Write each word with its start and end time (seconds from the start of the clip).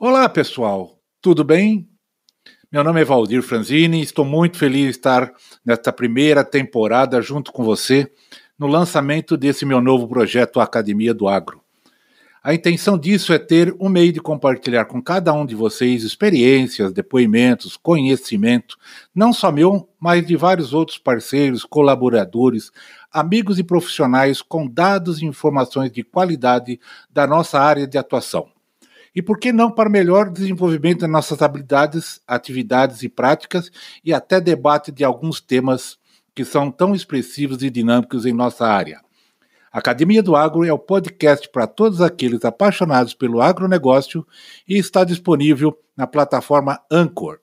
Olá, 0.00 0.28
pessoal. 0.28 0.96
Tudo 1.20 1.42
bem? 1.42 1.88
Meu 2.70 2.84
nome 2.84 3.00
é 3.00 3.04
Valdir 3.04 3.42
Franzini 3.42 3.98
e 3.98 4.04
estou 4.04 4.24
muito 4.24 4.56
feliz 4.56 4.84
de 4.84 4.90
estar 4.90 5.32
nesta 5.66 5.92
primeira 5.92 6.44
temporada 6.44 7.20
junto 7.20 7.50
com 7.50 7.64
você 7.64 8.08
no 8.56 8.68
lançamento 8.68 9.36
desse 9.36 9.66
meu 9.66 9.80
novo 9.80 10.06
projeto 10.06 10.60
Academia 10.60 11.12
do 11.12 11.26
Agro. 11.26 11.60
A 12.44 12.54
intenção 12.54 12.96
disso 12.96 13.32
é 13.32 13.40
ter 13.40 13.74
um 13.80 13.88
meio 13.88 14.12
de 14.12 14.20
compartilhar 14.20 14.84
com 14.84 15.02
cada 15.02 15.32
um 15.32 15.44
de 15.44 15.56
vocês 15.56 16.04
experiências, 16.04 16.92
depoimentos, 16.92 17.76
conhecimento, 17.76 18.76
não 19.12 19.32
só 19.32 19.50
meu, 19.50 19.88
mas 19.98 20.24
de 20.24 20.36
vários 20.36 20.72
outros 20.72 20.96
parceiros, 20.96 21.64
colaboradores, 21.64 22.70
amigos 23.12 23.58
e 23.58 23.64
profissionais 23.64 24.40
com 24.40 24.64
dados 24.64 25.20
e 25.20 25.24
informações 25.24 25.90
de 25.90 26.04
qualidade 26.04 26.78
da 27.10 27.26
nossa 27.26 27.58
área 27.58 27.84
de 27.84 27.98
atuação. 27.98 28.48
E 29.18 29.22
por 29.22 29.36
que 29.36 29.52
não 29.52 29.68
para 29.68 29.90
melhor 29.90 30.30
desenvolvimento 30.30 31.00
das 31.00 31.10
nossas 31.10 31.42
habilidades, 31.42 32.20
atividades 32.24 33.02
e 33.02 33.08
práticas 33.08 33.68
e 34.04 34.14
até 34.14 34.40
debate 34.40 34.92
de 34.92 35.02
alguns 35.02 35.40
temas 35.40 35.98
que 36.32 36.44
são 36.44 36.70
tão 36.70 36.94
expressivos 36.94 37.60
e 37.64 37.68
dinâmicos 37.68 38.24
em 38.24 38.32
nossa 38.32 38.64
área. 38.64 39.00
Academia 39.72 40.22
do 40.22 40.36
Agro 40.36 40.64
é 40.64 40.72
o 40.72 40.78
podcast 40.78 41.50
para 41.50 41.66
todos 41.66 42.00
aqueles 42.00 42.44
apaixonados 42.44 43.12
pelo 43.12 43.40
agronegócio 43.40 44.24
e 44.68 44.78
está 44.78 45.02
disponível 45.02 45.76
na 45.96 46.06
plataforma 46.06 46.80
Anchor. 46.88 47.40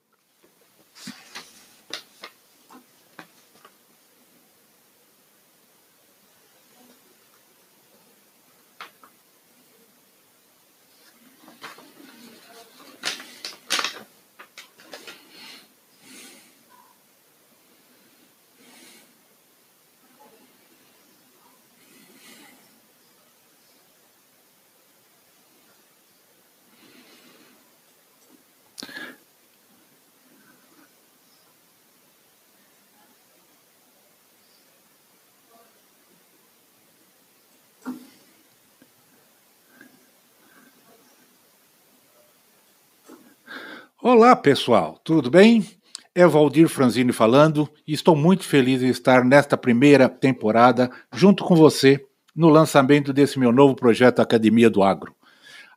Olá, 44.26 44.34
pessoal, 44.34 45.00
tudo 45.04 45.30
bem? 45.30 45.64
É 46.12 46.26
Valdir 46.26 46.68
Franzini 46.68 47.12
falando 47.12 47.68
e 47.86 47.92
estou 47.92 48.16
muito 48.16 48.42
feliz 48.42 48.82
em 48.82 48.88
estar 48.88 49.24
nesta 49.24 49.56
primeira 49.56 50.08
temporada 50.08 50.90
junto 51.14 51.44
com 51.44 51.54
você 51.54 52.04
no 52.34 52.48
lançamento 52.48 53.12
desse 53.12 53.38
meu 53.38 53.52
novo 53.52 53.76
projeto 53.76 54.18
Academia 54.18 54.68
do 54.68 54.82
Agro. 54.82 55.14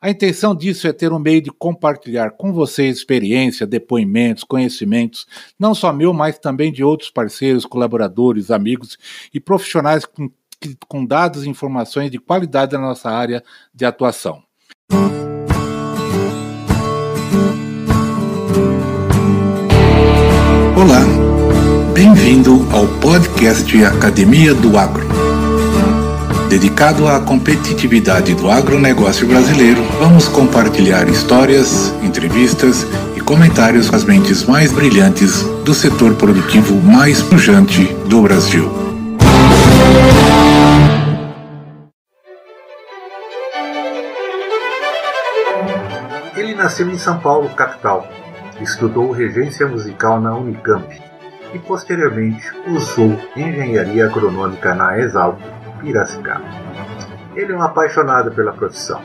A 0.02 0.10
intenção 0.10 0.56
disso 0.56 0.88
é 0.88 0.92
ter 0.92 1.14
um 1.14 1.20
meio 1.20 1.44
de 1.44 1.52
compartilhar 1.52 2.32
com 2.32 2.52
vocês 2.52 2.98
experiência, 2.98 3.68
depoimentos, 3.68 4.44
conhecimentos, 4.44 5.28
não 5.60 5.76
só 5.76 5.94
meu, 5.94 6.12
mas 6.12 6.40
também 6.40 6.72
de 6.72 6.84
outros 6.84 7.12
parceiros, 7.12 7.68
colaboradores, 7.68 8.50
amigos 8.50 8.98
e 9.32 9.40
profissionais 9.40 10.06
com, 10.06 10.28
com 10.88 11.06
dados 11.06 11.44
e 11.44 11.50
informações 11.50 12.10
de 12.10 12.18
qualidade 12.18 12.72
da 12.72 12.80
nossa 12.80 13.12
área 13.12 13.44
de 13.72 13.86
atuação. 13.86 14.42
Bem-vindo 22.30 22.68
ao 22.72 22.86
podcast 23.00 23.84
Academia 23.84 24.54
do 24.54 24.78
Agro. 24.78 25.04
Dedicado 26.48 27.08
à 27.08 27.20
competitividade 27.20 28.36
do 28.36 28.52
agronegócio 28.52 29.26
brasileiro, 29.26 29.82
vamos 29.98 30.28
compartilhar 30.28 31.10
histórias, 31.10 31.92
entrevistas 32.04 32.86
e 33.16 33.20
comentários 33.20 33.90
com 33.90 33.96
as 33.96 34.04
mentes 34.04 34.44
mais 34.44 34.72
brilhantes 34.72 35.42
do 35.66 35.74
setor 35.74 36.14
produtivo 36.18 36.76
mais 36.76 37.20
pujante 37.20 37.86
do 38.06 38.22
Brasil. 38.22 38.72
Ele 46.36 46.54
nasceu 46.54 46.88
em 46.92 46.98
São 47.00 47.18
Paulo, 47.18 47.50
capital, 47.56 48.08
Estudou 48.62 49.10
regência 49.10 49.68
musical 49.68 50.22
na 50.22 50.36
Unicamp 50.36 51.09
e 51.54 51.60
posteriormente 51.60 52.52
cursou 52.64 53.18
engenharia 53.36 54.06
agronômica 54.06 54.74
na 54.74 55.00
Exalc, 55.00 55.40
Piracicaba. 55.80 56.46
Ele 57.36 57.54
é 57.54 57.56
um 57.56 57.62
apaixonado 57.62 58.32
pela 58.32 58.54
profissão. 58.54 59.02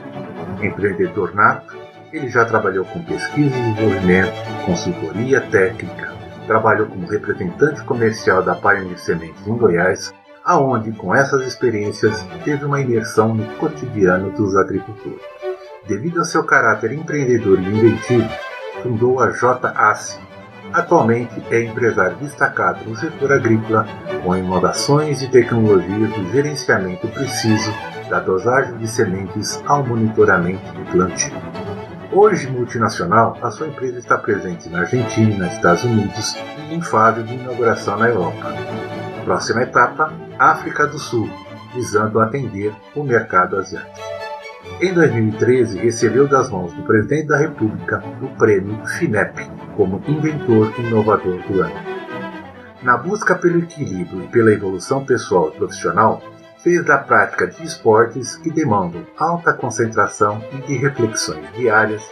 Empreendedor 0.62 1.34
nato, 1.34 1.77
ele 2.12 2.28
já 2.28 2.44
trabalhou 2.44 2.84
com 2.84 3.03
pesquisa 3.03 3.56
e 3.56 3.60
desenvolvimento, 3.60 4.32
consultoria 4.65 5.41
técnica, 5.41 6.12
trabalhou 6.47 6.87
como 6.87 7.06
representante 7.06 7.82
comercial 7.84 8.43
da 8.43 8.55
Pioneer 8.55 8.99
Sementes 8.99 9.47
em 9.47 9.56
Goiás, 9.56 10.15
aonde 10.44 10.93
com 10.93 11.15
essas 11.15 11.47
experiências 11.47 12.25
teve 12.44 12.65
uma 12.65 12.81
imersão 12.81 13.34
no 13.34 13.44
cotidiano 13.56 14.31
dos 14.31 14.55
agricultores. 14.56 15.22
Devido 15.87 16.19
ao 16.21 16.25
seu 16.25 16.44
caráter 16.44 16.93
empreendedor 16.93 17.59
e 17.61 17.66
inventivo, 17.66 18.28
fundou 18.82 19.21
a 19.21 19.31
JACE. 19.31 20.19
Atualmente 20.74 21.40
é 21.52 21.62
empresário 21.62 22.16
destacado 22.16 22.84
no 22.84 22.96
setor 22.96 23.32
agrícola, 23.32 23.86
com 24.24 24.36
inovações 24.36 25.22
e 25.22 25.28
tecnologias 25.28 26.10
do 26.12 26.32
gerenciamento 26.32 27.06
preciso 27.06 27.72
da 28.10 28.18
dosagem 28.18 28.76
de 28.78 28.88
sementes 28.88 29.62
ao 29.66 29.86
monitoramento 29.86 30.72
do 30.72 30.84
plantio. 30.90 31.32
Hoje 32.12 32.50
multinacional, 32.50 33.38
a 33.40 33.52
sua 33.52 33.68
empresa 33.68 34.00
está 34.00 34.18
presente 34.18 34.68
na 34.68 34.80
Argentina, 34.80 35.46
Estados 35.46 35.84
Unidos 35.84 36.34
e 36.68 36.74
em 36.74 36.82
fase 36.82 37.22
de 37.22 37.34
inauguração 37.34 37.96
na 37.96 38.08
Europa. 38.08 38.52
Próxima 39.24 39.62
etapa, 39.62 40.12
África 40.40 40.88
do 40.88 40.98
Sul, 40.98 41.30
visando 41.72 42.18
atender 42.18 42.74
o 42.96 43.04
mercado 43.04 43.56
asiático. 43.56 44.13
Em 44.84 44.92
2013, 44.92 45.78
recebeu 45.78 46.28
das 46.28 46.50
mãos 46.50 46.74
do 46.74 46.82
presidente 46.82 47.28
da 47.28 47.38
República 47.38 48.04
o 48.20 48.28
prêmio 48.36 48.84
FINEP 48.84 49.50
como 49.78 50.02
inventor 50.06 50.74
inovador 50.78 51.38
do 51.48 51.62
ano. 51.62 51.74
Na 52.82 52.98
busca 52.98 53.34
pelo 53.34 53.60
equilíbrio 53.60 54.24
e 54.24 54.26
pela 54.26 54.52
evolução 54.52 55.02
pessoal 55.02 55.48
e 55.48 55.56
profissional, 55.56 56.20
fez 56.62 56.84
da 56.84 56.98
prática 56.98 57.46
de 57.46 57.64
esportes 57.64 58.36
que 58.36 58.50
demandam 58.50 59.06
alta 59.16 59.54
concentração 59.54 60.44
e 60.52 60.58
de 60.66 60.76
reflexões 60.76 61.50
diárias 61.56 62.02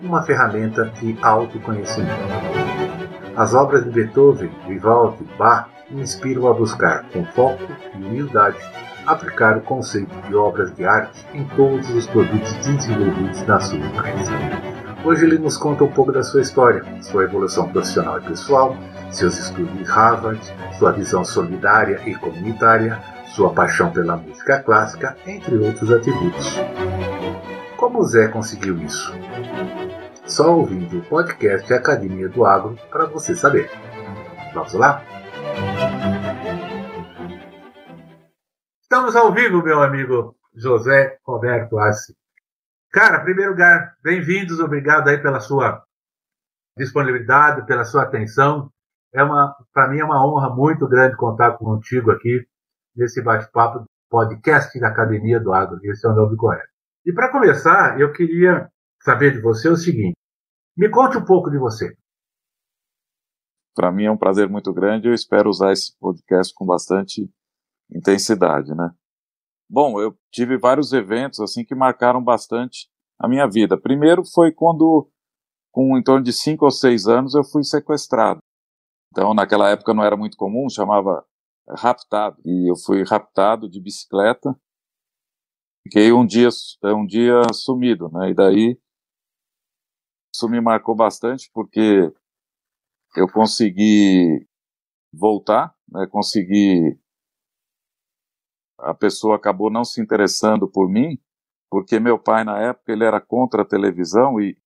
uma 0.00 0.22
ferramenta 0.22 0.86
de 0.86 1.14
autoconhecimento. 1.20 3.11
As 3.36 3.54
obras 3.54 3.84
de 3.84 3.90
Beethoven, 3.90 4.50
Vivaldi, 4.68 5.24
Bach 5.38 5.68
inspiram 5.90 6.48
a 6.48 6.54
buscar 6.54 7.04
com 7.12 7.24
foco 7.24 7.62
e 7.94 7.96
humildade 7.96 8.58
aplicar 9.06 9.56
o 9.56 9.62
conceito 9.62 10.14
de 10.28 10.34
obras 10.34 10.74
de 10.74 10.84
arte 10.84 11.26
em 11.34 11.44
todos 11.56 11.88
os 11.90 12.06
produtos 12.06 12.52
desenvolvidos 12.54 13.42
na 13.46 13.58
sua 13.58 13.78
empresa. 13.78 14.32
Hoje 15.04 15.24
ele 15.24 15.38
nos 15.38 15.56
conta 15.56 15.82
um 15.82 15.88
pouco 15.88 16.12
da 16.12 16.22
sua 16.22 16.42
história, 16.42 16.84
sua 17.02 17.24
evolução 17.24 17.68
profissional 17.68 18.18
e 18.18 18.22
pessoal, 18.22 18.76
seus 19.10 19.38
estudos 19.38 19.80
em 19.80 19.82
Harvard, 19.82 20.40
sua 20.78 20.92
visão 20.92 21.24
solidária 21.24 22.00
e 22.06 22.14
comunitária, 22.14 23.00
sua 23.34 23.50
paixão 23.50 23.90
pela 23.90 24.16
música 24.16 24.60
clássica, 24.60 25.16
entre 25.26 25.56
outros 25.56 25.90
atributos. 25.90 26.60
Como 27.76 28.04
Zé 28.04 28.28
conseguiu 28.28 28.78
isso? 28.78 29.12
Só 30.32 30.56
ouvindo 30.56 30.98
o 30.98 31.04
podcast 31.04 31.70
Academia 31.74 32.26
do 32.26 32.46
Agro 32.46 32.74
para 32.90 33.04
você 33.04 33.36
saber. 33.36 33.70
Vamos 34.54 34.72
lá? 34.72 35.02
Estamos 38.80 39.14
ao 39.14 39.30
vivo, 39.34 39.62
meu 39.62 39.82
amigo 39.82 40.34
José 40.54 41.18
Roberto 41.22 41.78
Assi. 41.78 42.16
Cara, 42.90 43.18
em 43.20 43.24
primeiro 43.24 43.50
lugar, 43.50 43.94
bem-vindos, 44.02 44.58
obrigado 44.58 45.08
aí 45.08 45.18
pela 45.18 45.38
sua 45.38 45.84
disponibilidade, 46.78 47.66
pela 47.66 47.84
sua 47.84 48.04
atenção. 48.04 48.70
É 49.12 49.22
uma, 49.22 49.54
para 49.70 49.88
mim 49.88 49.98
é 49.98 50.04
uma 50.04 50.26
honra 50.26 50.48
muito 50.48 50.88
grande 50.88 51.14
contar 51.14 51.58
contigo 51.58 52.10
aqui 52.10 52.42
nesse 52.96 53.20
bate-papo 53.20 53.84
podcast 54.08 54.80
da 54.80 54.88
Academia 54.88 55.38
do 55.38 55.52
Agro. 55.52 55.78
Esse 55.82 56.06
é 56.06 56.08
o 56.08 56.14
nome 56.14 56.38
correto. 56.38 56.72
E 57.04 57.12
para 57.12 57.30
começar, 57.30 58.00
eu 58.00 58.10
queria 58.12 58.70
saber 59.02 59.32
de 59.32 59.40
você 59.42 59.68
o 59.68 59.76
seguinte: 59.76 60.21
me 60.76 60.90
conte 60.90 61.18
um 61.18 61.24
pouco 61.24 61.50
de 61.50 61.58
você. 61.58 61.96
Para 63.74 63.90
mim 63.90 64.04
é 64.04 64.10
um 64.10 64.18
prazer 64.18 64.48
muito 64.48 64.72
grande. 64.72 65.08
Eu 65.08 65.14
espero 65.14 65.48
usar 65.48 65.72
esse 65.72 65.96
podcast 65.98 66.52
com 66.54 66.66
bastante 66.66 67.30
intensidade, 67.90 68.74
né? 68.74 68.90
Bom, 69.68 70.00
eu 70.00 70.16
tive 70.30 70.58
vários 70.58 70.92
eventos 70.92 71.40
assim 71.40 71.64
que 71.64 71.74
marcaram 71.74 72.22
bastante 72.22 72.88
a 73.18 73.28
minha 73.28 73.48
vida. 73.48 73.80
Primeiro 73.80 74.22
foi 74.24 74.52
quando 74.52 75.08
com 75.72 75.96
em 75.96 76.02
torno 76.02 76.22
de 76.22 76.32
cinco 76.32 76.66
ou 76.66 76.70
seis 76.70 77.08
anos, 77.08 77.34
eu 77.34 77.42
fui 77.42 77.64
sequestrado. 77.64 78.40
Então, 79.10 79.32
naquela 79.32 79.70
época 79.70 79.94
não 79.94 80.04
era 80.04 80.16
muito 80.16 80.36
comum, 80.36 80.68
chamava 80.68 81.24
raptado. 81.68 82.36
E 82.44 82.70
eu 82.70 82.76
fui 82.76 83.02
raptado 83.02 83.68
de 83.68 83.80
bicicleta. 83.80 84.54
Fiquei 85.82 86.12
um 86.12 86.26
dia, 86.26 86.48
um 86.84 87.06
dia 87.06 87.40
sumido, 87.54 88.10
né? 88.10 88.30
E 88.30 88.34
daí 88.34 88.78
isso 90.34 90.48
me 90.48 90.60
marcou 90.60 90.94
bastante 90.94 91.50
porque 91.52 92.12
eu 93.16 93.28
consegui 93.28 94.46
voltar, 95.12 95.74
né? 95.90 96.06
Consegui 96.06 96.98
a 98.78 98.94
pessoa 98.94 99.36
acabou 99.36 99.70
não 99.70 99.84
se 99.84 100.00
interessando 100.00 100.66
por 100.66 100.88
mim, 100.88 101.18
porque 101.70 102.00
meu 102.00 102.18
pai 102.18 102.42
na 102.44 102.58
época 102.58 102.92
ele 102.92 103.04
era 103.04 103.20
contra 103.20 103.62
a 103.62 103.66
televisão 103.66 104.40
e 104.40 104.56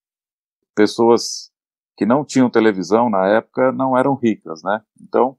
pessoas 0.75 1.51
que 1.97 2.07
não 2.07 2.25
tinham 2.25 2.51
televisão 2.51 3.11
na 3.11 3.27
época 3.29 3.73
não 3.73 3.97
eram 3.97 4.15
ricas, 4.15 4.63
né? 4.63 4.83
Então, 5.01 5.37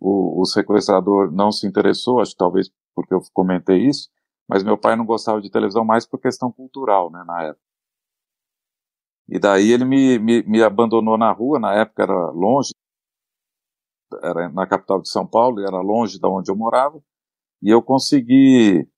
o, 0.00 0.40
o 0.42 0.46
sequestrador 0.46 1.32
não 1.32 1.52
se 1.52 1.66
interessou, 1.66 2.20
acho 2.20 2.32
que 2.32 2.38
talvez 2.38 2.70
porque 2.94 3.14
eu 3.14 3.20
comentei 3.34 3.86
isso, 3.86 4.10
mas 4.48 4.62
meu 4.64 4.78
pai 4.78 4.96
não 4.96 5.06
gostava 5.06 5.40
de 5.40 5.50
televisão 5.50 5.84
mais 5.84 6.06
por 6.06 6.20
questão 6.20 6.52
cultural, 6.52 7.10
né, 7.10 7.24
na 7.26 7.42
época. 7.44 7.65
E 9.28 9.38
daí 9.38 9.72
ele 9.72 9.84
me, 9.84 10.18
me, 10.18 10.42
me 10.44 10.62
abandonou 10.62 11.18
na 11.18 11.32
rua, 11.32 11.58
na 11.58 11.74
época 11.74 12.02
era 12.04 12.30
longe, 12.30 12.70
era 14.22 14.48
na 14.48 14.66
capital 14.66 15.00
de 15.00 15.10
São 15.10 15.26
Paulo, 15.26 15.60
era 15.60 15.80
longe 15.80 16.20
da 16.20 16.28
onde 16.28 16.50
eu 16.50 16.56
morava, 16.56 17.02
e 17.60 17.70
eu 17.70 17.82
consegui, 17.82 18.88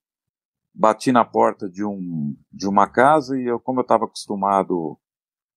bati 0.74 1.12
na 1.12 1.24
porta 1.24 1.68
de, 1.68 1.84
um, 1.84 2.36
de 2.52 2.68
uma 2.68 2.86
casa, 2.86 3.38
e 3.38 3.46
eu, 3.46 3.58
como 3.58 3.80
eu 3.80 3.82
estava 3.82 4.04
acostumado 4.04 4.98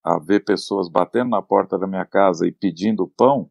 a 0.04 0.18
ver 0.18 0.44
pessoas 0.46 0.90
batendo 0.90 1.30
na 1.32 1.42
porta 1.42 1.78
da 1.78 1.86
minha 1.86 2.06
casa 2.06 2.48
e 2.48 2.52
pedindo 2.52 3.12
pão, 3.18 3.50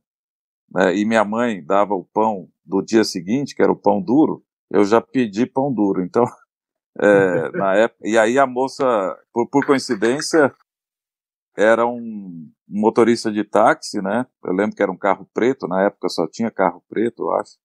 né, 0.73 0.97
e 0.97 1.05
minha 1.05 1.25
mãe 1.25 1.63
dava 1.65 1.95
o 1.95 2.05
pão 2.05 2.49
do 2.65 2.83
dia 2.83 3.05
seguinte, 3.05 3.55
que 3.55 3.63
era 3.63 3.71
o 3.71 3.77
pão 3.77 4.01
duro, 4.01 4.43
eu 4.71 4.85
já 4.85 5.01
pedi 5.01 5.45
pão 5.45 5.73
duro. 5.73 6.03
Então, 6.03 6.25
é, 6.99 7.51
na 7.51 7.75
época, 7.75 8.09
e 8.09 8.17
aí 8.17 8.39
a 8.39 8.47
moça, 8.47 8.85
por, 9.33 9.49
por 9.49 9.67
coincidência, 9.67 10.53
era 11.61 11.87
um 11.87 12.51
motorista 12.69 13.31
de 13.33 13.45
táxi, 13.45 14.01
né? 14.03 14.27
Eu 14.45 14.53
lembro 14.53 14.77
que 14.77 14.83
era 14.83 14.93
um 14.93 14.97
carro 14.97 15.29
preto, 15.35 15.69
na 15.69 15.83
época 15.83 16.09
só 16.09 16.27
tinha 16.29 16.51
carro 16.51 16.83
preto, 16.89 17.25
eu 17.25 17.31
acho. 17.33 17.57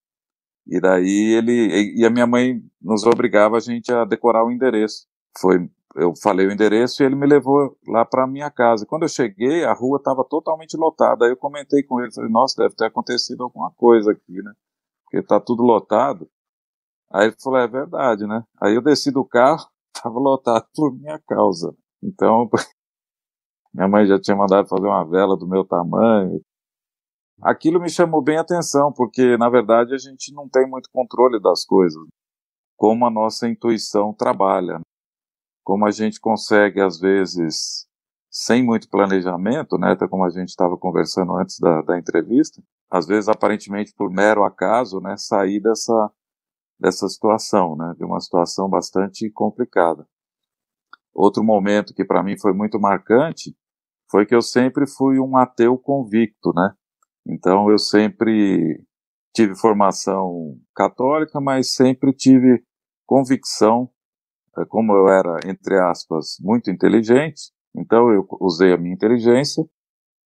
E 0.67 0.79
daí 0.81 1.35
ele 1.37 1.95
e 1.97 2.05
a 2.05 2.09
minha 2.09 2.27
mãe 2.27 2.61
nos 2.81 3.05
obrigava 3.05 3.57
a 3.57 3.59
gente 3.59 3.91
a 3.93 4.05
decorar 4.05 4.43
o 4.45 4.51
endereço. 4.51 5.07
Foi 5.39 5.69
eu 5.95 6.13
falei 6.21 6.45
o 6.47 6.51
endereço 6.51 7.01
e 7.01 7.05
ele 7.05 7.15
me 7.15 7.25
levou 7.25 7.77
lá 7.87 8.03
para 8.05 8.27
minha 8.27 8.51
casa. 8.51 8.85
Quando 8.85 9.03
eu 9.03 9.09
cheguei, 9.09 9.63
a 9.63 9.73
rua 9.73 9.97
estava 9.97 10.23
totalmente 10.25 10.75
lotada. 10.77 11.25
Aí 11.25 11.31
eu 11.31 11.37
comentei 11.37 11.83
com 11.83 12.01
ele, 12.01 12.13
falei: 12.13 12.29
"Nossa, 12.31 12.61
deve 12.63 12.75
ter 12.75 12.85
acontecido 12.85 13.43
alguma 13.43 13.71
coisa 13.77 14.11
aqui, 14.11 14.41
né? 14.43 14.51
Porque 15.05 15.19
está 15.19 15.39
tudo 15.39 15.63
lotado". 15.63 16.29
Aí 17.11 17.27
ele 17.27 17.35
falou: 17.41 17.59
"É 17.59 17.67
verdade, 17.67 18.27
né?". 18.27 18.43
Aí 18.61 18.75
eu 18.75 18.81
desci 18.81 19.11
do 19.11 19.25
carro, 19.25 19.67
estava 19.95 20.19
lotado 20.19 20.67
por 20.75 20.93
minha 20.93 21.19
causa. 21.27 21.75
Então, 22.03 22.49
minha 23.75 23.87
mãe 23.87 24.05
já 24.05 24.19
tinha 24.19 24.35
mandado 24.35 24.67
fazer 24.67 24.87
uma 24.87 25.03
vela 25.03 25.37
do 25.37 25.47
meu 25.47 25.65
tamanho. 25.65 26.41
Aquilo 27.41 27.79
me 27.79 27.89
chamou 27.89 28.21
bem 28.21 28.37
a 28.37 28.41
atenção, 28.41 28.91
porque 28.91 29.37
na 29.37 29.49
verdade 29.49 29.93
a 29.93 29.97
gente 29.97 30.33
não 30.33 30.47
tem 30.47 30.67
muito 30.67 30.89
controle 30.91 31.41
das 31.41 31.65
coisas, 31.65 32.01
como 32.77 33.05
a 33.05 33.11
nossa 33.11 33.47
intuição 33.47 34.13
trabalha. 34.13 34.79
Né? 34.79 34.85
como 35.65 35.83
a 35.87 35.91
gente 35.91 36.19
consegue, 36.21 36.79
às 36.79 36.99
vezes, 36.99 37.87
sem 38.29 38.63
muito 38.63 38.87
planejamento, 38.87 39.79
né, 39.79 39.93
até 39.93 40.07
como 40.07 40.23
a 40.23 40.29
gente 40.29 40.49
estava 40.49 40.77
conversando 40.77 41.35
antes 41.35 41.59
da, 41.59 41.81
da 41.81 41.97
entrevista, 41.97 42.61
às 42.89 43.07
vezes, 43.07 43.27
aparentemente, 43.27 43.91
por 43.97 44.11
mero 44.11 44.43
acaso, 44.43 45.01
né, 45.01 45.17
sair 45.17 45.59
dessa, 45.59 46.11
dessa 46.79 47.09
situação, 47.09 47.75
né, 47.75 47.95
de 47.97 48.05
uma 48.05 48.21
situação 48.21 48.69
bastante 48.69 49.27
complicada. 49.31 50.07
Outro 51.11 51.43
momento 51.43 51.95
que 51.95 52.05
para 52.05 52.21
mim 52.21 52.37
foi 52.37 52.53
muito 52.53 52.79
marcante 52.79 53.57
foi 54.09 54.25
que 54.25 54.35
eu 54.35 54.41
sempre 54.41 54.85
fui 54.87 55.19
um 55.19 55.37
ateu 55.37 55.77
convicto, 55.77 56.51
né? 56.55 56.73
Então 57.27 57.69
eu 57.69 57.77
sempre 57.77 58.83
tive 59.33 59.55
formação 59.55 60.57
católica, 60.75 61.41
mas 61.41 61.73
sempre 61.73 62.13
tive 62.13 62.63
convicção 63.05 63.89
é, 64.57 64.65
como 64.65 64.93
eu 64.93 65.09
era, 65.09 65.39
entre 65.45 65.77
aspas, 65.79 66.37
muito 66.39 66.71
inteligente, 66.71 67.51
então 67.75 68.09
eu 68.09 68.25
usei 68.39 68.73
a 68.73 68.77
minha 68.77 68.93
inteligência 68.93 69.63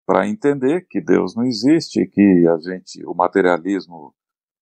para 0.06 0.28
entender 0.28 0.86
que 0.90 1.02
Deus 1.02 1.36
não 1.36 1.44
existe, 1.44 2.06
que 2.08 2.48
a 2.48 2.58
gente, 2.60 3.04
o 3.06 3.14
materialismo 3.14 4.14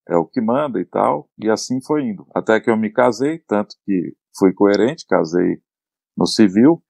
é 0.07 0.15
o 0.15 0.25
que 0.25 0.39
manda 0.39 0.79
e 0.79 0.85
tal, 0.85 1.29
e 1.37 1.49
assim 1.49 1.81
foi 1.81 2.03
indo. 2.03 2.25
Até 2.33 2.59
que 2.59 2.69
eu 2.69 2.77
me 2.77 2.89
casei, 2.91 3.39
tanto 3.39 3.75
que 3.83 4.13
fui 4.37 4.53
coerente, 4.53 5.05
casei 5.05 5.61
no 6.17 6.25
civil, 6.25 6.81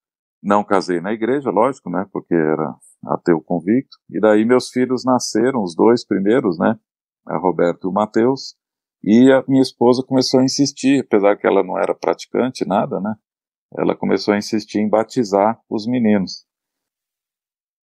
não 0.42 0.64
casei 0.64 1.02
na 1.02 1.12
igreja, 1.12 1.50
lógico, 1.50 1.90
né, 1.90 2.06
porque 2.12 2.34
era 2.34 2.76
ateu 3.08 3.42
convicto, 3.42 3.98
e 4.10 4.20
daí 4.20 4.46
meus 4.46 4.70
filhos 4.70 5.04
nasceram, 5.04 5.64
os 5.64 5.76
dois 5.76 6.06
primeiros, 6.06 6.58
né, 6.58 6.78
a 7.26 7.38
Roberto 7.38 7.88
e 7.88 7.90
o 7.90 7.94
Mateus, 7.94 8.56
e 9.04 9.32
a 9.32 9.44
minha 9.48 9.62
esposa 9.62 10.04
começou 10.04 10.40
a 10.40 10.44
insistir, 10.44 11.04
apesar 11.06 11.38
que 11.38 11.46
ela 11.46 11.64
não 11.64 11.78
era 11.78 11.94
praticante, 11.94 12.68
nada, 12.68 13.00
né? 13.00 13.14
Ela 13.78 13.96
começou 13.96 14.34
a 14.34 14.38
insistir 14.38 14.80
em 14.80 14.90
batizar 14.90 15.60
os 15.70 15.86
meninos. 15.86 16.46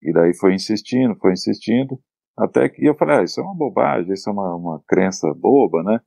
E 0.01 0.11
daí 0.11 0.35
foi 0.35 0.53
insistindo, 0.53 1.15
foi 1.15 1.33
insistindo, 1.33 1.99
até 2.37 2.67
que 2.67 2.85
eu 2.85 2.95
falei, 2.95 3.19
ah, 3.19 3.23
isso 3.23 3.39
é 3.39 3.43
uma 3.43 3.55
bobagem, 3.55 4.11
isso 4.11 4.29
é 4.29 4.33
uma, 4.33 4.55
uma 4.55 4.83
crença 4.87 5.31
boba, 5.33 5.83
né? 5.83 5.99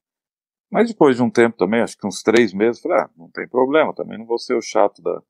Mas 0.70 0.88
depois 0.88 1.16
de 1.16 1.22
um 1.22 1.31
tempo 1.31 1.56
também, 1.56 1.81
acho 1.81 1.96
que 1.96 2.06
uns 2.06 2.22
três 2.22 2.52
meses, 2.52 2.81
falei, 2.81 2.98
ah, 2.98 3.10
não 3.16 3.31
tem 3.31 3.48
problema, 3.48 3.94
também 3.94 4.19
não 4.19 4.26
vou 4.26 4.38
ser 4.38 4.56
o 4.56 4.62
chato 4.62 5.00
da, 5.00 5.22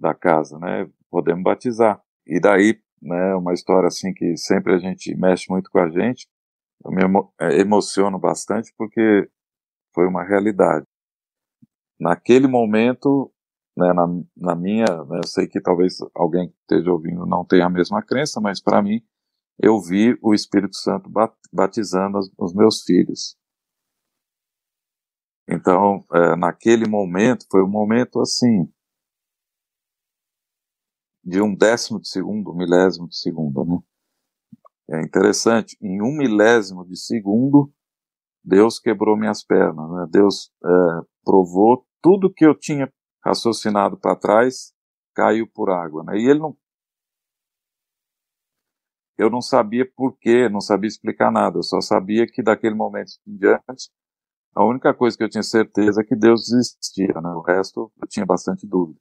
da 0.00 0.14
casa, 0.14 0.58
né? 0.58 0.88
Podemos 1.10 1.44
batizar. 1.44 2.00
E 2.26 2.40
daí, 2.40 2.80
né, 3.02 3.34
uma 3.34 3.52
história 3.52 3.88
assim 3.88 4.12
que 4.12 4.36
sempre 4.36 4.74
a 4.74 4.78
gente 4.78 5.14
mexe 5.14 5.46
muito 5.50 5.70
com 5.70 5.78
a 5.78 5.90
gente, 5.90 6.26
eu 6.84 6.90
me 6.90 7.02
é, 7.40 7.60
emociono 7.60 8.18
bastante 8.18 8.72
porque 8.76 9.28
foi 9.94 10.06
uma 10.06 10.24
realidade. 10.24 10.86
Naquele 11.98 12.46
momento, 12.46 13.30
né, 13.76 13.92
na, 13.92 14.06
na, 14.36 14.54
minha, 14.54 14.86
né, 15.04 15.18
eu 15.22 15.26
sei 15.26 15.46
que 15.46 15.60
talvez 15.60 15.98
alguém 16.14 16.48
que 16.48 16.56
esteja 16.62 16.90
ouvindo 16.90 17.26
não 17.26 17.44
tenha 17.44 17.66
a 17.66 17.70
mesma 17.70 18.02
crença, 18.02 18.40
mas 18.40 18.60
para 18.60 18.82
mim, 18.82 19.02
eu 19.58 19.78
vi 19.80 20.18
o 20.22 20.32
Espírito 20.32 20.76
Santo 20.76 21.10
batizando 21.52 22.18
os, 22.18 22.32
os 22.38 22.54
meus 22.54 22.82
filhos. 22.82 23.36
Então, 25.46 26.04
é, 26.14 26.36
naquele 26.36 26.88
momento, 26.88 27.44
foi 27.50 27.62
um 27.62 27.68
momento 27.68 28.20
assim, 28.20 28.72
de 31.22 31.40
um 31.40 31.54
décimo 31.54 32.00
de 32.00 32.08
segundo, 32.08 32.50
um 32.50 32.56
milésimo 32.56 33.08
de 33.08 33.16
segundo, 33.16 33.64
né? 33.64 33.78
É 34.92 35.00
interessante, 35.02 35.76
em 35.80 36.02
um 36.02 36.16
milésimo 36.16 36.84
de 36.84 36.96
segundo, 36.96 37.72
Deus 38.42 38.80
quebrou 38.80 39.16
minhas 39.16 39.44
pernas. 39.44 39.88
Né? 39.88 40.06
Deus 40.10 40.50
é, 40.64 40.68
provou 41.24 41.86
tudo 42.02 42.32
que 42.32 42.44
eu 42.44 42.58
tinha 42.58 42.92
raciocinado 43.24 43.96
para 43.96 44.16
trás 44.16 44.74
caiu 45.14 45.46
por 45.46 45.70
água. 45.70 46.02
Né? 46.02 46.18
E 46.18 46.28
ele 46.28 46.40
não. 46.40 46.56
Eu 49.16 49.30
não 49.30 49.42
sabia 49.42 49.88
por 49.94 50.16
quê, 50.18 50.48
não 50.48 50.60
sabia 50.60 50.88
explicar 50.88 51.30
nada. 51.30 51.58
Eu 51.58 51.62
só 51.62 51.80
sabia 51.80 52.26
que 52.26 52.42
daquele 52.42 52.74
momento 52.74 53.12
em 53.26 53.36
diante, 53.36 53.90
a 54.56 54.64
única 54.64 54.94
coisa 54.94 55.16
que 55.16 55.22
eu 55.22 55.28
tinha 55.28 55.42
certeza 55.42 56.00
é 56.00 56.04
que 56.04 56.16
Deus 56.16 56.50
existia. 56.50 57.20
Né? 57.20 57.30
O 57.30 57.42
resto 57.42 57.92
eu 58.00 58.08
tinha 58.08 58.26
bastante 58.26 58.66
dúvida. 58.66 58.98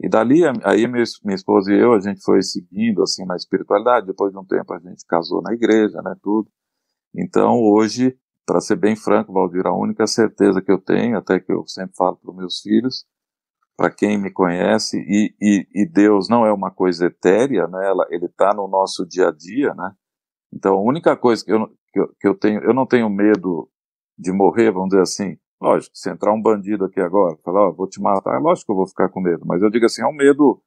E 0.00 0.08
dali, 0.08 0.42
aí 0.64 0.86
minha, 0.86 1.02
esposa 1.34 1.72
e 1.72 1.80
eu, 1.80 1.92
a 1.92 2.00
gente 2.00 2.22
foi 2.22 2.40
seguindo, 2.42 3.02
assim, 3.02 3.24
na 3.24 3.34
espiritualidade. 3.34 4.06
Depois 4.06 4.32
de 4.32 4.38
um 4.38 4.44
tempo, 4.44 4.72
a 4.72 4.78
gente 4.78 5.04
casou 5.06 5.42
na 5.42 5.52
igreja, 5.52 6.00
né, 6.02 6.14
tudo. 6.22 6.48
Então, 7.14 7.60
hoje, 7.60 8.16
para 8.46 8.60
ser 8.60 8.76
bem 8.76 8.94
franco, 8.94 9.32
Valdir, 9.32 9.66
a 9.66 9.74
única 9.74 10.06
certeza 10.06 10.62
que 10.62 10.70
eu 10.70 10.78
tenho, 10.80 11.18
até 11.18 11.40
que 11.40 11.52
eu 11.52 11.66
sempre 11.66 11.96
falo 11.96 12.16
para 12.16 12.32
meus 12.32 12.60
filhos, 12.60 13.04
para 13.76 13.90
quem 13.90 14.18
me 14.18 14.30
conhece, 14.30 14.98
e, 14.98 15.34
e, 15.40 15.82
e, 15.82 15.86
Deus 15.86 16.28
não 16.28 16.44
é 16.46 16.52
uma 16.52 16.70
coisa 16.70 17.06
etérea, 17.06 17.66
né, 17.68 17.86
ela, 17.86 18.06
ele 18.10 18.26
está 18.26 18.52
no 18.54 18.66
nosso 18.66 19.06
dia 19.06 19.28
a 19.28 19.32
dia, 19.32 19.74
né. 19.74 19.92
Então, 20.52 20.74
a 20.76 20.82
única 20.82 21.16
coisa 21.16 21.44
que 21.44 21.52
eu, 21.52 21.68
que 21.92 22.00
eu, 22.00 22.08
que 22.20 22.28
eu 22.28 22.34
tenho, 22.34 22.60
eu 22.62 22.72
não 22.72 22.86
tenho 22.86 23.10
medo 23.10 23.68
de 24.16 24.32
morrer, 24.32 24.72
vamos 24.72 24.90
dizer 24.90 25.02
assim, 25.02 25.38
Lógico, 25.60 25.96
se 25.96 26.10
entrar 26.10 26.32
um 26.32 26.40
bandido 26.40 26.84
aqui 26.84 27.00
agora, 27.00 27.36
falar, 27.44 27.68
ó, 27.68 27.72
vou 27.72 27.88
te 27.88 28.00
matar, 28.00 28.36
é 28.36 28.38
lógico 28.38 28.66
que 28.66 28.72
eu 28.72 28.76
vou 28.76 28.86
ficar 28.86 29.08
com 29.08 29.20
medo, 29.20 29.44
mas 29.44 29.60
eu 29.60 29.70
digo 29.70 29.86
assim, 29.86 30.02
é 30.02 30.06
um 30.06 30.12
medo 30.12 30.62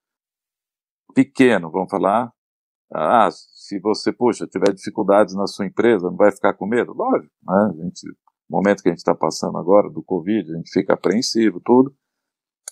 pequeno, 1.13 1.71
vamos 1.71 1.89
falar. 1.89 2.31
Ah, 2.93 3.29
se 3.31 3.79
você, 3.79 4.11
puxa, 4.11 4.45
tiver 4.47 4.73
dificuldades 4.73 5.33
na 5.33 5.47
sua 5.47 5.65
empresa, 5.65 6.09
não 6.09 6.17
vai 6.17 6.31
ficar 6.31 6.53
com 6.53 6.67
medo? 6.67 6.93
Lógico, 6.93 7.33
né? 7.43 7.69
A 7.71 7.83
gente, 7.85 8.05
momento 8.49 8.83
que 8.83 8.89
a 8.89 8.91
gente 8.91 8.99
está 8.99 9.15
passando 9.15 9.57
agora 9.57 9.89
do 9.89 10.03
Covid, 10.03 10.51
a 10.51 10.57
gente 10.57 10.71
fica 10.71 10.93
apreensivo, 10.93 11.61
tudo. 11.61 11.95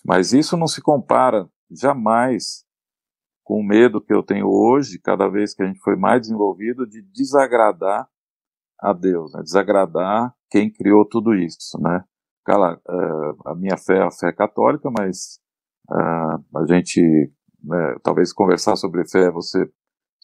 Mas 0.04 0.34
isso 0.34 0.58
não 0.58 0.66
se 0.66 0.82
compara 0.82 1.48
jamais 1.70 2.64
com 3.42 3.60
o 3.60 3.66
medo 3.66 4.00
que 4.00 4.12
eu 4.12 4.22
tenho 4.22 4.46
hoje, 4.46 4.98
cada 4.98 5.26
vez 5.28 5.54
que 5.54 5.62
a 5.62 5.66
gente 5.66 5.80
foi 5.80 5.96
mais 5.96 6.20
desenvolvido, 6.20 6.86
de 6.86 7.02
desagradar 7.02 8.08
a 8.78 8.92
Deus, 8.92 9.32
né? 9.32 9.42
desagradar 9.42 10.34
quem 10.50 10.70
criou 10.70 11.04
tudo 11.04 11.34
isso, 11.34 11.80
né? 11.80 12.04
Cara, 12.44 12.80
uh, 12.88 13.48
a 13.48 13.54
minha 13.54 13.76
fé 13.76 13.98
é 13.98 14.02
a 14.02 14.10
fé 14.10 14.32
católica, 14.32 14.90
mas 14.90 15.40
uh, 15.90 16.58
a 16.58 16.66
gente, 16.66 17.00
né, 17.62 17.96
talvez 18.02 18.32
conversar 18.32 18.76
sobre 18.76 19.08
fé, 19.08 19.30
você 19.30 19.70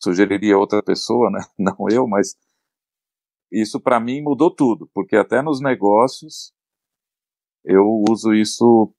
sugeriria 0.02 0.58
outra 0.58 0.82
pessoa, 0.82 1.30
né? 1.30 1.40
Não 1.58 1.76
eu, 1.90 2.06
mas 2.06 2.34
isso 3.50 3.80
para 3.80 4.00
mim 4.00 4.22
mudou 4.22 4.54
tudo, 4.54 4.90
porque 4.92 5.16
até 5.16 5.40
nos 5.42 5.60
negócios 5.60 6.52
eu 7.64 7.84
uso 8.08 8.32
isso 8.32 8.92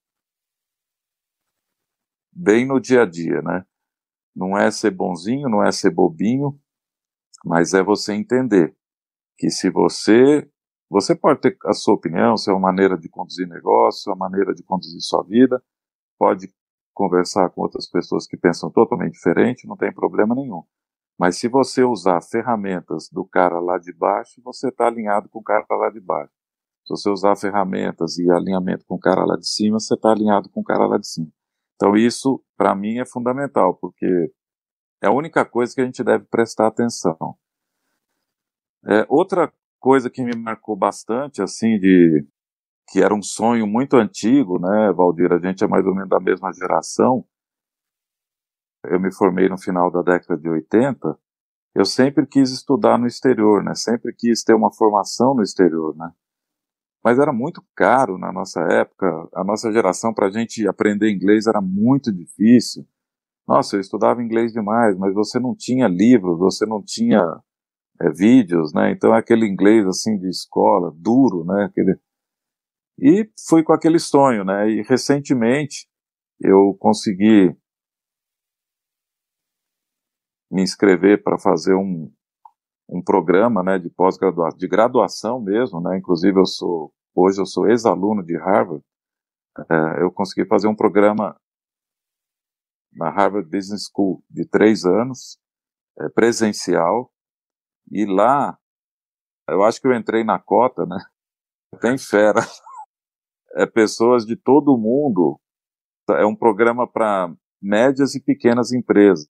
bem 2.31 2.65
no 2.67 2.79
dia 2.79 3.03
a 3.03 3.05
dia, 3.05 3.41
né? 3.41 3.65
Não 4.35 4.57
é 4.57 4.69
ser 4.69 4.91
bonzinho, 4.91 5.49
não 5.49 5.63
é 5.63 5.71
ser 5.71 5.89
bobinho, 5.89 6.59
mas 7.43 7.73
é 7.73 7.81
você 7.81 8.13
entender 8.13 8.75
que 9.37 9.49
se 9.49 9.69
você 9.69 10.49
você 10.89 11.15
pode 11.15 11.41
ter 11.41 11.57
a 11.65 11.73
sua 11.73 11.95
opinião, 11.95 12.37
sua 12.37 12.57
maneira 12.59 12.97
de 12.97 13.09
conduzir 13.09 13.47
negócio, 13.47 14.03
sua 14.03 14.15
maneira 14.15 14.53
de 14.53 14.63
conduzir 14.63 15.01
sua 15.01 15.23
vida, 15.23 15.61
pode 16.17 16.53
conversar 16.93 17.49
com 17.49 17.61
outras 17.61 17.87
pessoas 17.89 18.25
que 18.25 18.37
pensam 18.37 18.71
totalmente 18.71 19.13
diferente, 19.13 19.67
não 19.67 19.77
tem 19.77 19.93
problema 19.93 20.33
nenhum. 20.33 20.63
Mas 21.17 21.37
se 21.37 21.47
você 21.47 21.83
usar 21.83 22.21
ferramentas 22.21 23.09
do 23.11 23.25
cara 23.25 23.59
lá 23.59 23.77
de 23.77 23.91
baixo, 23.91 24.41
você 24.43 24.69
está 24.69 24.87
alinhado 24.87 25.29
com 25.29 25.39
o 25.39 25.43
cara 25.43 25.65
lá 25.69 25.89
de 25.89 25.99
baixo. 25.99 26.31
Se 26.85 26.91
você 26.91 27.09
usar 27.09 27.35
ferramentas 27.35 28.17
e 28.17 28.31
alinhamento 28.31 28.85
com 28.85 28.95
o 28.95 28.99
cara 28.99 29.25
lá 29.25 29.35
de 29.35 29.47
cima, 29.47 29.79
você 29.79 29.93
está 29.93 30.11
alinhado 30.11 30.49
com 30.49 30.61
o 30.61 30.63
cara 30.63 30.85
lá 30.85 30.97
de 30.97 31.07
cima. 31.07 31.27
Então 31.75 31.95
isso, 31.95 32.41
para 32.55 32.73
mim, 32.73 32.99
é 32.99 33.05
fundamental, 33.05 33.75
porque 33.75 34.31
é 35.01 35.07
a 35.07 35.11
única 35.11 35.43
coisa 35.43 35.75
que 35.75 35.81
a 35.81 35.85
gente 35.85 36.03
deve 36.03 36.25
prestar 36.25 36.67
atenção. 36.67 37.37
É, 38.85 39.05
outra 39.09 39.51
coisa 39.79 40.09
que 40.09 40.23
me 40.23 40.35
marcou 40.35 40.75
bastante, 40.75 41.41
assim, 41.41 41.79
de 41.79 42.25
que 42.89 43.01
era 43.01 43.13
um 43.13 43.21
sonho 43.21 43.67
muito 43.67 43.97
antigo, 43.97 44.59
né, 44.59 44.91
Valdir? 44.93 45.31
A 45.33 45.39
gente 45.39 45.63
é 45.63 45.67
mais 45.67 45.85
ou 45.85 45.93
menos 45.93 46.09
da 46.09 46.19
mesma 46.19 46.51
geração. 46.53 47.25
Eu 48.85 48.99
me 48.99 49.13
formei 49.13 49.49
no 49.49 49.57
final 49.59 49.91
da 49.91 50.01
década 50.01 50.39
de 50.39 50.49
80. 50.49 51.17
Eu 51.75 51.85
sempre 51.85 52.25
quis 52.25 52.51
estudar 52.51 52.97
no 52.97 53.07
exterior, 53.07 53.63
né? 53.63 53.75
Sempre 53.75 54.13
quis 54.13 54.43
ter 54.43 54.53
uma 54.53 54.73
formação 54.73 55.35
no 55.35 55.43
exterior, 55.43 55.95
né? 55.95 56.11
mas 57.07 57.19
era 57.19 57.31
muito 57.31 57.63
caro 57.73 58.17
na 58.17 58.33
nossa 58.33 58.59
época. 58.59 59.07
A 59.33 59.41
nossa 59.41 59.71
geração, 59.71 60.13
para 60.13 60.27
a 60.27 60.29
gente 60.29 60.67
aprender 60.67 61.09
inglês, 61.09 61.47
era 61.47 61.61
muito 61.61 62.11
difícil. 62.11 62.85
Nossa, 63.47 63.77
eu 63.77 63.79
estudava 63.79 64.21
inglês 64.21 64.51
demais, 64.51 64.97
mas 64.97 65.13
você 65.13 65.39
não 65.39 65.55
tinha 65.55 65.87
livros, 65.87 66.37
você 66.37 66.65
não 66.65 66.83
tinha 66.83 67.21
é, 68.01 68.09
vídeos, 68.11 68.73
né? 68.73 68.91
Então 68.91 69.13
é 69.13 69.19
aquele 69.19 69.45
inglês 69.45 69.85
assim 69.87 70.17
de 70.17 70.27
escola, 70.29 70.93
duro, 70.95 71.45
né? 71.45 71.65
Aquele... 71.65 71.99
E 72.99 73.29
fui 73.47 73.63
com 73.63 73.73
aquele 73.73 73.99
sonho, 73.99 74.43
né? 74.43 74.69
E 74.69 74.81
recentemente 74.83 75.87
eu 76.39 76.75
consegui 76.79 77.55
me 80.51 80.61
inscrever 80.61 81.23
para 81.23 81.37
fazer 81.37 81.75
um, 81.75 82.11
um 82.89 83.01
programa, 83.03 83.61
né, 83.63 83.77
de 83.77 83.89
pós-graduação, 83.89 84.57
de 84.57 84.67
graduação 84.67 85.41
mesmo, 85.41 85.81
né? 85.81 85.97
Inclusive 85.97 86.39
eu 86.39 86.45
sou 86.45 86.93
hoje 87.13 87.41
eu 87.41 87.45
sou 87.45 87.67
ex-aluno 87.67 88.23
de 88.23 88.37
Harvard, 88.37 88.83
é, 89.69 90.03
eu 90.03 90.11
consegui 90.11 90.47
fazer 90.47 90.67
um 90.67 90.75
programa 90.75 91.35
na 92.93 93.09
Harvard 93.09 93.49
Business 93.49 93.89
School 93.91 94.23
de 94.29 94.47
três 94.47 94.85
anos, 94.85 95.39
é, 95.99 96.09
presencial, 96.09 97.11
e 97.91 98.05
lá, 98.05 98.57
eu 99.49 99.63
acho 99.63 99.81
que 99.81 99.87
eu 99.87 99.93
entrei 99.93 100.23
na 100.23 100.39
cota, 100.39 100.85
né? 100.85 100.97
Tem 101.81 101.97
fera. 101.97 102.41
É 103.55 103.65
pessoas 103.65 104.25
de 104.25 104.35
todo 104.35 104.77
mundo. 104.77 105.39
É 106.11 106.25
um 106.25 106.35
programa 106.35 106.87
para 106.87 107.33
médias 107.61 108.15
e 108.15 108.21
pequenas 108.21 108.71
empresas, 108.71 109.27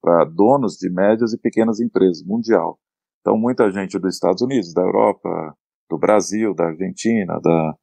para 0.00 0.24
donos 0.24 0.76
de 0.76 0.90
médias 0.90 1.32
e 1.32 1.38
pequenas 1.38 1.80
empresas, 1.80 2.22
mundial. 2.24 2.78
Então, 3.20 3.36
muita 3.36 3.70
gente 3.70 3.98
dos 3.98 4.14
Estados 4.14 4.42
Unidos, 4.42 4.72
da 4.74 4.82
Europa, 4.82 5.56
do 5.88 5.98
Brasil, 5.98 6.54
da 6.54 6.66
Argentina, 6.66 7.40
da, 7.40 7.76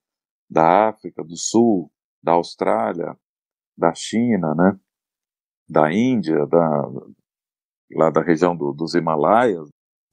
da 0.50 0.90
África 0.90 1.24
do 1.24 1.38
Sul, 1.38 1.92
da 2.22 2.34
Austrália, 2.34 3.18
da 3.78 3.94
China, 3.94 4.54
né? 4.54 4.80
Da 5.70 5.92
Índia, 5.92 6.46
da, 6.48 6.90
lá 7.96 8.10
da 8.10 8.22
região 8.22 8.56
do, 8.56 8.74
dos 8.74 8.96
Himalaias. 8.96 9.70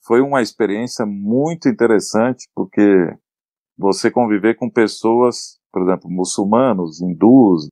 Foi 0.06 0.20
uma 0.20 0.40
experiência 0.40 1.04
muito 1.04 1.68
interessante 1.68 2.46
porque 2.54 3.12
você 3.76 4.08
conviver 4.08 4.54
com 4.54 4.70
pessoas, 4.70 5.58
por 5.72 5.82
exemplo, 5.82 6.08
muçulmanos, 6.08 7.00
hindus. 7.00 7.68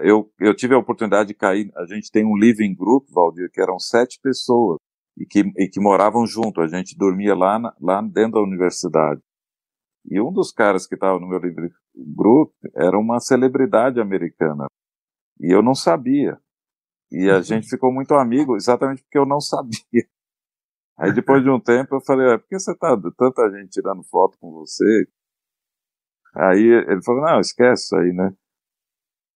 Eu, 0.00 0.32
eu 0.40 0.56
tive 0.56 0.74
a 0.74 0.78
oportunidade 0.78 1.28
de 1.28 1.34
cair, 1.34 1.70
a 1.76 1.84
gente 1.84 2.10
tem 2.10 2.24
um 2.24 2.36
living 2.36 2.74
group, 2.74 3.06
Valdir, 3.10 3.50
que 3.52 3.60
eram 3.60 3.78
sete 3.78 4.18
pessoas 4.22 4.78
e 5.18 5.26
que, 5.26 5.40
e 5.58 5.68
que 5.68 5.80
moravam 5.80 6.26
junto. 6.26 6.62
A 6.62 6.66
gente 6.66 6.96
dormia 6.96 7.34
lá, 7.34 7.58
na, 7.58 7.74
lá 7.80 8.00
dentro 8.00 8.32
da 8.32 8.42
universidade. 8.42 9.20
E 10.08 10.20
um 10.20 10.32
dos 10.32 10.50
caras 10.50 10.86
que 10.86 10.94
estava 10.94 11.18
no 11.18 11.28
meu 11.28 11.38
livre 11.38 11.70
grupo 11.94 12.54
era 12.74 12.98
uma 12.98 13.20
celebridade 13.20 14.00
americana. 14.00 14.66
E 15.40 15.54
eu 15.54 15.62
não 15.62 15.74
sabia. 15.74 16.38
E 17.10 17.28
a 17.30 17.36
uhum. 17.36 17.42
gente 17.42 17.68
ficou 17.68 17.92
muito 17.92 18.14
amigo 18.14 18.56
exatamente 18.56 19.02
porque 19.02 19.18
eu 19.18 19.26
não 19.26 19.40
sabia. 19.42 20.06
Aí 20.98 21.12
depois 21.12 21.42
de 21.42 21.50
um 21.50 21.60
tempo 21.60 21.96
eu 21.96 22.00
falei, 22.00 22.26
é, 22.32 22.38
por 22.38 22.48
que 22.48 22.58
você 22.58 22.74
tá 22.76 22.96
tanta 23.16 23.50
gente 23.50 23.70
tirando 23.70 24.02
foto 24.04 24.38
com 24.38 24.50
você? 24.52 25.06
Aí 26.34 26.62
ele 26.88 27.02
falou, 27.02 27.22
não, 27.22 27.40
esquece 27.40 27.84
isso 27.84 27.96
aí, 27.96 28.12
né? 28.12 28.34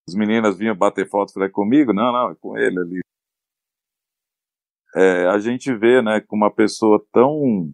As 0.09 0.14
meninas 0.14 0.57
vinham 0.59 0.76
bater 0.76 1.09
foto, 1.09 1.33
falei, 1.33 1.49
é 1.49 1.52
comigo? 1.52 1.93
Não, 1.93 2.12
não, 2.12 2.31
é 2.31 2.35
com 2.35 2.57
ele 2.57 2.79
ali 2.79 3.00
é, 4.95 5.26
a 5.26 5.38
gente 5.38 5.75
vê, 5.75 6.02
né, 6.02 6.21
com 6.21 6.37
uma 6.37 6.52
pessoa 6.52 7.05
tão 7.12 7.73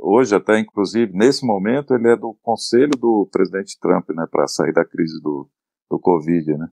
hoje 0.00 0.34
até 0.34 0.58
inclusive 0.58 1.12
nesse 1.12 1.44
momento 1.44 1.94
ele 1.94 2.08
é 2.08 2.16
do 2.16 2.34
conselho 2.42 2.92
do 2.92 3.28
presidente 3.30 3.78
Trump, 3.80 4.08
né, 4.10 4.26
para 4.30 4.46
sair 4.46 4.72
da 4.72 4.84
crise 4.84 5.20
do, 5.20 5.48
do 5.90 5.98
Covid, 5.98 6.56
né. 6.56 6.68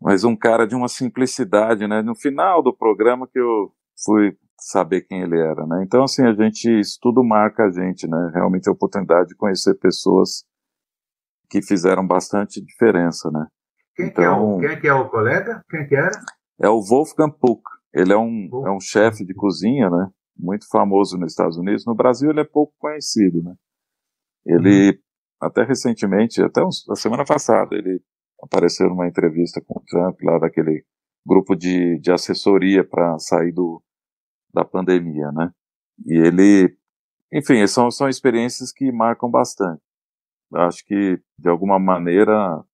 Mas 0.00 0.24
um 0.24 0.36
cara 0.36 0.66
de 0.66 0.74
uma 0.74 0.88
simplicidade, 0.88 1.86
né. 1.86 2.02
No 2.02 2.14
final 2.14 2.62
do 2.62 2.76
programa 2.76 3.26
que 3.26 3.38
eu 3.38 3.72
fui 4.04 4.36
saber 4.58 5.02
quem 5.02 5.22
ele 5.22 5.38
era, 5.38 5.66
né. 5.66 5.82
Então 5.84 6.02
assim 6.02 6.24
a 6.24 6.34
gente 6.34 6.68
isso 6.80 6.98
tudo 7.00 7.22
marca 7.24 7.64
a 7.64 7.70
gente, 7.70 8.08
né. 8.08 8.30
Realmente 8.34 8.68
a 8.68 8.72
oportunidade 8.72 9.28
de 9.28 9.36
conhecer 9.36 9.74
pessoas 9.74 10.44
que 11.48 11.62
fizeram 11.62 12.06
bastante 12.06 12.60
diferença, 12.64 13.30
né. 13.30 13.46
Quem, 13.94 14.06
então, 14.06 14.14
que, 14.14 14.22
é 14.22 14.30
o, 14.30 14.34
então 14.34 14.60
quem 14.60 14.68
é 14.68 14.80
que 14.80 14.88
é 14.88 14.94
o 14.94 15.08
colega? 15.08 15.64
Quem 15.70 15.86
que 15.86 15.94
era? 15.94 16.10
É 16.60 16.68
o 16.68 16.80
Wolfgang 16.80 17.32
Puck. 17.38 17.62
Ele 17.94 18.12
é 18.12 18.16
um, 18.16 18.48
é 18.66 18.70
um 18.70 18.80
chefe 18.80 19.24
de 19.24 19.34
cozinha, 19.34 19.88
né? 19.88 20.10
Muito 20.36 20.66
famoso 20.68 21.16
nos 21.16 21.32
Estados 21.32 21.56
Unidos. 21.56 21.86
No 21.86 21.94
Brasil 21.94 22.30
ele 22.30 22.40
é 22.40 22.44
pouco 22.44 22.74
conhecido, 22.78 23.42
né? 23.42 23.54
Ele, 24.44 24.90
uhum. 24.90 24.98
até 25.40 25.64
recentemente, 25.64 26.42
até 26.42 26.60
a 26.62 26.94
semana 26.94 27.24
passada, 27.24 27.74
ele 27.74 28.00
apareceu 28.42 28.88
numa 28.88 29.08
entrevista 29.08 29.62
com 29.66 29.78
o 29.80 29.84
Trump, 29.84 30.20
lá 30.22 30.38
daquele 30.38 30.84
grupo 31.26 31.56
de, 31.56 31.98
de 31.98 32.12
assessoria 32.12 32.84
para 32.84 33.18
sair 33.18 33.50
do, 33.50 33.82
da 34.52 34.64
pandemia, 34.64 35.30
né? 35.32 35.50
E 36.04 36.14
ele, 36.14 36.76
enfim, 37.32 37.66
são, 37.66 37.90
são 37.90 38.08
experiências 38.08 38.72
que 38.72 38.90
marcam 38.92 39.30
bastante. 39.30 39.80
Acho 40.54 40.84
que, 40.84 41.20
de 41.38 41.48
alguma 41.48 41.78
maneira, 41.78 42.64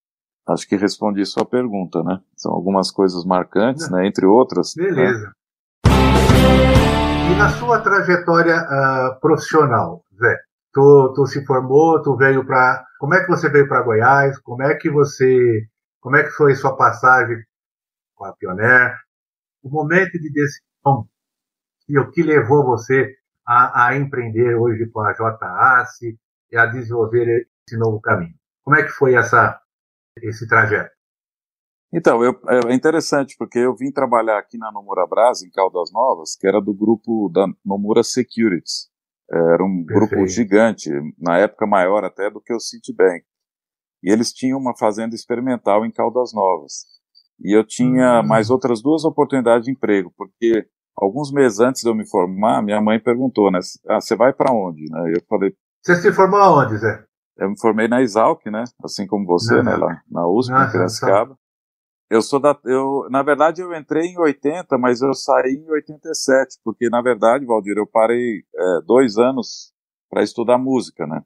Acho 0.48 0.66
que 0.66 0.76
respondi 0.76 1.24
sua 1.24 1.44
pergunta, 1.46 2.02
né? 2.02 2.20
São 2.36 2.52
algumas 2.52 2.90
coisas 2.90 3.24
marcantes, 3.24 3.88
né? 3.90 4.06
Entre 4.06 4.26
outras. 4.26 4.74
Né? 4.76 4.84
Beleza. 4.84 5.26
Né? 5.26 5.92
E 7.30 7.38
na 7.38 7.48
sua 7.50 7.80
trajetória 7.80 8.56
uh, 8.56 9.20
profissional, 9.20 10.04
Zé, 10.18 10.36
tu, 10.72 11.12
tu 11.14 11.26
se 11.26 11.44
formou, 11.46 12.02
tu 12.02 12.16
veio 12.16 12.44
para, 12.44 12.84
como 12.98 13.14
é 13.14 13.22
que 13.22 13.28
você 13.28 13.48
veio 13.48 13.68
para 13.68 13.82
Goiás? 13.82 14.36
Como 14.40 14.62
é 14.62 14.74
que 14.74 14.90
você, 14.90 15.62
como 16.00 16.16
é 16.16 16.24
que 16.24 16.30
foi 16.30 16.56
sua 16.56 16.76
passagem 16.76 17.36
com 18.16 18.24
a 18.24 18.32
Pioneer? 18.32 18.96
O 19.62 19.70
momento 19.70 20.18
de 20.18 20.32
decisão 20.32 21.06
e 21.92 21.98
o 21.98 22.10
que 22.10 22.22
levou 22.22 22.64
você 22.64 23.14
a, 23.46 23.88
a 23.88 23.96
empreender 23.98 24.54
hoje 24.56 24.86
com 24.90 25.00
a 25.00 25.12
JAC 25.12 26.18
e 26.50 26.56
a 26.56 26.64
desenvolver 26.64 27.46
esse 27.68 27.78
novo 27.78 28.00
caminho? 28.00 28.34
Como 28.64 28.76
é 28.78 28.82
que 28.82 28.88
foi 28.88 29.14
essa 29.14 29.60
esse 30.22 30.48
trajeto? 30.48 30.90
Então, 31.92 32.24
eu, 32.24 32.40
é 32.48 32.74
interessante, 32.74 33.36
porque 33.38 33.58
eu 33.58 33.76
vim 33.76 33.92
trabalhar 33.92 34.38
aqui 34.38 34.56
na 34.56 34.72
Nomura 34.72 35.06
Brás, 35.06 35.42
em 35.42 35.50
Caldas 35.50 35.92
Novas, 35.92 36.34
que 36.34 36.46
era 36.46 36.62
do 36.62 36.72
grupo 36.72 37.28
da 37.28 37.46
Nomura 37.62 38.02
Securities. 38.02 38.90
Era 39.30 39.62
um 39.62 39.84
Perfeito. 39.84 40.14
grupo 40.14 40.26
gigante, 40.26 40.88
na 41.18 41.36
época 41.36 41.66
maior 41.66 42.04
até 42.04 42.30
do 42.30 42.40
que 42.40 42.54
o 42.54 42.60
Citibank. 42.60 43.22
E 44.02 44.10
eles 44.10 44.32
tinham 44.32 44.58
uma 44.58 44.74
fazenda 44.74 45.14
experimental 45.14 45.84
em 45.84 45.92
Caldas 45.92 46.32
Novas. 46.32 46.86
E 47.38 47.54
eu 47.54 47.62
tinha 47.66 48.20
uhum. 48.20 48.26
mais 48.26 48.48
outras 48.48 48.80
duas 48.80 49.04
oportunidades 49.04 49.66
de 49.66 49.72
emprego, 49.72 50.10
porque 50.16 50.66
alguns 50.96 51.32
meses 51.32 51.60
antes 51.60 51.82
de 51.82 51.88
eu 51.88 51.94
me 51.94 52.08
formar, 52.08 52.62
minha 52.62 52.80
mãe 52.80 53.00
perguntou, 53.00 53.50
né? 53.50 53.58
Ah, 53.88 54.00
você 54.00 54.16
vai 54.16 54.32
para 54.32 54.52
onde? 54.52 54.84
Né? 54.90 55.12
Eu 55.16 55.22
falei. 55.28 55.54
Você 55.82 55.96
se 55.96 56.12
formou 56.12 56.40
aonde, 56.40 56.78
Zé? 56.78 57.04
Eu 57.36 57.50
me 57.50 57.58
formei 57.58 57.88
na 57.88 58.02
Exalc, 58.02 58.44
né? 58.46 58.64
Assim 58.84 59.06
como 59.06 59.26
você, 59.26 59.56
uhum. 59.56 59.62
né? 59.62 59.76
Lá 59.76 60.00
na 60.10 60.26
USP, 60.26 60.52
uhum. 60.52 60.62
em 60.62 60.70
Piracicaba. 60.70 61.38
Eu 62.10 62.20
sou 62.20 62.38
da, 62.38 62.54
eu, 62.66 63.08
na 63.10 63.22
verdade, 63.22 63.62
eu 63.62 63.74
entrei 63.74 64.08
em 64.08 64.18
80, 64.18 64.76
mas 64.76 65.00
eu 65.00 65.14
saí 65.14 65.54
em 65.54 65.70
87, 65.70 66.58
porque 66.62 66.90
na 66.90 67.00
verdade, 67.00 67.46
Valdir, 67.46 67.78
eu 67.78 67.86
parei 67.86 68.42
é, 68.54 68.80
dois 68.84 69.16
anos 69.16 69.72
para 70.10 70.22
estudar 70.22 70.58
música, 70.58 71.06
né? 71.06 71.22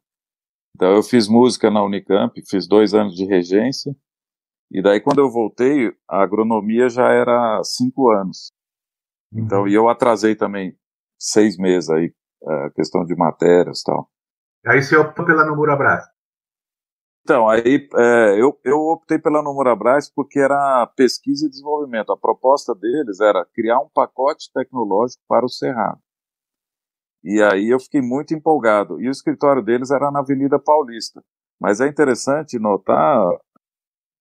Então 0.76 0.94
eu 0.94 1.02
fiz 1.02 1.26
música 1.26 1.72
na 1.72 1.82
Unicamp, 1.82 2.40
fiz 2.48 2.68
dois 2.68 2.94
anos 2.94 3.16
de 3.16 3.24
regência, 3.24 3.96
e 4.70 4.80
daí 4.80 5.00
quando 5.00 5.18
eu 5.18 5.28
voltei, 5.28 5.92
a 6.08 6.22
agronomia 6.22 6.88
já 6.88 7.08
era 7.08 7.60
cinco 7.64 8.08
anos. 8.10 8.52
Então, 9.32 9.62
uhum. 9.62 9.68
e 9.68 9.74
eu 9.74 9.88
atrasei 9.88 10.34
também 10.34 10.76
seis 11.18 11.56
meses 11.56 11.90
aí, 11.90 12.12
a 12.46 12.52
é, 12.66 12.70
questão 12.70 13.04
de 13.04 13.14
matérias 13.16 13.80
e 13.80 13.84
tal. 13.84 14.10
Aí 14.66 14.82
você 14.82 14.96
optou 14.96 15.24
pela 15.24 15.44
Nomura 15.44 15.76
Brás? 15.76 16.04
Então, 17.22 17.48
aí 17.48 17.88
é, 17.96 18.40
eu, 18.40 18.58
eu 18.64 18.78
optei 18.78 19.18
pela 19.18 19.42
Nomura 19.42 19.74
Brás 19.74 20.08
porque 20.08 20.38
era 20.38 20.86
pesquisa 20.96 21.46
e 21.46 21.50
desenvolvimento. 21.50 22.12
A 22.12 22.16
proposta 22.16 22.74
deles 22.74 23.20
era 23.20 23.44
criar 23.52 23.80
um 23.80 23.88
pacote 23.92 24.50
tecnológico 24.52 25.22
para 25.28 25.44
o 25.44 25.48
Cerrado. 25.48 25.98
E 27.24 27.42
aí 27.42 27.68
eu 27.68 27.80
fiquei 27.80 28.00
muito 28.00 28.32
empolgado. 28.32 29.00
E 29.00 29.08
o 29.08 29.10
escritório 29.10 29.60
deles 29.60 29.90
era 29.90 30.10
na 30.12 30.20
Avenida 30.20 30.56
Paulista. 30.60 31.20
Mas 31.60 31.80
é 31.80 31.88
interessante 31.88 32.58
notar, 32.58 33.26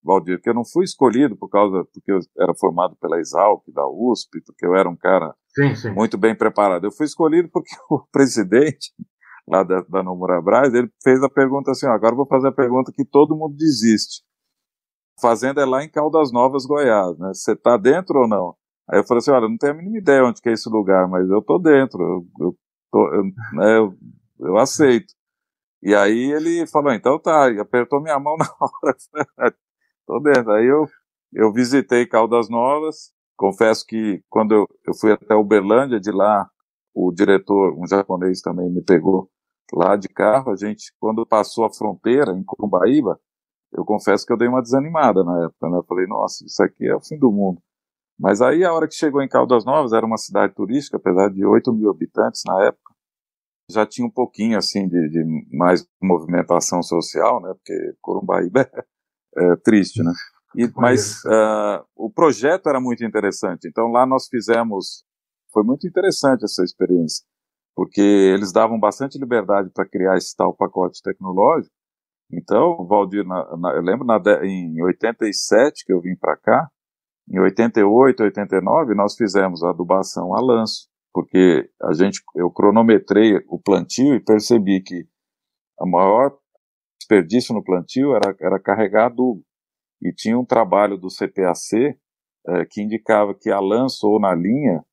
Valdir, 0.06 0.40
que 0.40 0.50
eu 0.50 0.54
não 0.54 0.64
fui 0.64 0.84
escolhido 0.84 1.36
por 1.36 1.50
causa 1.50 1.84
porque 1.92 2.12
eu 2.12 2.20
era 2.40 2.54
formado 2.54 2.96
pela 3.02 3.20
Exalc, 3.20 3.64
da 3.74 3.88
USP, 3.88 4.40
porque 4.46 4.66
eu 4.66 4.76
era 4.76 4.88
um 4.88 4.96
cara 4.96 5.34
sim, 5.50 5.76
sim. 5.76 5.92
muito 5.92 6.18
bem 6.18 6.36
preparado. 6.36 6.86
Eu 6.86 6.92
fui 6.92 7.06
escolhido 7.06 7.50
porque 7.52 7.74
o 7.90 8.06
presidente 8.12 8.94
lá 9.48 9.64
da, 9.64 9.82
da 9.82 10.04
Nomura 10.04 10.42
Braz, 10.42 10.74
ele 10.74 10.90
fez 11.04 11.22
a 11.24 11.30
pergunta 11.30 11.72
assim, 11.72 11.88
ó, 11.88 11.92
agora 11.92 12.16
vou 12.16 12.28
fazer 12.28 12.48
a 12.48 12.52
pergunta 12.52 12.92
que 12.94 13.04
todo 13.04 13.36
mundo 13.36 13.56
desiste. 13.56 14.24
Fazenda 15.20 15.62
é 15.62 15.66
lá 15.66 15.84
em 15.84 15.90
Caldas 15.90 16.32
Novas, 16.32 16.66
Goiás, 16.66 17.18
né? 17.18 17.30
Você 17.34 17.56
tá 17.56 17.78
dentro 17.78 18.20
ou 18.20 18.28
não? 18.28 18.56
Aí 18.90 19.00
eu 19.00 19.04
falei 19.06 19.20
assim, 19.20 19.32
olha, 19.32 19.50
não 19.50 19.58
tenho 19.58 19.74
a 19.74 19.76
mínima 19.76 19.98
ideia 19.98 20.24
onde 20.24 20.42
que 20.42 20.50
é 20.50 20.54
esse 20.54 20.70
lugar, 20.70 21.08
mas 21.08 21.28
eu 21.30 21.42
tô 21.42 21.58
dentro, 21.58 22.02
eu, 22.02 22.48
eu, 22.48 22.58
tô, 22.92 23.14
eu, 23.14 23.24
né, 23.54 23.78
eu, 23.78 23.94
eu 24.40 24.58
aceito. 24.58 25.14
E 25.82 25.96
aí 25.96 26.32
ele 26.32 26.68
falou, 26.68 26.92
então 26.92 27.20
tá, 27.20 27.50
e 27.52 27.60
apertou 27.60 28.02
minha 28.02 28.20
mão 28.20 28.36
na 28.38 28.46
hora, 28.46 29.56
tô 30.06 30.20
dentro. 30.20 30.52
Aí 30.52 30.66
eu, 30.66 30.88
eu 31.34 31.52
visitei 31.52 32.06
Caldas 32.06 32.50
Novas, 32.50 33.12
confesso 33.38 33.86
que 33.86 34.24
quando 34.30 34.54
eu, 34.54 34.68
eu 34.88 34.94
fui 34.94 35.12
até 35.12 35.36
Uberlândia, 35.36 36.00
de 36.00 36.12
lá 36.12 36.50
o 36.94 37.12
diretor, 37.12 37.78
um 37.78 37.88
japonês 37.88 38.42
também 38.42 38.70
me 38.70 38.82
pegou 38.82 39.30
lá 39.74 39.96
de 39.96 40.08
carro, 40.08 40.52
a 40.52 40.56
gente, 40.56 40.94
quando 41.00 41.26
passou 41.26 41.66
a 41.66 41.74
fronteira 41.74 42.32
em 42.32 42.44
Curumbaíba, 42.44 43.20
eu 43.74 43.84
confesso 43.84 44.26
que 44.26 44.32
eu 44.32 44.38
dei 44.38 44.48
uma 44.48 44.62
desanimada 44.62 45.24
na 45.24 45.46
época, 45.46 45.70
né? 45.70 45.78
Eu 45.78 45.84
falei, 45.84 46.08
nossa, 46.08 46.46
isso 46.46 46.64
aqui 46.64 46.88
é 46.88 46.96
o 46.96 47.02
fim 47.02 47.18
do 47.18 47.32
mundo. 47.32 47.62
Mas 48.18 48.42
aí, 48.42 48.64
a 48.64 48.74
hora 48.74 48.88
que 48.88 48.96
chegou 48.96 49.22
em 49.22 49.28
Caldas 49.28 49.66
Novas, 49.66 49.92
era 49.92 50.06
uma 50.06 50.18
cidade 50.18 50.54
turística, 50.56 50.96
apesar 50.98 51.30
de 51.30 51.46
8 51.46 51.74
mil 51.74 51.90
habitantes 51.90 52.44
na 52.48 52.64
época, 52.64 52.94
já 53.70 53.86
tinha 53.86 54.08
um 54.08 54.12
pouquinho, 54.12 54.58
assim, 54.58 54.88
de, 54.88 55.10
de 55.10 55.26
mais 55.52 55.86
movimentação 56.02 56.82
social, 56.82 57.42
né? 57.42 57.54
Porque 57.54 57.96
Corumbaíba 58.02 58.62
é, 58.74 58.86
é 59.38 59.56
triste, 59.58 60.04
né? 60.04 60.12
E, 60.56 60.72
mas 60.76 61.24
uh, 61.26 61.84
o 61.96 62.10
projeto 62.10 62.70
era 62.70 62.80
muito 62.80 63.04
interessante. 63.04 63.68
Então, 63.68 63.88
lá 63.88 64.06
nós 64.06 64.28
fizemos... 64.28 65.04
Foi 65.52 65.64
muito 65.64 65.88
interessante 65.88 66.44
essa 66.44 66.64
experiência 66.64 67.26
porque 67.76 68.02
eles 68.02 68.54
davam 68.54 68.80
bastante 68.80 69.20
liberdade 69.20 69.70
para 69.70 69.88
criar 69.88 70.16
esse 70.16 70.34
tal 70.36 70.56
pacote 70.56 71.02
tecnológico. 71.04 71.74
Então, 72.32 72.88
Valdir, 72.88 73.26
na, 73.28 73.58
na, 73.58 73.74
eu 73.74 73.82
lembro 73.82 74.06
na, 74.06 74.18
em 74.44 74.82
87 74.82 75.86
que 75.86 75.94
eu 75.94 76.02
vim 76.02 76.16
para 76.16 76.38
cá, 76.38 76.70
em 77.30 77.40
88, 77.40 78.24
89, 78.24 78.96
nós 78.96 79.16
fizemos 79.16 79.62
a 79.64 79.72
adubação 79.72 80.34
a 80.34 80.42
lanço, 80.42 80.88
porque 81.14 81.70
a 81.84 81.94
gente, 81.94 82.22
eu 82.36 82.50
cronometrei 82.50 83.38
o 83.50 83.60
plantio 83.60 84.16
e 84.16 84.24
percebi 84.24 84.82
que 84.82 85.06
a 85.80 85.86
maior 85.86 86.38
desperdício 87.06 87.54
no 87.54 87.64
plantio 87.64 88.16
era, 88.16 88.36
era 88.40 88.60
carregar 88.60 89.06
adubo. 89.06 89.44
E 90.02 90.12
tinha 90.12 90.38
um 90.38 90.46
trabalho 90.46 90.98
do 90.98 91.08
CPAC 91.08 91.98
eh, 92.48 92.66
que 92.70 92.82
indicava 92.82 93.34
que 93.34 93.50
a 93.50 93.60
lanço 93.60 94.08
ou 94.08 94.20
na 94.20 94.34
linha 94.34 94.84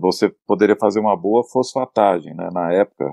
você 0.00 0.28
poderia 0.46 0.76
fazer 0.76 1.00
uma 1.00 1.16
boa 1.16 1.42
fosfatagem, 1.44 2.34
né? 2.34 2.48
Na 2.52 2.72
época 2.72 3.12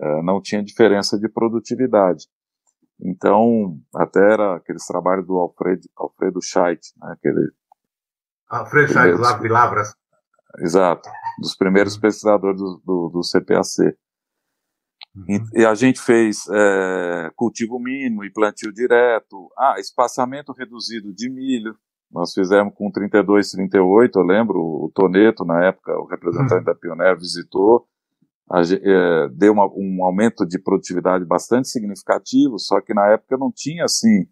eh, 0.00 0.22
não 0.22 0.40
tinha 0.40 0.62
diferença 0.62 1.18
de 1.18 1.28
produtividade. 1.28 2.26
Então, 3.00 3.78
até 3.94 4.20
era 4.32 4.56
aqueles 4.56 4.86
trabalhos 4.86 5.26
do 5.26 5.36
Alfredo, 5.36 5.82
Alfredo 5.96 6.40
Scheidt, 6.42 6.92
né? 6.96 7.12
Aquele, 7.12 7.50
Alfredo 8.48 8.92
Scheidt, 8.92 9.20
lá 9.20 9.38
de 9.38 9.48
Lavras. 9.48 9.94
Exato, 10.58 11.08
dos 11.38 11.54
primeiros 11.54 11.96
uhum. 11.96 12.00
pesquisadores 12.00 12.58
do, 12.58 12.80
do, 12.84 13.10
do 13.10 13.20
CPAC. 13.20 13.94
Uhum. 15.16 15.44
E, 15.54 15.64
a 15.64 15.74
gente 15.74 16.00
fez 16.00 16.46
é, 16.50 17.30
cultivo 17.34 17.78
mínimo 17.78 18.24
e 18.24 18.32
plantio 18.32 18.72
direto, 18.72 19.48
ah, 19.56 19.76
espaçamento 19.78 20.52
reduzido 20.52 21.12
de 21.14 21.30
milho, 21.30 21.74
nós 22.10 22.32
fizemos 22.32 22.72
com 22.74 22.90
32, 22.90 23.50
38, 23.50 24.18
eu 24.18 24.24
lembro, 24.24 24.58
o 24.58 24.90
Toneto, 24.94 25.44
na 25.44 25.66
época, 25.66 25.92
o 25.98 26.06
representante 26.06 26.60
uhum. 26.60 26.64
da 26.64 26.74
Pioneer, 26.74 27.18
visitou, 27.18 27.86
a, 28.50 28.60
é, 28.60 29.28
deu 29.30 29.52
uma, 29.52 29.66
um 29.74 30.04
aumento 30.04 30.46
de 30.46 30.58
produtividade 30.58 31.24
bastante 31.24 31.68
significativo, 31.68 32.58
só 32.58 32.80
que 32.80 32.94
na 32.94 33.08
época 33.08 33.36
não 33.36 33.50
tinha 33.52 33.84
assim, 33.84 34.26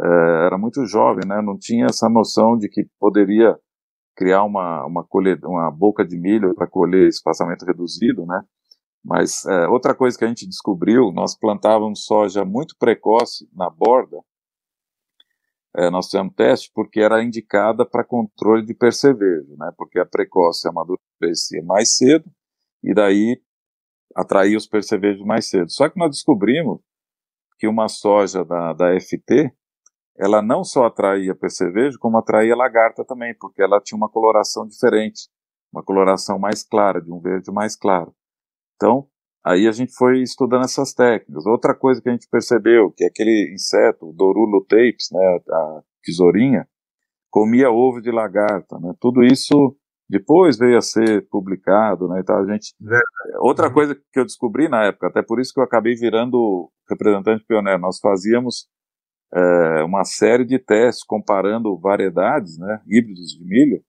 é, 0.00 0.46
era 0.46 0.56
muito 0.56 0.84
jovem, 0.86 1.26
né, 1.26 1.42
não 1.42 1.58
tinha 1.58 1.86
essa 1.86 2.08
noção 2.08 2.56
de 2.56 2.68
que 2.68 2.86
poderia 3.00 3.58
criar 4.16 4.44
uma, 4.44 4.86
uma, 4.86 5.04
colher, 5.04 5.38
uma 5.44 5.70
boca 5.70 6.04
de 6.04 6.16
milho 6.16 6.54
para 6.54 6.66
colher 6.68 7.08
espaçamento 7.08 7.64
reduzido, 7.64 8.24
né, 8.26 8.42
mas 9.04 9.44
é, 9.46 9.68
outra 9.68 9.94
coisa 9.94 10.18
que 10.18 10.24
a 10.24 10.28
gente 10.28 10.46
descobriu, 10.46 11.12
nós 11.12 11.36
plantávamos 11.36 12.04
soja 12.04 12.44
muito 12.44 12.76
precoce 12.78 13.48
na 13.52 13.70
borda, 13.70 14.18
é, 15.76 15.90
nós 15.90 16.06
fizemos 16.06 16.34
teste 16.34 16.70
porque 16.74 17.00
era 17.00 17.22
indicada 17.22 17.86
para 17.86 18.04
controle 18.04 18.64
de 18.64 18.74
percevejo, 18.74 19.54
né? 19.56 19.70
Porque 19.76 19.98
a 19.98 20.06
precoce 20.06 20.66
amadurecia 20.68 21.62
mais 21.62 21.96
cedo 21.96 22.24
e 22.82 22.94
daí 22.94 23.40
atraía 24.14 24.56
os 24.56 24.66
percevejos 24.66 25.24
mais 25.24 25.48
cedo. 25.48 25.70
Só 25.70 25.88
que 25.88 25.98
nós 25.98 26.10
descobrimos 26.10 26.80
que 27.58 27.68
uma 27.68 27.88
soja 27.88 28.44
da, 28.44 28.72
da 28.72 29.00
FT, 29.00 29.52
ela 30.16 30.42
não 30.42 30.64
só 30.64 30.86
atraía 30.86 31.34
percevejo, 31.34 31.98
como 31.98 32.18
atraía 32.18 32.56
lagarta 32.56 33.04
também, 33.04 33.34
porque 33.38 33.62
ela 33.62 33.80
tinha 33.80 33.96
uma 33.96 34.08
coloração 34.08 34.66
diferente, 34.66 35.28
uma 35.72 35.82
coloração 35.82 36.38
mais 36.38 36.62
clara, 36.62 37.00
de 37.00 37.12
um 37.12 37.20
verde 37.20 37.52
mais 37.52 37.76
claro. 37.76 38.12
Então, 38.78 39.08
Aí 39.48 39.66
a 39.66 39.72
gente 39.72 39.94
foi 39.94 40.20
estudando 40.20 40.64
essas 40.64 40.92
técnicas. 40.92 41.46
Outra 41.46 41.74
coisa 41.74 42.02
que 42.02 42.08
a 42.10 42.12
gente 42.12 42.28
percebeu, 42.30 42.92
que 42.94 43.04
é 43.04 43.06
aquele 43.06 43.50
inseto, 43.54 44.10
o 44.10 44.12
Dorulo 44.12 44.62
tapes, 44.68 45.08
né, 45.10 45.40
a 45.50 45.82
tesourinha, 46.04 46.68
comia 47.30 47.70
ovo 47.70 48.02
de 48.02 48.10
lagarta, 48.10 48.78
né? 48.78 48.92
Tudo 49.00 49.22
isso 49.22 49.74
depois 50.06 50.58
veio 50.58 50.76
a 50.76 50.82
ser 50.82 51.26
publicado, 51.30 52.08
né? 52.08 52.20
Então 52.20 52.36
a 52.36 52.46
gente 52.46 52.74
é. 52.90 53.38
outra 53.40 53.72
coisa 53.72 53.94
que 53.94 54.20
eu 54.20 54.24
descobri 54.24 54.68
na 54.68 54.84
época, 54.84 55.06
até 55.06 55.22
por 55.22 55.40
isso 55.40 55.54
que 55.54 55.60
eu 55.60 55.64
acabei 55.64 55.94
virando 55.94 56.70
representante 56.88 57.44
pioneiro, 57.46 57.80
nós 57.80 57.98
fazíamos 58.00 58.68
é, 59.32 59.82
uma 59.82 60.04
série 60.04 60.44
de 60.44 60.58
testes 60.58 61.04
comparando 61.04 61.78
variedades, 61.78 62.58
né, 62.58 62.82
híbridos 62.86 63.30
de 63.32 63.44
milho, 63.44 63.82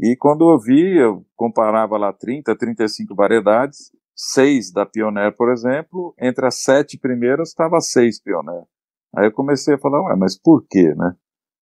e 0.00 0.16
quando 0.16 0.50
eu 0.50 0.58
vi, 0.58 0.98
eu 0.98 1.24
comparava 1.36 1.96
lá 1.96 2.12
30, 2.12 2.56
35 2.56 3.14
variedades, 3.14 3.90
seis 4.16 4.72
da 4.72 4.86
Pioneer, 4.86 5.36
por 5.36 5.52
exemplo, 5.52 6.14
entre 6.18 6.46
as 6.46 6.62
sete 6.62 6.98
primeiras 6.98 7.50
estava 7.50 7.80
seis 7.80 8.18
Pioneer. 8.20 8.64
Aí 9.14 9.26
eu 9.26 9.32
comecei 9.32 9.74
a 9.74 9.78
falar, 9.78 10.02
ué, 10.04 10.16
mas 10.16 10.38
por 10.38 10.66
quê, 10.66 10.94
né? 10.94 11.14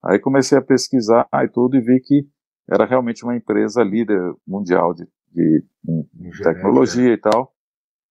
Aí 0.04 0.18
comecei 0.18 0.56
a 0.56 0.62
pesquisar 0.62 1.28
e 1.32 1.48
tudo 1.48 1.76
e 1.76 1.80
vi 1.80 2.00
que 2.00 2.28
era 2.70 2.84
realmente 2.84 3.24
uma 3.24 3.36
empresa 3.36 3.82
líder 3.82 4.20
mundial 4.46 4.94
de, 4.94 5.06
de, 5.32 5.64
de 6.12 6.42
tecnologia 6.42 7.12
e 7.12 7.18
tal. 7.18 7.52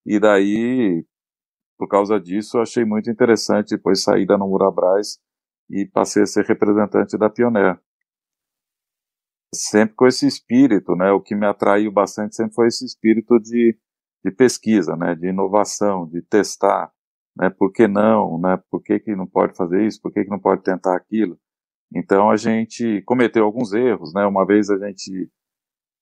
E 0.05 0.19
daí, 0.19 1.05
por 1.77 1.87
causa 1.87 2.19
disso, 2.19 2.57
eu 2.57 2.61
achei 2.61 2.83
muito 2.83 3.09
interessante 3.09 3.75
depois 3.75 4.03
sair 4.03 4.25
da 4.25 4.37
Nomura 4.37 4.69
Braz 4.69 5.19
e 5.69 5.85
passei 5.85 6.23
a 6.23 6.25
ser 6.25 6.45
representante 6.45 7.17
da 7.17 7.29
Pioneer. 7.29 7.79
Sempre 9.53 9.95
com 9.95 10.07
esse 10.07 10.27
espírito, 10.27 10.95
né? 10.95 11.11
O 11.11 11.21
que 11.21 11.35
me 11.35 11.45
atraiu 11.45 11.91
bastante 11.91 12.35
sempre 12.35 12.55
foi 12.55 12.67
esse 12.67 12.85
espírito 12.85 13.39
de 13.39 13.77
de 14.23 14.31
pesquisa, 14.31 14.95
né, 14.95 15.15
de 15.15 15.27
inovação, 15.27 16.07
de 16.07 16.21
testar, 16.21 16.91
né, 17.35 17.49
por 17.49 17.71
que 17.71 17.87
não, 17.87 18.39
né, 18.39 18.61
por 18.69 18.81
que, 18.81 18.99
que 18.99 19.15
não 19.15 19.27
pode 19.27 19.55
fazer 19.55 19.85
isso, 19.85 20.01
por 20.01 20.11
que, 20.11 20.23
que 20.23 20.29
não 20.29 20.39
pode 20.39 20.63
tentar 20.63 20.95
aquilo. 20.95 21.37
Então 21.95 22.29
a 22.29 22.37
gente 22.37 23.03
cometeu 23.03 23.45
alguns 23.45 23.71
erros, 23.71 24.13
né? 24.13 24.25
Uma 24.25 24.45
vez 24.45 24.69
a 24.69 24.77
gente 24.77 25.29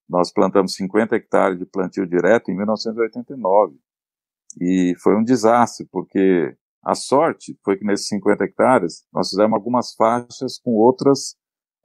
nós 0.07 0.31
plantamos 0.31 0.75
50 0.75 1.15
hectares 1.15 1.57
de 1.57 1.65
plantio 1.65 2.05
direto 2.05 2.51
em 2.51 2.55
1989 2.55 3.77
e 4.59 4.93
foi 5.01 5.15
um 5.15 5.23
desastre 5.23 5.87
porque 5.89 6.55
a 6.83 6.95
sorte 6.95 7.57
foi 7.63 7.77
que 7.77 7.85
nesses 7.85 8.07
50 8.07 8.43
hectares 8.43 9.05
nós 9.13 9.29
fizemos 9.29 9.53
algumas 9.53 9.93
faixas 9.93 10.59
com 10.59 10.71
outras 10.71 11.35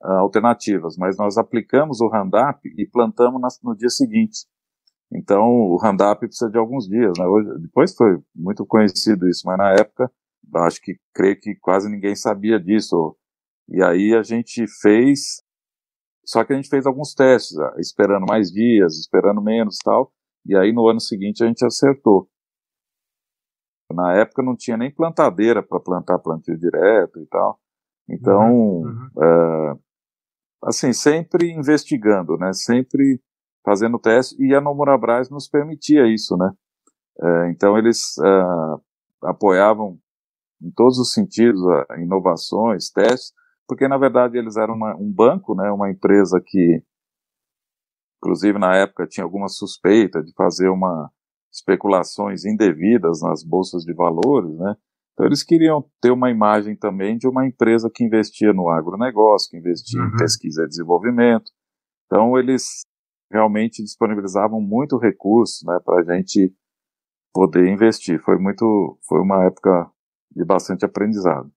uh, 0.03 0.21
alternativas, 0.21 0.97
mas 0.97 1.17
nós 1.17 1.37
aplicamos 1.37 2.01
o 2.01 2.09
Roundup 2.09 2.61
e 2.65 2.87
plantamos 2.87 3.41
no 3.63 3.77
dia 3.77 3.91
seguinte. 3.91 4.47
Então 5.13 5.43
o 5.43 5.77
Roundup 5.77 6.21
precisa 6.21 6.51
de 6.51 6.59
alguns 6.59 6.89
dias, 6.89 7.13
né? 7.19 7.27
Hoje, 7.27 7.49
depois 7.61 7.95
foi 7.95 8.19
muito 8.35 8.67
conhecido 8.67 9.29
isso, 9.29 9.43
mas 9.47 9.59
na 9.59 9.73
época 9.73 10.11
acho 10.55 10.81
que 10.81 10.97
creio 11.15 11.39
que 11.41 11.55
quase 11.57 11.89
ninguém 11.89 12.15
sabia 12.15 12.59
disso. 12.59 13.17
E 13.69 13.83
aí 13.83 14.15
a 14.15 14.23
gente 14.23 14.65
fez, 14.81 15.43
só 16.25 16.45
que 16.45 16.53
a 16.53 16.57
gente 16.57 16.69
fez 16.69 16.87
alguns 16.87 17.15
testes, 17.15 17.59
ah, 17.59 17.75
esperando 17.79 18.27
mais 18.29 18.51
dias, 18.51 18.97
esperando 18.99 19.43
menos 19.43 19.79
tal, 19.85 20.13
e 20.45 20.57
aí 20.57 20.73
no 20.73 20.89
ano 20.89 21.01
seguinte 21.01 21.43
a 21.43 21.47
gente 21.47 21.65
acertou. 21.65 22.29
Na 23.93 24.15
época 24.15 24.43
não 24.43 24.57
tinha 24.57 24.77
nem 24.77 24.93
plantadeira 24.93 25.63
para 25.63 25.81
plantar 25.81 26.19
plantio 26.19 26.59
direto 26.59 27.21
e 27.21 27.27
tal. 27.27 27.59
Então, 28.09 28.51
uhum, 28.51 29.11
uhum. 29.17 29.23
É, 29.23 29.79
assim, 30.65 30.93
sempre 30.93 31.51
investigando, 31.51 32.37
né? 32.37 32.53
Sempre 32.53 33.21
fazendo 33.67 33.99
teste, 33.99 34.37
e 34.39 34.55
a 34.55 34.61
Nomurabras 34.61 35.29
nos 35.29 35.49
permitia 35.49 36.07
isso, 36.07 36.37
né? 36.37 36.53
É, 37.21 37.51
então 37.51 37.77
eles 37.77 38.17
é, 38.25 38.45
apoiavam 39.25 39.99
em 40.63 40.71
todos 40.71 40.99
os 40.99 41.13
sentidos 41.13 41.61
inovações, 41.99 42.91
testes, 42.91 43.33
porque 43.67 43.89
na 43.89 43.99
verdade 43.99 44.39
eles 44.39 44.57
eram 44.57 44.75
uma, 44.75 44.95
um 44.97 45.13
banco, 45.13 45.57
né? 45.57 45.69
Uma 45.73 45.91
empresa 45.91 46.41
que, 46.45 46.81
inclusive 48.19 48.57
na 48.57 48.77
época 48.77 49.09
tinha 49.09 49.25
alguma 49.25 49.49
suspeita 49.49 50.23
de 50.23 50.33
fazer 50.35 50.69
uma 50.69 51.11
especulações 51.53 52.45
indevidas 52.45 53.21
nas 53.23 53.43
bolsas 53.43 53.83
de 53.83 53.93
valores, 53.93 54.57
né? 54.59 54.77
Então 55.13 55.27
eles 55.27 55.43
queriam 55.43 55.85
ter 56.01 56.11
uma 56.11 56.31
imagem 56.31 56.77
também 56.77 57.17
de 57.17 57.27
uma 57.27 57.47
empresa 57.47 57.91
que 57.93 58.05
investia 58.05 58.53
no 58.53 58.69
agronegócio, 58.69 59.51
que 59.51 59.57
investia 59.57 60.01
uhum. 60.01 60.09
em 60.09 60.17
pesquisa 60.17 60.63
e 60.63 60.69
desenvolvimento. 60.69 61.51
Então 62.05 62.39
eles 62.39 62.85
realmente 63.31 63.83
disponibilizavam 63.83 64.61
muito 64.61 64.99
recurso, 64.99 65.67
né, 65.67 65.79
para 65.85 66.01
a 66.01 66.17
gente 66.17 66.53
poder 67.33 67.69
investir. 67.69 68.21
Foi 68.23 68.39
muito, 68.39 68.99
foi 69.09 69.21
uma 69.21 69.45
época 69.45 69.91
de 70.35 70.45
bastante 70.45 70.85
aprendizado. 70.85 71.51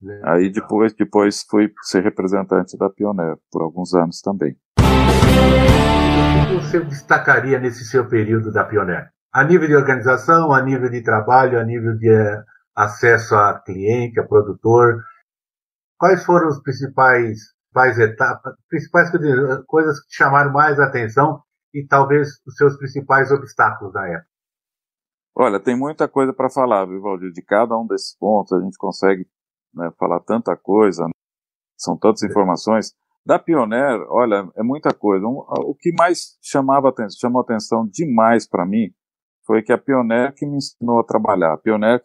Legal. 0.00 0.34
Aí 0.34 0.50
depois, 0.50 0.92
depois 0.94 1.42
fui 1.48 1.72
ser 1.82 2.02
representante 2.02 2.76
da 2.76 2.90
Pioneer 2.90 3.36
por 3.50 3.62
alguns 3.62 3.94
anos 3.94 4.20
também. 4.20 4.56
O 4.78 6.48
que 6.48 6.54
você 6.54 6.80
destacaria 6.84 7.58
nesse 7.58 7.84
seu 7.84 8.08
período 8.08 8.52
da 8.52 8.64
Pioneer? 8.64 9.10
a 9.36 9.44
nível 9.44 9.68
de 9.68 9.76
organização, 9.76 10.50
a 10.50 10.62
nível 10.62 10.88
de 10.88 11.02
trabalho, 11.02 11.60
a 11.60 11.62
nível 11.62 11.94
de 11.98 12.10
uh, 12.10 12.42
acesso 12.74 13.34
a 13.34 13.60
cliente, 13.60 14.18
a 14.18 14.26
produtor. 14.26 15.04
Quais 15.98 16.24
foram 16.24 16.48
os 16.48 16.58
principais, 16.62 17.38
principais 17.76 17.98
etapas, 17.98 18.54
principais 18.68 19.10
coisas 19.66 20.00
que 20.00 20.08
te 20.08 20.16
chamaram 20.16 20.52
mais 20.52 20.80
atenção 20.80 21.42
e 21.74 21.86
talvez 21.86 22.28
os 22.46 22.56
seus 22.56 22.76
principais 22.78 23.30
obstáculos 23.30 23.92
na 23.92 24.08
época? 24.08 24.28
Olha, 25.38 25.60
tem 25.60 25.76
muita 25.76 26.08
coisa 26.08 26.32
para 26.32 26.48
falar, 26.48 26.86
viu, 26.86 27.02
Valdir? 27.02 27.30
De 27.30 27.42
cada 27.42 27.76
um 27.76 27.86
desses 27.86 28.16
pontos 28.16 28.52
a 28.52 28.60
gente 28.60 28.78
consegue 28.78 29.26
né, 29.74 29.90
falar 29.98 30.20
tanta 30.20 30.56
coisa, 30.56 31.04
né? 31.04 31.10
são 31.76 31.96
tantas 31.98 32.22
informações. 32.22 32.94
Da 33.24 33.38
Pioneer, 33.38 34.06
olha, 34.08 34.48
é 34.56 34.62
muita 34.62 34.94
coisa. 34.94 35.26
Um, 35.26 35.44
o 35.48 35.74
que 35.74 35.92
mais 35.92 36.38
chamava 36.40 36.88
atenção, 36.88 37.18
chamou 37.20 37.42
atenção 37.42 37.86
demais 37.86 38.48
para 38.48 38.64
mim 38.64 38.90
foi 39.44 39.62
que 39.62 39.72
a 39.72 39.78
Pioneer 39.78 40.34
que 40.34 40.46
me 40.46 40.56
ensinou 40.56 41.00
a 41.00 41.04
trabalhar. 41.04 41.52
A 41.52 41.58
Pioneer 41.58 42.00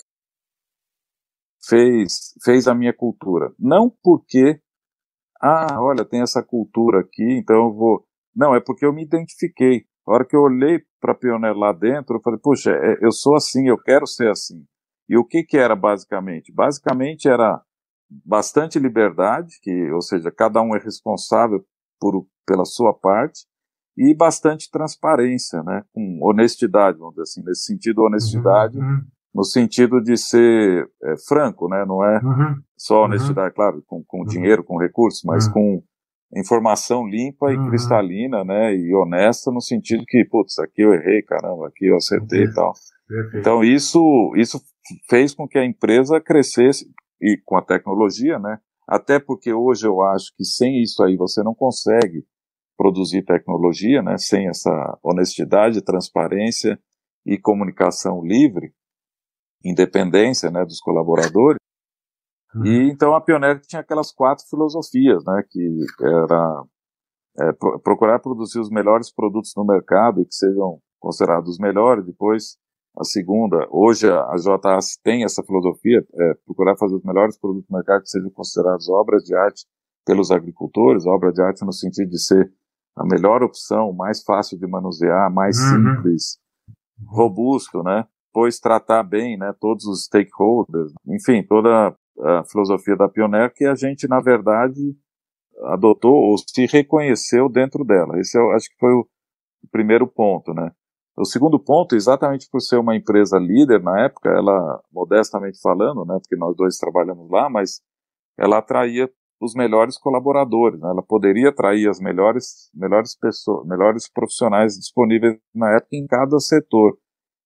fez, 1.63 2.33
fez 2.43 2.67
a 2.67 2.75
minha 2.75 2.93
cultura. 2.93 3.53
Não 3.57 3.89
porque, 4.03 4.59
ah, 5.41 5.77
olha, 5.79 6.05
tem 6.05 6.21
essa 6.21 6.43
cultura 6.43 6.99
aqui, 6.99 7.37
então 7.37 7.55
eu 7.55 7.73
vou. 7.73 8.05
Não, 8.35 8.55
é 8.55 8.59
porque 8.59 8.85
eu 8.85 8.93
me 8.93 9.03
identifiquei. 9.03 9.85
A 10.07 10.13
hora 10.13 10.25
que 10.25 10.35
eu 10.35 10.41
olhei 10.41 10.81
para 10.99 11.15
Pioneer 11.15 11.55
lá 11.55 11.71
dentro, 11.71 12.17
eu 12.17 12.21
falei, 12.21 12.39
puxa, 12.39 12.71
é, 12.71 12.97
eu 13.01 13.11
sou 13.11 13.35
assim, 13.35 13.67
eu 13.67 13.77
quero 13.77 14.05
ser 14.05 14.29
assim. 14.29 14.63
E 15.09 15.17
o 15.17 15.25
que 15.25 15.43
que 15.43 15.57
era 15.57 15.75
basicamente? 15.75 16.53
Basicamente 16.53 17.27
era 17.27 17.61
bastante 18.09 18.77
liberdade, 18.77 19.59
que, 19.61 19.91
ou 19.91 20.01
seja, 20.01 20.31
cada 20.31 20.61
um 20.61 20.75
é 20.75 20.79
responsável 20.79 21.65
por, 21.99 22.25
pela 22.45 22.65
sua 22.65 22.93
parte, 22.93 23.45
e 23.97 24.15
bastante 24.15 24.69
transparência, 24.69 25.61
né, 25.63 25.83
com 25.93 26.19
honestidade, 26.21 26.97
vamos 26.97 27.13
dizer 27.15 27.23
assim, 27.23 27.43
nesse 27.43 27.65
sentido 27.65 28.03
honestidade, 28.03 28.77
uhum, 28.77 28.85
uhum. 28.85 29.01
No 29.33 29.43
sentido 29.43 30.01
de 30.01 30.17
ser 30.17 30.87
é, 31.03 31.13
franco, 31.27 31.67
né, 31.69 31.85
não 31.87 32.03
é 32.03 32.19
uhum, 32.21 32.55
só 32.77 32.99
uhum. 32.99 33.05
honestidade, 33.05 33.55
claro, 33.55 33.81
com, 33.87 34.03
com 34.05 34.19
uhum. 34.19 34.25
dinheiro, 34.25 34.63
com 34.63 34.77
recursos, 34.77 35.21
mas 35.23 35.47
uhum. 35.47 35.53
com 35.53 35.83
informação 36.35 37.07
limpa 37.07 37.51
e 37.51 37.69
cristalina, 37.69 38.43
né, 38.43 38.75
e 38.75 38.93
honesta 38.95 39.51
no 39.51 39.61
sentido 39.61 40.03
que, 40.05 40.25
putz, 40.29 40.59
aqui 40.59 40.81
eu 40.81 40.93
errei, 40.93 41.21
caramba, 41.21 41.67
aqui 41.67 41.85
eu 41.87 41.95
acertei 41.95 42.43
e 42.43 42.53
tal. 42.53 42.73
Perfeito. 43.07 43.37
Então 43.37 43.63
isso, 43.63 44.33
isso 44.35 44.61
fez 45.09 45.33
com 45.33 45.47
que 45.47 45.57
a 45.57 45.65
empresa 45.65 46.19
crescesse 46.21 46.85
e 47.21 47.37
com 47.45 47.57
a 47.57 47.61
tecnologia, 47.61 48.37
né, 48.37 48.59
até 48.87 49.19
porque 49.19 49.53
hoje 49.53 49.87
eu 49.87 50.01
acho 50.01 50.33
que 50.35 50.43
sem 50.43 50.81
isso 50.81 51.01
aí 51.03 51.15
você 51.15 51.41
não 51.41 51.53
consegue 51.53 52.25
produzir 52.77 53.23
tecnologia, 53.23 54.01
né, 54.01 54.17
sem 54.17 54.49
essa 54.49 54.97
honestidade, 55.03 55.83
transparência 55.83 56.79
e 57.25 57.37
comunicação 57.37 58.21
livre, 58.23 58.73
independência, 59.63 60.49
né, 60.49 60.63
dos 60.65 60.79
colaboradores. 60.79 61.59
Uhum. 62.55 62.65
E 62.65 62.91
então 62.91 63.15
a 63.15 63.21
Pioneer 63.21 63.59
tinha 63.61 63.81
aquelas 63.81 64.11
quatro 64.11 64.45
filosofias, 64.49 65.23
né, 65.25 65.43
que 65.49 65.79
era 66.01 66.63
é, 67.39 67.51
pro, 67.53 67.79
procurar 67.79 68.19
produzir 68.19 68.59
os 68.59 68.69
melhores 68.69 69.13
produtos 69.13 69.53
no 69.55 69.65
mercado 69.65 70.21
e 70.21 70.25
que 70.25 70.35
sejam 70.35 70.79
considerados 70.99 71.49
os 71.49 71.59
melhores. 71.59 72.05
Depois 72.05 72.57
a 72.97 73.05
segunda, 73.05 73.67
hoje 73.69 74.09
a 74.09 74.35
JA 74.35 74.79
tem 75.01 75.23
essa 75.23 75.41
filosofia, 75.43 76.05
é, 76.13 76.33
procurar 76.45 76.75
fazer 76.77 76.95
os 76.95 77.03
melhores 77.03 77.37
produtos 77.39 77.69
no 77.69 77.77
mercado 77.77 78.01
que 78.01 78.09
sejam 78.09 78.29
considerados 78.31 78.89
obras 78.89 79.23
de 79.23 79.33
arte 79.33 79.65
pelos 80.05 80.29
agricultores, 80.29 81.05
obra 81.05 81.31
de 81.31 81.41
arte 81.41 81.63
no 81.63 81.71
sentido 81.71 82.09
de 82.09 82.21
ser 82.21 82.51
a 82.95 83.05
melhor 83.05 83.43
opção, 83.43 83.93
mais 83.93 84.21
fácil 84.23 84.59
de 84.59 84.67
manusear, 84.67 85.31
mais 85.31 85.57
uhum. 85.57 85.95
simples, 85.95 86.37
robusto, 87.07 87.81
né? 87.81 88.05
Pois 88.33 88.59
tratar 88.59 89.03
bem, 89.03 89.37
né? 89.37 89.53
Todos 89.59 89.85
os 89.85 90.05
stakeholders, 90.05 90.93
enfim, 91.07 91.43
toda 91.43 91.95
a 92.19 92.43
filosofia 92.45 92.95
da 92.95 93.09
Pioneer 93.09 93.53
que 93.53 93.65
a 93.65 93.75
gente, 93.75 94.07
na 94.07 94.19
verdade, 94.19 94.95
adotou 95.63 96.13
ou 96.13 96.37
se 96.37 96.65
reconheceu 96.65 97.49
dentro 97.49 97.83
dela. 97.83 98.19
Esse 98.19 98.37
eu 98.37 98.51
acho 98.51 98.69
que 98.69 98.77
foi 98.79 98.93
o 98.93 99.07
primeiro 99.71 100.07
ponto, 100.07 100.53
né? 100.53 100.71
O 101.17 101.25
segundo 101.25 101.59
ponto, 101.59 101.95
exatamente 101.95 102.47
por 102.49 102.61
ser 102.61 102.77
uma 102.77 102.95
empresa 102.95 103.37
líder 103.37 103.83
na 103.83 104.05
época, 104.05 104.29
ela, 104.29 104.81
modestamente 104.91 105.59
falando, 105.61 106.05
né, 106.05 106.17
porque 106.21 106.37
nós 106.37 106.55
dois 106.55 106.77
trabalhamos 106.77 107.29
lá, 107.29 107.49
mas 107.49 107.81
ela 108.37 108.57
atraía 108.57 109.09
os 109.39 109.53
melhores 109.53 109.97
colaboradores. 109.97 110.79
Né? 110.79 110.89
Ela 110.89 111.03
poderia 111.03 111.49
atrair 111.49 111.89
as 111.89 111.99
melhores, 111.99 112.69
melhores 112.73 113.15
pessoas, 113.15 113.67
melhores 113.67 114.09
profissionais 114.09 114.77
disponíveis 114.77 115.37
na 115.53 115.75
época 115.75 115.95
em 115.95 116.07
cada 116.07 116.39
setor. 116.39 116.97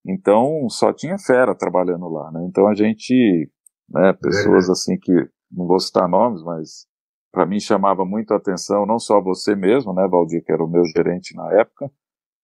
Então, 0.06 0.70
só 0.70 0.94
tinha 0.94 1.18
fera 1.18 1.56
trabalhando 1.56 2.08
lá. 2.08 2.32
Né? 2.32 2.46
Então, 2.48 2.68
a 2.68 2.76
gente, 2.76 3.50
né, 3.89 4.13
pessoas 4.13 4.70
assim 4.70 4.98
que, 5.00 5.12
não 5.52 5.65
vou 5.65 5.80
citar 5.80 6.08
nomes, 6.08 6.44
mas 6.44 6.86
para 7.32 7.46
mim 7.46 7.60
chamava 7.60 8.06
muito 8.06 8.34
a 8.34 8.38
atenção, 8.38 8.86
não 8.86 9.00
só 9.00 9.20
você 9.20 9.56
mesmo, 9.56 9.94
né, 9.94 10.08
Valdir, 10.08 10.44
que 10.44 10.52
era 10.52 10.63
o 10.63 10.70
meu 10.70 10.86
gerente 10.86 11.36
na 11.36 11.52
época, 11.54 11.91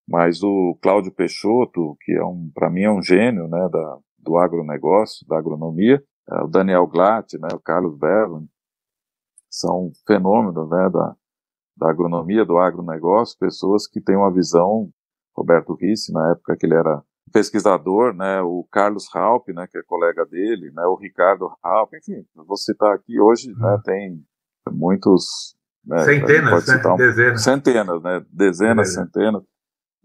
mas 0.08 0.41
o 0.43 0.78
Cláudio 0.82 1.13
Peixoto, 1.13 1.95
que 2.02 2.12
é 2.12 2.24
um, 2.26 2.52
para 2.54 2.69
mim 2.69 2.82
é 2.82 2.91
um 2.91 3.02
gênio, 3.02 3.47
né, 3.47 3.69
da, 3.69 3.97
do 4.17 4.38
agronegócio, 4.38 5.26
da 5.28 5.38
agronomia, 5.38 6.04
é, 6.30 6.43
o 6.43 6.47
Daniel 6.47 6.88
Glatt, 6.88 7.38
né, 7.38 7.47
o 7.54 7.60
Carlos 7.60 7.97
Berlin, 7.97 8.50
são 9.50 9.91
fenômenos 10.08 10.69
né, 10.69 10.89
da, 10.89 11.15
da 11.78 11.89
agronomia, 11.89 12.43
do 12.43 12.58
agronegócio, 12.58 13.38
pessoas 13.39 13.88
que 13.88 14.02
têm 14.02 14.15
uma 14.15 14.34
visão, 14.34 14.89
Roberto 15.36 15.74
Risse, 15.76 16.12
na 16.12 16.32
época 16.32 16.58
que 16.58 16.65
ele 16.65 16.76
era 16.76 17.04
pesquisador, 17.32 18.13
né, 18.13 18.41
o 18.41 18.65
Carlos 18.72 19.08
Raup, 19.13 19.48
né, 19.50 19.67
que 19.70 19.78
é 19.78 19.84
colega 19.84 20.26
dele, 20.26 20.72
né, 20.74 20.84
o 20.86 20.96
Ricardo 20.96 21.52
Raup, 21.63 21.94
enfim, 21.94 22.26
vou 22.36 22.58
citar 22.58 22.94
aqui 22.94 23.20
hoje, 23.20 23.52
né, 23.54 23.76
hum. 23.76 23.82
tem 23.84 24.26
muitos... 24.72 25.56
Né, 25.84 26.00
centenas, 26.00 26.67
né, 26.67 26.82
um, 26.86 26.96
dezenas. 26.96 27.44
Centenas, 27.44 28.04
né, 28.04 28.26
dezenas, 28.32 28.94
centenas. 28.94 29.44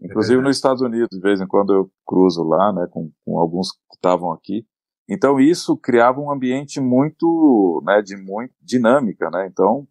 Inclusive 0.01 0.39
é 0.39 0.43
nos 0.43 0.55
Estados 0.55 0.81
Unidos, 0.81 1.09
de 1.11 1.19
vez 1.19 1.41
em 1.41 1.47
quando 1.47 1.73
eu 1.73 1.91
cruzo 2.05 2.43
lá, 2.43 2.71
né, 2.73 2.87
com, 2.91 3.11
com 3.25 3.39
alguns 3.39 3.71
que 3.71 3.95
estavam 3.95 4.31
aqui, 4.31 4.65
Então 5.09 5.39
isso 5.39 5.77
criava 5.77 6.19
um 6.19 6.31
ambiente 6.31 6.79
muito, 6.79 7.83
né, 7.85 8.01
de 8.01 8.15
muito 8.15 8.53
dinâmica, 8.61 9.29
né? 9.31 9.47
Então, 9.51 9.87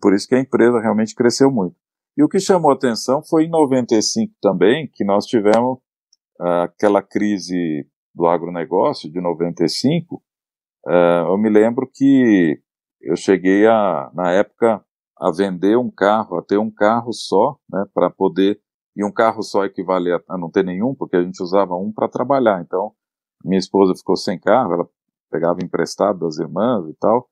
por 0.00 0.14
isso 0.14 0.28
que 0.28 0.34
a 0.34 0.40
empresa 0.40 0.80
realmente 0.80 1.14
cresceu 1.14 1.50
muito. 1.50 1.76
E 2.16 2.22
o 2.22 2.28
que 2.28 2.40
chamou 2.40 2.72
atenção 2.72 3.22
foi 3.22 3.44
em 3.44 3.50
95 3.50 4.34
também, 4.42 4.90
que 4.92 5.04
nós 5.04 5.24
tivemos 5.24 5.78
aquela 6.40 7.02
crise 7.02 7.86
do 8.14 8.26
agronegócio 8.26 9.10
de 9.10 9.20
95. 9.20 10.22
Uh, 10.86 11.28
eu 11.28 11.38
me 11.38 11.48
lembro 11.50 11.88
que 11.92 12.60
eu 13.00 13.16
cheguei 13.16 13.66
a, 13.66 14.10
na 14.14 14.30
época, 14.32 14.84
a 15.18 15.30
vender 15.30 15.76
um 15.76 15.90
carro, 15.90 16.38
a 16.38 16.42
ter 16.42 16.58
um 16.58 16.70
carro 16.70 17.12
só, 17.12 17.58
né, 17.70 17.84
para 17.92 18.10
poder 18.10 18.60
e 18.96 19.04
um 19.04 19.12
carro 19.12 19.42
só 19.42 19.64
equivale 19.64 20.12
a, 20.12 20.36
não 20.36 20.50
ter 20.50 20.64
nenhum, 20.64 20.92
porque 20.92 21.16
a 21.16 21.22
gente 21.22 21.40
usava 21.40 21.76
um 21.76 21.92
para 21.92 22.08
trabalhar. 22.08 22.60
Então, 22.60 22.92
minha 23.44 23.58
esposa 23.58 23.94
ficou 23.94 24.16
sem 24.16 24.40
carro, 24.40 24.72
ela 24.72 24.88
pegava 25.30 25.60
emprestado 25.62 26.18
das 26.18 26.38
irmãs 26.38 26.88
e 26.88 26.94
tal, 26.94 27.28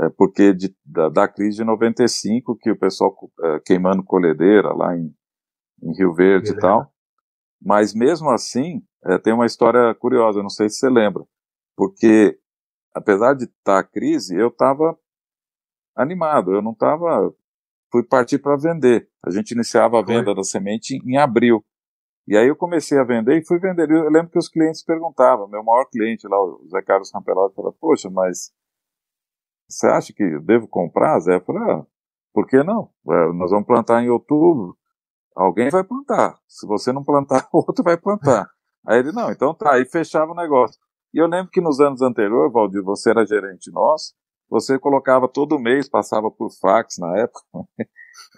é, 0.00 0.08
porque 0.08 0.54
de, 0.54 0.74
da, 0.84 1.10
da, 1.10 1.28
crise 1.28 1.58
de 1.58 1.64
95, 1.64 2.56
que 2.56 2.70
o 2.70 2.78
pessoal 2.78 3.14
é, 3.42 3.60
queimando 3.66 4.02
colhedeira 4.02 4.72
lá 4.72 4.96
em, 4.96 5.14
em 5.82 5.94
Rio 5.94 6.14
Verde 6.14 6.52
e 6.52 6.56
tal. 6.56 6.90
Mas 7.64 7.94
mesmo 7.94 8.30
assim, 8.30 8.82
é, 9.04 9.18
tem 9.18 9.32
uma 9.32 9.46
história 9.46 9.94
curiosa, 9.94 10.42
não 10.42 10.50
sei 10.50 10.68
se 10.68 10.76
você 10.76 10.90
lembra, 10.90 11.24
porque 11.76 12.38
apesar 12.94 13.34
de 13.34 13.44
estar 13.44 13.54
tá 13.64 13.78
a 13.78 13.84
crise, 13.84 14.36
eu 14.36 14.48
estava 14.48 14.98
animado, 15.96 16.52
eu 16.52 16.60
não 16.60 16.72
estava 16.72 17.34
fui 17.90 18.02
partir 18.02 18.38
para 18.38 18.56
vender. 18.56 19.08
A 19.24 19.30
gente 19.30 19.52
iniciava 19.52 20.00
a 20.00 20.02
venda 20.02 20.26
Foi. 20.26 20.34
da 20.34 20.42
semente 20.42 20.98
em 21.06 21.16
abril. 21.16 21.64
E 22.26 22.36
aí 22.36 22.48
eu 22.48 22.56
comecei 22.56 22.98
a 22.98 23.04
vender 23.04 23.38
e 23.38 23.46
fui 23.46 23.60
vender. 23.60 23.88
Eu 23.88 24.10
lembro 24.10 24.30
que 24.30 24.38
os 24.38 24.48
clientes 24.48 24.82
perguntavam, 24.82 25.46
meu 25.46 25.62
maior 25.62 25.84
cliente 25.84 26.26
lá, 26.26 26.36
o 26.42 26.66
Zé 26.68 26.82
Carlos 26.82 27.12
Rampelotti, 27.14 27.54
falou, 27.54 27.72
poxa, 27.72 28.10
mas 28.10 28.52
você 29.68 29.86
acha 29.86 30.12
que 30.12 30.24
eu 30.24 30.42
devo 30.42 30.66
comprar, 30.66 31.20
Zé? 31.20 31.36
Eu 31.36 31.44
falei, 31.44 31.62
ah, 31.70 31.86
por 32.32 32.48
que 32.48 32.62
não? 32.64 32.90
É, 33.08 33.32
nós 33.32 33.50
vamos 33.52 33.66
plantar 33.66 34.02
em 34.02 34.10
outubro, 34.10 34.76
alguém 35.34 35.70
vai 35.70 35.84
plantar. 35.84 36.38
Se 36.48 36.66
você 36.66 36.92
não 36.92 37.02
plantar, 37.02 37.48
outro 37.52 37.82
vai 37.84 37.96
plantar. 37.96 38.48
Aí 38.86 38.98
ele, 38.98 39.12
não, 39.12 39.30
então 39.30 39.54
tá, 39.54 39.74
aí 39.74 39.84
fechava 39.84 40.32
o 40.32 40.36
negócio. 40.36 40.78
E 41.12 41.18
eu 41.18 41.26
lembro 41.26 41.50
que 41.50 41.60
nos 41.60 41.80
anos 41.80 42.02
anteriores, 42.02 42.52
Valdir, 42.52 42.82
você 42.82 43.10
era 43.10 43.24
gerente 43.24 43.70
nosso, 43.70 44.12
você 44.48 44.78
colocava 44.78 45.28
todo 45.28 45.58
mês, 45.58 45.88
passava 45.88 46.30
por 46.30 46.50
fax 46.60 46.98
na 46.98 47.18
época, 47.18 47.40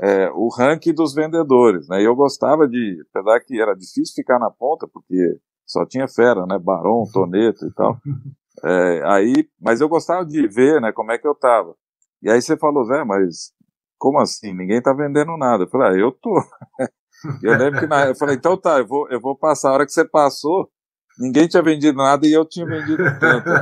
é, 0.00 0.30
o 0.30 0.48
ranking 0.48 0.94
dos 0.94 1.14
vendedores, 1.14 1.88
né? 1.88 2.00
E 2.00 2.04
eu 2.04 2.14
gostava 2.14 2.68
de, 2.68 3.02
apesar 3.10 3.40
que 3.40 3.60
era 3.60 3.74
difícil 3.74 4.14
ficar 4.14 4.38
na 4.38 4.50
ponta, 4.50 4.86
porque 4.86 5.38
só 5.66 5.84
tinha 5.84 6.06
fera, 6.06 6.46
né? 6.46 6.58
Barão, 6.58 7.04
Toneto 7.12 7.66
e 7.66 7.72
tal. 7.74 7.98
É, 8.64 9.02
aí, 9.04 9.46
mas 9.60 9.82
eu 9.82 9.88
gostava 9.88 10.24
de 10.24 10.48
ver, 10.48 10.80
né? 10.80 10.90
Como 10.90 11.12
é 11.12 11.18
que 11.18 11.28
eu 11.28 11.34
tava. 11.34 11.74
E 12.22 12.30
aí 12.30 12.40
você 12.40 12.56
falou, 12.56 12.86
Zé, 12.86 13.04
mas 13.04 13.52
como 13.98 14.20
assim? 14.20 14.52
Ninguém 14.52 14.82
tá 14.82 14.92
vendendo 14.92 15.36
nada. 15.36 15.64
Eu 15.64 15.68
falei, 15.68 15.88
ah, 15.88 16.00
eu 16.00 16.12
tô. 16.12 16.42
eu 17.42 17.56
lembro 17.56 17.80
que 17.80 17.86
na, 17.86 18.06
eu 18.06 18.14
falei, 18.14 18.36
então 18.36 18.56
tá, 18.56 18.78
eu 18.78 18.86
vou, 18.86 19.08
eu 19.10 19.20
vou 19.20 19.36
passar. 19.36 19.70
A 19.70 19.72
hora 19.72 19.86
que 19.86 19.92
você 19.92 20.04
passou, 20.04 20.70
Ninguém 21.18 21.48
tinha 21.48 21.62
vendido 21.62 21.96
nada 21.96 22.26
e 22.26 22.32
eu 22.32 22.44
tinha 22.44 22.66
vendido 22.66 23.02
tanto. 23.18 23.48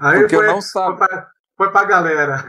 Aí 0.00 0.18
porque 0.20 0.34
foi, 0.34 0.48
eu 0.48 0.52
não 0.52 0.60
sabia. 0.60 1.26
Foi 1.56 1.70
para 1.70 1.80
a 1.80 1.84
galera. 1.84 2.44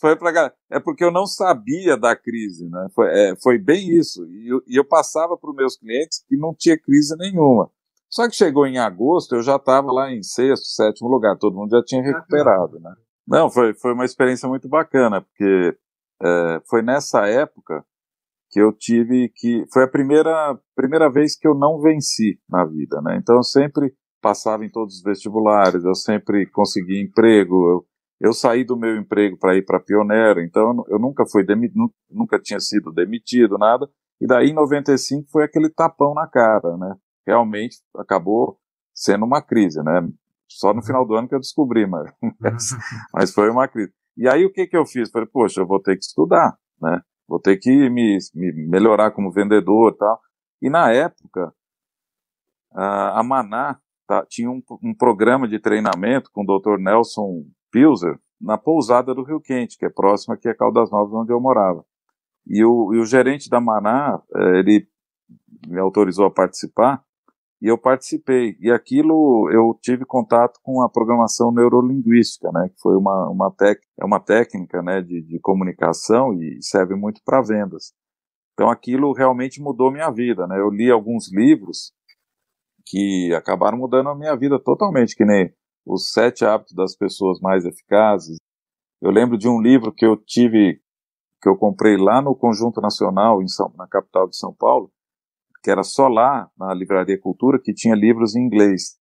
Foi 0.00 0.16
para 0.16 0.32
galera. 0.32 0.54
É 0.68 0.80
porque 0.80 1.04
eu 1.04 1.12
não 1.12 1.24
sabia 1.24 1.96
da 1.96 2.16
crise, 2.16 2.68
né? 2.68 2.88
Foi, 2.94 3.08
é, 3.08 3.36
foi 3.40 3.58
bem 3.58 3.96
isso. 3.96 4.26
E 4.26 4.52
eu, 4.52 4.60
e 4.66 4.76
eu 4.76 4.84
passava 4.84 5.36
para 5.36 5.50
os 5.50 5.56
meus 5.56 5.76
clientes 5.76 6.24
que 6.28 6.36
não 6.36 6.52
tinha 6.52 6.76
crise 6.76 7.16
nenhuma. 7.16 7.70
Só 8.10 8.28
que 8.28 8.34
chegou 8.34 8.66
em 8.66 8.78
agosto, 8.78 9.36
eu 9.36 9.42
já 9.42 9.54
estava 9.56 9.92
lá 9.92 10.10
em 10.10 10.22
sexto, 10.22 10.66
sétimo 10.66 11.08
lugar, 11.08 11.38
todo 11.38 11.56
mundo 11.56 11.70
já 11.70 11.82
tinha 11.82 12.02
recuperado, 12.02 12.78
né? 12.80 12.92
Não, 13.26 13.50
foi, 13.50 13.74
foi 13.74 13.92
uma 13.92 14.04
experiência 14.04 14.48
muito 14.48 14.68
bacana, 14.68 15.20
porque 15.22 15.76
é, 16.22 16.60
foi 16.68 16.82
nessa 16.82 17.26
época 17.26 17.84
que 18.50 18.60
eu 18.60 18.72
tive 18.72 19.30
que 19.34 19.64
foi 19.72 19.84
a 19.84 19.88
primeira 19.88 20.58
primeira 20.76 21.10
vez 21.10 21.36
que 21.36 21.48
eu 21.48 21.54
não 21.54 21.80
venci 21.80 22.38
na 22.48 22.64
vida, 22.66 23.00
né? 23.00 23.16
Então 23.16 23.36
eu 23.36 23.42
sempre 23.42 23.94
passava 24.20 24.64
em 24.64 24.70
todos 24.70 24.96
os 24.96 25.02
vestibulares, 25.02 25.84
eu 25.84 25.94
sempre 25.94 26.46
consegui 26.50 27.00
emprego, 27.00 27.54
eu, 27.70 27.86
eu 28.28 28.32
saí 28.32 28.64
do 28.64 28.76
meu 28.76 28.96
emprego 28.96 29.36
para 29.38 29.56
ir 29.56 29.64
para 29.64 29.80
pioneiro, 29.80 30.40
então 30.40 30.84
eu 30.88 30.98
nunca 30.98 31.24
fui 31.26 31.44
demitido, 31.44 31.90
nunca 32.10 32.38
tinha 32.38 32.60
sido 32.60 32.92
demitido, 32.92 33.58
nada. 33.58 33.88
E 34.20 34.26
daí 34.26 34.50
em 34.50 34.54
95 34.54 35.28
foi 35.30 35.44
aquele 35.44 35.68
tapão 35.68 36.14
na 36.14 36.28
cara, 36.28 36.76
né? 36.76 36.94
Realmente 37.26 37.78
acabou 37.96 38.58
sendo 38.94 39.24
uma 39.24 39.42
crise, 39.42 39.82
né? 39.82 40.08
Só 40.58 40.72
no 40.72 40.82
final 40.82 41.06
do 41.06 41.14
ano 41.14 41.28
que 41.28 41.34
eu 41.34 41.40
descobri, 41.40 41.86
mas, 41.86 42.12
mas 43.12 43.32
foi 43.32 43.50
uma 43.50 43.68
crise. 43.68 43.92
E 44.16 44.28
aí 44.28 44.44
o 44.44 44.52
que 44.52 44.66
que 44.66 44.76
eu 44.76 44.84
fiz? 44.84 45.10
Falei, 45.10 45.28
poxa, 45.30 45.60
eu 45.60 45.66
vou 45.66 45.80
ter 45.80 45.96
que 45.96 46.04
estudar, 46.04 46.56
né? 46.80 47.00
vou 47.26 47.40
ter 47.40 47.56
que 47.56 47.70
me, 47.88 48.18
me 48.34 48.68
melhorar 48.68 49.10
como 49.10 49.32
vendedor 49.32 49.92
e 49.92 49.96
tal. 49.96 50.20
E 50.60 50.68
na 50.68 50.92
época, 50.92 51.52
a, 52.74 53.22
Maná 53.22 53.78
tá, 54.06 54.24
tinha 54.26 54.50
um, 54.50 54.62
um, 54.82 54.94
programa 54.94 55.48
de 55.48 55.58
treinamento 55.58 56.30
com 56.32 56.42
o 56.42 56.58
Dr. 56.58 56.78
Nelson 56.78 57.44
Pilser 57.70 58.18
na 58.40 58.58
pousada 58.58 59.14
do 59.14 59.22
Rio 59.22 59.40
Quente, 59.40 59.78
que 59.78 59.86
é 59.86 59.90
próximo 59.90 60.34
aqui 60.34 60.48
a 60.48 60.54
Caldas 60.54 60.90
Novas, 60.90 61.14
onde 61.14 61.32
eu 61.32 61.40
morava. 61.40 61.84
E 62.46 62.64
o, 62.64 62.92
e 62.92 62.98
o 62.98 63.06
gerente 63.06 63.48
da 63.48 63.60
Maná, 63.60 64.20
eh, 64.34 64.58
ele 64.58 64.88
me 65.66 65.78
autorizou 65.78 66.26
a 66.26 66.30
participar, 66.30 67.02
e 67.62 67.68
eu 67.68 67.78
participei. 67.78 68.56
E 68.60 68.72
aquilo 68.72 69.48
eu 69.52 69.78
tive 69.80 70.04
contato 70.04 70.58
com 70.64 70.82
a 70.82 70.90
programação 70.90 71.52
neurolinguística, 71.52 72.50
né, 72.52 72.68
que 72.68 72.80
foi 72.80 72.96
uma, 72.96 73.30
uma, 73.30 73.52
tec, 73.52 73.80
é 74.00 74.04
uma 74.04 74.18
técnica 74.18 74.82
né, 74.82 75.00
de, 75.00 75.22
de 75.22 75.38
comunicação 75.38 76.34
e 76.34 76.60
serve 76.60 76.96
muito 76.96 77.22
para 77.24 77.40
vendas. 77.40 77.92
Então 78.52 78.68
aquilo 78.68 79.12
realmente 79.12 79.62
mudou 79.62 79.92
minha 79.92 80.10
vida. 80.10 80.44
Né? 80.48 80.58
Eu 80.58 80.70
li 80.70 80.90
alguns 80.90 81.32
livros 81.32 81.92
que 82.84 83.32
acabaram 83.32 83.78
mudando 83.78 84.08
a 84.08 84.14
minha 84.16 84.36
vida 84.36 84.58
totalmente, 84.58 85.14
que 85.14 85.24
nem 85.24 85.54
Os 85.86 86.10
Sete 86.10 86.44
Hábitos 86.44 86.74
das 86.74 86.96
Pessoas 86.96 87.38
Mais 87.40 87.64
Eficazes. 87.64 88.38
Eu 89.00 89.12
lembro 89.12 89.38
de 89.38 89.48
um 89.48 89.60
livro 89.60 89.92
que 89.92 90.04
eu 90.04 90.16
tive, 90.16 90.80
que 91.40 91.48
eu 91.48 91.56
comprei 91.56 91.96
lá 91.96 92.20
no 92.20 92.34
Conjunto 92.34 92.80
Nacional, 92.80 93.40
em 93.40 93.46
São, 93.46 93.72
na 93.76 93.86
capital 93.86 94.28
de 94.28 94.36
São 94.36 94.52
Paulo, 94.52 94.90
que 95.62 95.70
era 95.70 95.82
só 95.82 96.08
lá, 96.08 96.50
na 96.58 96.74
Livraria 96.74 97.18
Cultura, 97.18 97.58
que 97.58 97.72
tinha 97.72 97.94
livros 97.94 98.34
em 98.34 98.40
inglês. 98.40 98.98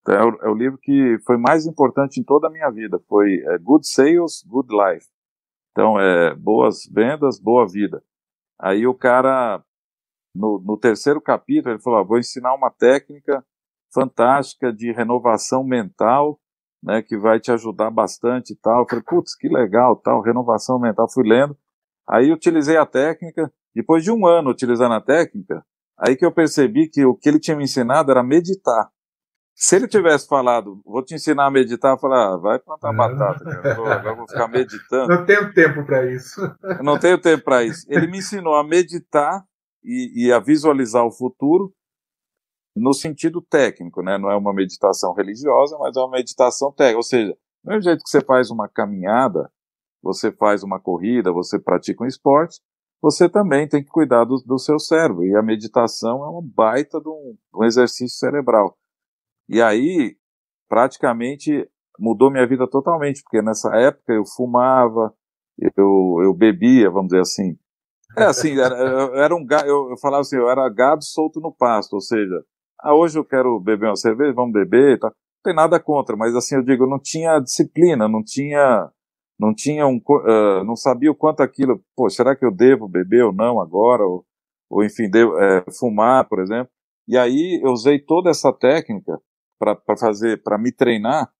Então, 0.00 0.14
é, 0.14 0.24
o, 0.24 0.38
é 0.42 0.48
o 0.50 0.54
livro 0.54 0.78
que 0.78 1.18
foi 1.24 1.36
mais 1.36 1.66
importante 1.66 2.20
em 2.20 2.24
toda 2.24 2.48
a 2.48 2.50
minha 2.50 2.70
vida, 2.70 2.98
foi 3.08 3.40
é, 3.46 3.58
Good 3.58 3.86
Sales, 3.86 4.42
Good 4.46 4.68
Life. 4.70 5.06
Então, 5.70 6.00
é 6.00 6.34
boas 6.34 6.86
vendas, 6.90 7.38
boa 7.40 7.66
vida. 7.66 8.02
Aí 8.58 8.86
o 8.86 8.94
cara, 8.94 9.62
no, 10.34 10.60
no 10.64 10.76
terceiro 10.76 11.20
capítulo, 11.20 11.74
ele 11.74 11.82
falou, 11.82 12.00
ah, 12.00 12.02
vou 12.02 12.18
ensinar 12.18 12.54
uma 12.54 12.70
técnica 12.70 13.44
fantástica 13.92 14.72
de 14.72 14.92
renovação 14.92 15.64
mental, 15.64 16.40
né, 16.82 17.02
que 17.02 17.16
vai 17.16 17.38
te 17.38 17.52
ajudar 17.52 17.90
bastante 17.90 18.52
e 18.52 18.56
tal. 18.56 18.80
Eu 18.80 18.86
falei, 18.88 19.04
putz, 19.04 19.36
que 19.36 19.48
legal, 19.48 19.96
tal, 19.96 20.22
renovação 20.22 20.78
mental. 20.78 21.10
Fui 21.10 21.26
lendo. 21.26 21.56
Aí 22.08 22.32
utilizei 22.32 22.76
a 22.76 22.86
técnica. 22.86 23.52
Depois 23.74 24.02
de 24.02 24.10
um 24.10 24.26
ano 24.26 24.50
utilizando 24.50 24.94
a 24.94 25.00
técnica, 25.00 25.64
Aí 26.00 26.16
que 26.16 26.24
eu 26.24 26.32
percebi 26.32 26.88
que 26.88 27.04
o 27.04 27.14
que 27.14 27.28
ele 27.28 27.38
tinha 27.38 27.56
me 27.56 27.64
ensinado 27.64 28.10
era 28.10 28.22
meditar. 28.22 28.90
Se 29.54 29.76
ele 29.76 29.86
tivesse 29.86 30.26
falado, 30.26 30.80
vou 30.86 31.04
te 31.04 31.14
ensinar 31.14 31.44
a 31.44 31.50
meditar, 31.50 31.92
eu 31.92 31.98
falar, 31.98 32.32
ah, 32.32 32.36
vai 32.38 32.58
plantar 32.58 32.94
batata, 32.94 33.44
cara. 33.44 33.72
Agora 33.72 34.14
vou 34.14 34.26
ficar 34.26 34.48
meditando. 34.48 35.08
Não 35.08 35.26
tenho 35.26 35.52
tempo 35.52 35.84
para 35.84 36.10
isso. 36.10 36.40
Eu 36.62 36.82
não 36.82 36.98
tenho 36.98 37.20
tempo 37.20 37.44
para 37.44 37.62
isso. 37.62 37.84
Ele 37.90 38.06
me 38.06 38.18
ensinou 38.18 38.54
a 38.54 38.64
meditar 38.64 39.44
e, 39.84 40.28
e, 40.28 40.32
a 40.32 40.38
visualizar 40.38 41.04
o 41.04 41.12
futuro 41.12 41.74
no 42.74 42.94
sentido 42.94 43.42
técnico, 43.42 44.02
né? 44.02 44.16
Não 44.16 44.30
é 44.30 44.36
uma 44.36 44.54
meditação 44.54 45.12
religiosa, 45.12 45.76
mas 45.78 45.94
é 45.94 46.00
uma 46.00 46.12
meditação 46.12 46.72
técnica. 46.72 46.96
Ou 46.96 47.02
seja, 47.02 47.36
do 47.62 47.68
mesmo 47.68 47.82
jeito 47.82 48.02
que 48.02 48.08
você 48.08 48.22
faz 48.22 48.50
uma 48.50 48.66
caminhada, 48.66 49.50
você 50.02 50.32
faz 50.32 50.62
uma 50.62 50.80
corrida, 50.80 51.32
você 51.32 51.58
pratica 51.58 52.02
um 52.02 52.06
esporte, 52.06 52.60
você 53.02 53.28
também 53.28 53.68
tem 53.68 53.82
que 53.82 53.88
cuidar 53.88 54.24
do, 54.24 54.36
do 54.44 54.58
seu 54.58 54.78
cérebro. 54.78 55.24
E 55.24 55.34
a 55.36 55.42
meditação 55.42 56.24
é 56.24 56.28
uma 56.28 56.42
baita 56.42 57.00
de 57.00 57.08
um, 57.08 57.36
um 57.54 57.64
exercício 57.64 58.18
cerebral. 58.18 58.76
E 59.48 59.60
aí, 59.60 60.16
praticamente, 60.68 61.68
mudou 61.98 62.30
minha 62.30 62.46
vida 62.46 62.68
totalmente, 62.68 63.22
porque 63.22 63.42
nessa 63.42 63.74
época 63.76 64.12
eu 64.12 64.24
fumava, 64.24 65.12
eu, 65.76 66.16
eu 66.22 66.34
bebia, 66.34 66.90
vamos 66.90 67.08
dizer 67.08 67.20
assim. 67.20 67.58
É 68.16 68.24
assim, 68.24 68.58
era, 68.58 68.74
era 69.16 69.34
um 69.34 69.46
eu, 69.64 69.90
eu 69.90 69.98
falava 70.00 70.22
assim, 70.22 70.36
eu 70.36 70.50
era 70.50 70.68
gado 70.68 71.04
solto 71.04 71.40
no 71.40 71.54
pasto, 71.54 71.94
ou 71.94 72.00
seja, 72.00 72.44
ah, 72.80 72.94
hoje 72.94 73.18
eu 73.18 73.24
quero 73.24 73.60
beber 73.60 73.86
uma 73.86 73.96
cerveja, 73.96 74.32
vamos 74.32 74.52
beber 74.52 74.98
tal. 74.98 75.10
Não 75.10 75.42
tem 75.44 75.54
nada 75.54 75.78
contra, 75.80 76.16
mas 76.16 76.34
assim, 76.34 76.56
eu 76.56 76.62
digo, 76.62 76.86
não 76.86 76.98
tinha 76.98 77.38
disciplina, 77.38 78.08
não 78.08 78.22
tinha 78.22 78.90
não 79.40 79.54
tinha 79.54 79.86
um, 79.86 79.96
uh, 79.96 80.62
não 80.64 80.76
sabia 80.76 81.10
o 81.10 81.14
quanto 81.14 81.42
aquilo, 81.42 81.82
pô, 81.96 82.10
será 82.10 82.36
que 82.36 82.44
eu 82.44 82.54
devo 82.54 82.86
beber 82.86 83.24
ou 83.24 83.32
não 83.32 83.58
agora, 83.58 84.04
ou, 84.04 84.22
ou 84.68 84.84
enfim, 84.84 85.08
devo, 85.08 85.36
é, 85.38 85.64
fumar, 85.78 86.28
por 86.28 86.40
exemplo. 86.40 86.70
E 87.08 87.16
aí 87.16 87.58
eu 87.64 87.72
usei 87.72 87.98
toda 87.98 88.28
essa 88.28 88.52
técnica 88.52 89.18
para 89.58 89.96
fazer, 89.98 90.42
para 90.42 90.58
me 90.58 90.70
treinar. 90.70 91.32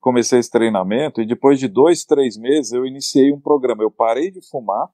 Comecei 0.00 0.38
esse 0.38 0.50
treinamento 0.50 1.20
e 1.20 1.26
depois 1.26 1.58
de 1.58 1.68
dois, 1.68 2.04
três 2.04 2.36
meses 2.36 2.72
eu 2.72 2.86
iniciei 2.86 3.32
um 3.32 3.40
programa. 3.40 3.82
Eu 3.82 3.90
parei 3.90 4.30
de 4.30 4.40
fumar, 4.48 4.88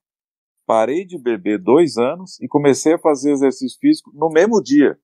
parei 0.67 1.05
de 1.05 1.19
beber 1.19 1.59
dois 1.59 1.99
anos 1.99 2.41
e 2.41 2.49
comecei 2.49 2.95
a 2.95 2.99
fazer 2.99 3.33
exercício 3.33 3.79
físico 3.79 4.11
no 4.15 4.31
mesmo 4.31 4.63
dia. 4.63 4.99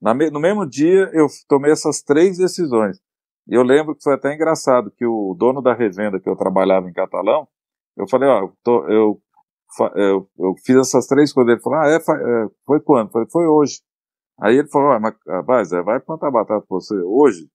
Me, 0.00 0.30
no 0.30 0.40
mesmo 0.40 0.68
dia 0.68 1.10
eu 1.12 1.26
tomei 1.48 1.70
essas 1.72 2.02
três 2.02 2.38
decisões. 2.38 3.00
E 3.48 3.54
eu 3.54 3.62
lembro 3.62 3.94
que 3.94 4.02
foi 4.02 4.14
até 4.14 4.34
engraçado 4.34 4.90
que 4.90 5.04
o 5.04 5.34
dono 5.36 5.60
da 5.60 5.74
revenda 5.74 6.20
que 6.20 6.28
eu 6.28 6.36
trabalhava 6.36 6.88
em 6.88 6.92
Catalão, 6.92 7.48
eu 7.96 8.08
falei, 8.08 8.28
ó, 8.28 8.40
eu, 8.40 8.88
eu, 8.88 9.22
eu, 9.94 10.30
eu, 10.38 10.54
fiz 10.64 10.76
essas 10.76 11.06
três 11.06 11.32
coisas. 11.32 11.52
Ele 11.52 11.62
falou, 11.62 11.78
ah, 11.80 11.88
é, 11.88 11.96
é 11.96 12.48
foi 12.66 12.80
quando? 12.80 13.08
Eu 13.08 13.12
falei, 13.12 13.28
foi 13.30 13.46
hoje. 13.46 13.80
Aí 14.40 14.56
ele 14.56 14.68
falou, 14.68 14.92
ah, 14.92 15.00
mas 15.00 15.14
rapaz, 15.26 15.72
é, 15.72 15.82
vai 15.82 16.00
plantar 16.00 16.30
batata 16.30 16.64
pra 16.66 16.76
você 16.76 16.94
hoje, 16.94 17.46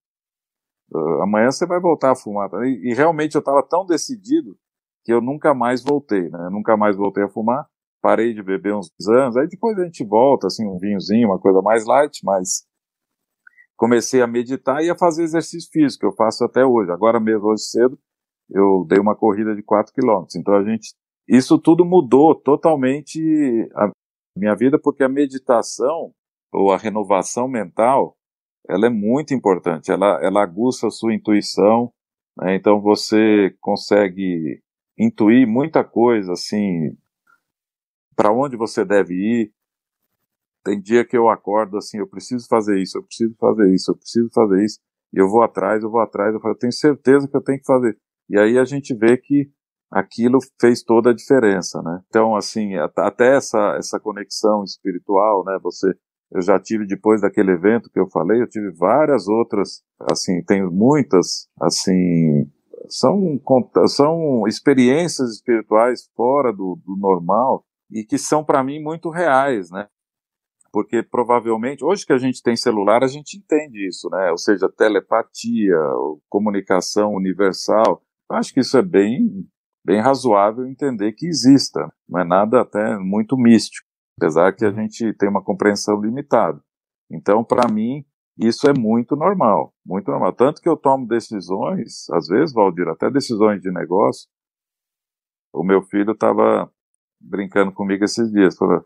uh, 0.94 1.22
amanhã 1.22 1.50
você 1.50 1.66
vai 1.66 1.80
voltar 1.80 2.12
a 2.12 2.16
fumar. 2.16 2.48
E, 2.64 2.90
e 2.90 2.94
realmente 2.94 3.34
eu 3.34 3.40
estava 3.40 3.62
tão 3.62 3.84
decidido 3.84 4.56
que 5.04 5.12
eu 5.12 5.20
nunca 5.20 5.54
mais 5.54 5.82
voltei, 5.82 6.28
né? 6.28 6.46
Eu 6.46 6.50
nunca 6.50 6.76
mais 6.76 6.96
voltei 6.96 7.24
a 7.24 7.28
fumar. 7.28 7.66
Parei 8.02 8.34
de 8.34 8.42
beber 8.42 8.74
uns 8.74 8.88
anos, 9.08 9.36
aí 9.36 9.48
depois 9.48 9.76
a 9.78 9.84
gente 9.84 10.04
volta, 10.04 10.46
assim, 10.46 10.66
um 10.66 10.78
vinhozinho, 10.78 11.28
uma 11.28 11.40
coisa 11.40 11.60
mais 11.62 11.84
light, 11.86 12.20
mas 12.22 12.64
comecei 13.76 14.22
a 14.22 14.26
meditar 14.26 14.82
e 14.82 14.90
a 14.90 14.96
fazer 14.96 15.24
exercício 15.24 15.70
físico, 15.70 16.06
eu 16.06 16.12
faço 16.12 16.44
até 16.44 16.64
hoje. 16.64 16.90
Agora 16.90 17.20
mesmo, 17.20 17.46
hoje 17.46 17.64
cedo, 17.64 17.98
eu 18.50 18.84
dei 18.88 18.98
uma 18.98 19.16
corrida 19.16 19.54
de 19.54 19.62
4 19.62 19.92
quilômetros. 19.92 20.36
Então 20.36 20.54
a 20.54 20.64
gente, 20.64 20.94
isso 21.28 21.58
tudo 21.58 21.84
mudou 21.84 22.34
totalmente 22.34 23.20
a 23.74 23.90
minha 24.36 24.54
vida, 24.54 24.78
porque 24.78 25.02
a 25.02 25.08
meditação, 25.08 26.12
ou 26.52 26.72
a 26.72 26.76
renovação 26.76 27.48
mental, 27.48 28.16
ela 28.68 28.86
é 28.86 28.90
muito 28.90 29.32
importante, 29.32 29.92
ela, 29.92 30.18
ela 30.22 30.42
aguça 30.42 30.88
a 30.88 30.90
sua 30.90 31.14
intuição, 31.14 31.92
né? 32.36 32.56
então 32.56 32.80
você 32.80 33.54
consegue 33.60 34.60
intuir 34.98 35.46
muita 35.46 35.84
coisa, 35.84 36.32
assim, 36.32 36.96
para 38.14 38.32
onde 38.32 38.56
você 38.56 38.84
deve 38.84 39.14
ir. 39.14 39.52
Tem 40.66 40.80
dia 40.80 41.04
que 41.06 41.16
eu 41.16 41.28
acordo 41.28 41.76
assim, 41.76 41.98
eu 41.98 42.08
preciso 42.08 42.48
fazer 42.48 42.76
isso, 42.82 42.98
eu 42.98 43.04
preciso 43.04 43.36
fazer 43.38 43.72
isso, 43.72 43.92
eu 43.92 43.96
preciso 43.96 44.28
fazer 44.34 44.64
isso, 44.64 44.80
e 45.14 45.20
eu 45.20 45.28
vou 45.28 45.40
atrás, 45.40 45.80
eu 45.84 45.88
vou 45.88 46.00
atrás, 46.00 46.34
eu, 46.34 46.40
falo, 46.40 46.54
eu 46.54 46.58
tenho 46.58 46.72
certeza 46.72 47.28
que 47.28 47.36
eu 47.36 47.40
tenho 47.40 47.60
que 47.60 47.64
fazer. 47.64 47.96
E 48.28 48.36
aí 48.36 48.58
a 48.58 48.64
gente 48.64 48.92
vê 48.92 49.16
que 49.16 49.48
aquilo 49.88 50.40
fez 50.60 50.82
toda 50.82 51.10
a 51.10 51.14
diferença, 51.14 51.80
né? 51.82 52.00
Então, 52.08 52.34
assim, 52.34 52.74
até 52.96 53.36
essa, 53.36 53.76
essa 53.78 54.00
conexão 54.00 54.64
espiritual, 54.64 55.44
né? 55.44 55.56
Você 55.62 55.94
eu 56.32 56.42
já 56.42 56.58
tive 56.58 56.84
depois 56.84 57.20
daquele 57.20 57.52
evento 57.52 57.88
que 57.88 58.00
eu 58.00 58.10
falei, 58.10 58.42
eu 58.42 58.48
tive 58.48 58.72
várias 58.72 59.28
outras, 59.28 59.84
assim, 60.00 60.42
tenho 60.42 60.72
muitas, 60.72 61.48
assim, 61.60 62.50
são, 62.88 63.40
são 63.86 64.44
experiências 64.48 65.30
espirituais 65.30 66.10
fora 66.16 66.52
do, 66.52 66.76
do 66.84 66.96
normal 66.98 67.64
e 67.88 68.02
que 68.02 68.18
são 68.18 68.44
para 68.44 68.64
mim 68.64 68.82
muito 68.82 69.08
reais, 69.08 69.70
né? 69.70 69.86
Porque 70.72 71.02
provavelmente, 71.02 71.84
hoje 71.84 72.04
que 72.04 72.12
a 72.12 72.18
gente 72.18 72.42
tem 72.42 72.56
celular, 72.56 73.02
a 73.02 73.08
gente 73.08 73.38
entende 73.38 73.86
isso, 73.86 74.08
né? 74.10 74.30
Ou 74.30 74.38
seja, 74.38 74.68
telepatia, 74.68 75.76
comunicação 76.28 77.12
universal. 77.12 78.02
Eu 78.30 78.36
acho 78.36 78.52
que 78.52 78.60
isso 78.60 78.76
é 78.76 78.82
bem, 78.82 79.46
bem 79.84 80.00
razoável 80.00 80.66
entender 80.66 81.12
que 81.12 81.26
exista, 81.26 81.90
não 82.08 82.20
é 82.20 82.24
nada 82.24 82.60
até 82.60 82.98
muito 82.98 83.36
místico 83.36 83.86
apesar 84.18 84.52
que 84.54 84.64
a 84.64 84.72
gente 84.72 85.12
tem 85.14 85.28
uma 85.28 85.44
compreensão 85.44 86.00
limitada. 86.00 86.60
Então, 87.10 87.44
para 87.44 87.70
mim, 87.70 88.04
isso 88.38 88.68
é 88.68 88.72
muito 88.72 89.14
normal, 89.14 89.74
muito 89.84 90.10
normal. 90.10 90.32
Tanto 90.32 90.60
que 90.60 90.68
eu 90.68 90.76
tomo 90.76 91.06
decisões, 91.06 92.08
às 92.10 92.26
vezes, 92.26 92.52
Valdir, 92.52 92.88
até 92.88 93.10
decisões 93.10 93.60
de 93.60 93.70
negócio. 93.70 94.28
O 95.52 95.62
meu 95.62 95.82
filho 95.82 96.12
estava 96.12 96.70
brincando 97.20 97.72
comigo 97.72 98.04
esses 98.04 98.30
dias, 98.30 98.56
falou, 98.56 98.84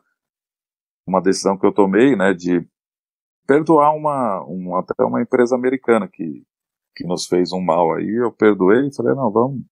uma 1.10 1.20
decisão 1.20 1.58
que 1.58 1.66
eu 1.66 1.72
tomei, 1.72 2.16
né, 2.16 2.32
de 2.32 2.64
perdoar 3.46 3.94
uma, 3.94 4.42
uma 4.44 4.80
até 4.80 5.04
uma 5.04 5.20
empresa 5.20 5.56
americana 5.56 6.08
que, 6.08 6.44
que 6.94 7.04
nos 7.04 7.26
fez 7.26 7.52
um 7.52 7.60
mal 7.60 7.94
aí, 7.94 8.22
eu 8.22 8.32
perdoei 8.32 8.86
e 8.86 8.94
falei, 8.94 9.14
não, 9.14 9.30
vamos, 9.30 9.62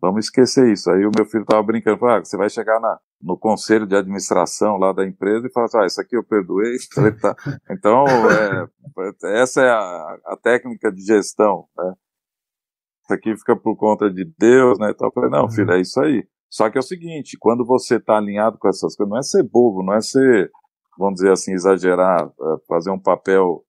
vamos 0.00 0.26
esquecer 0.26 0.70
isso. 0.70 0.90
Aí 0.90 1.06
o 1.06 1.10
meu 1.16 1.24
filho 1.24 1.42
estava 1.42 1.62
brincando, 1.62 1.98
falou, 1.98 2.16
ah, 2.16 2.24
você 2.24 2.36
vai 2.36 2.50
chegar 2.50 2.78
na, 2.78 2.98
no 3.22 3.38
conselho 3.38 3.86
de 3.86 3.96
administração 3.96 4.76
lá 4.76 4.92
da 4.92 5.06
empresa 5.06 5.46
e 5.46 5.52
fala 5.52 5.66
assim, 5.66 5.78
ah, 5.78 5.86
isso 5.86 6.00
aqui 6.00 6.16
eu 6.16 6.24
perdoei. 6.24 6.76
Tá. 7.20 7.34
Então, 7.70 8.04
é, 8.06 9.40
essa 9.40 9.62
é 9.62 9.70
a, 9.70 10.18
a, 10.26 10.36
técnica 10.36 10.92
de 10.92 11.02
gestão, 11.02 11.66
né? 11.76 11.94
Isso 13.04 13.14
aqui 13.14 13.36
fica 13.36 13.56
por 13.56 13.76
conta 13.76 14.10
de 14.10 14.24
Deus, 14.38 14.78
né? 14.78 14.90
Então 14.90 15.08
eu 15.08 15.12
falei, 15.12 15.30
não, 15.30 15.50
filho, 15.50 15.72
é 15.72 15.80
isso 15.80 16.00
aí. 16.00 16.26
Só 16.50 16.68
que 16.68 16.76
é 16.76 16.80
o 16.80 16.82
seguinte, 16.82 17.36
quando 17.38 17.64
você 17.64 17.96
está 17.96 18.16
alinhado 18.16 18.58
com 18.58 18.68
essas 18.68 18.96
coisas, 18.96 19.10
não 19.10 19.18
é 19.18 19.22
ser 19.22 19.42
bobo, 19.44 19.84
não 19.84 19.94
é 19.94 20.00
ser, 20.00 20.50
vamos 20.98 21.14
dizer 21.14 21.32
assim, 21.32 21.52
exagerar, 21.52 22.26
é, 22.26 22.56
fazer 22.66 22.90
um 22.90 22.98
papel, 22.98 23.64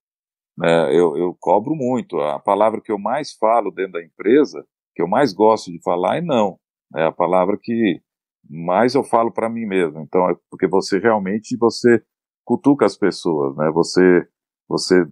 né? 0.57 0.89
Eu, 0.95 1.15
eu 1.17 1.35
cobro 1.39 1.75
muito. 1.75 2.19
A 2.19 2.39
palavra 2.39 2.81
que 2.81 2.91
eu 2.91 2.97
mais 2.99 3.33
falo 3.33 3.71
dentro 3.71 3.93
da 3.93 4.03
empresa, 4.03 4.65
que 4.95 5.01
eu 5.01 5.07
mais 5.07 5.33
gosto 5.33 5.71
de 5.71 5.81
falar 5.83 6.17
é 6.17 6.21
não. 6.21 6.59
É 6.95 7.05
a 7.05 7.11
palavra 7.11 7.57
que 7.61 8.01
mais 8.49 8.95
eu 8.95 9.03
falo 9.03 9.31
para 9.31 9.49
mim 9.49 9.65
mesmo. 9.65 10.01
Então, 10.01 10.29
é 10.29 10.35
porque 10.49 10.67
você 10.67 10.99
realmente 10.99 11.55
você 11.57 12.03
cutuca 12.43 12.85
as 12.85 12.97
pessoas, 12.97 13.55
né? 13.55 13.69
Você 13.73 14.27
você 14.67 15.05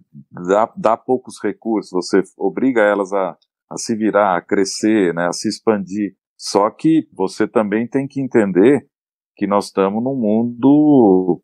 dá, 0.48 0.72
dá 0.74 0.96
poucos 0.96 1.38
recursos, 1.42 1.90
você 1.92 2.22
obriga 2.38 2.80
elas 2.80 3.12
a, 3.12 3.36
a 3.70 3.76
se 3.76 3.94
virar, 3.94 4.36
a 4.36 4.40
crescer, 4.40 5.14
né? 5.14 5.26
A 5.26 5.32
se 5.32 5.48
expandir. 5.48 6.16
Só 6.40 6.70
que 6.70 7.06
você 7.12 7.46
também 7.46 7.86
tem 7.86 8.08
que 8.08 8.18
entender 8.18 8.88
que 9.36 9.46
nós 9.46 9.66
estamos 9.66 10.02
num 10.02 10.16
mundo 10.16 11.42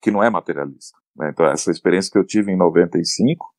que 0.00 0.12
não 0.12 0.22
é 0.22 0.30
materialista. 0.30 0.96
Né? 1.16 1.30
Então, 1.30 1.44
essa 1.44 1.72
experiência 1.72 2.12
que 2.12 2.16
eu 2.16 2.24
tive 2.24 2.52
em 2.52 2.56
95, 2.56 3.52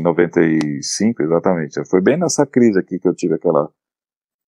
em 0.00 0.04
95 0.04 1.20
exatamente, 1.24 1.84
foi 1.90 2.00
bem 2.00 2.16
nessa 2.16 2.46
crise 2.46 2.78
aqui 2.78 3.00
que 3.00 3.08
eu 3.08 3.14
tive 3.16 3.34
aquela 3.34 3.68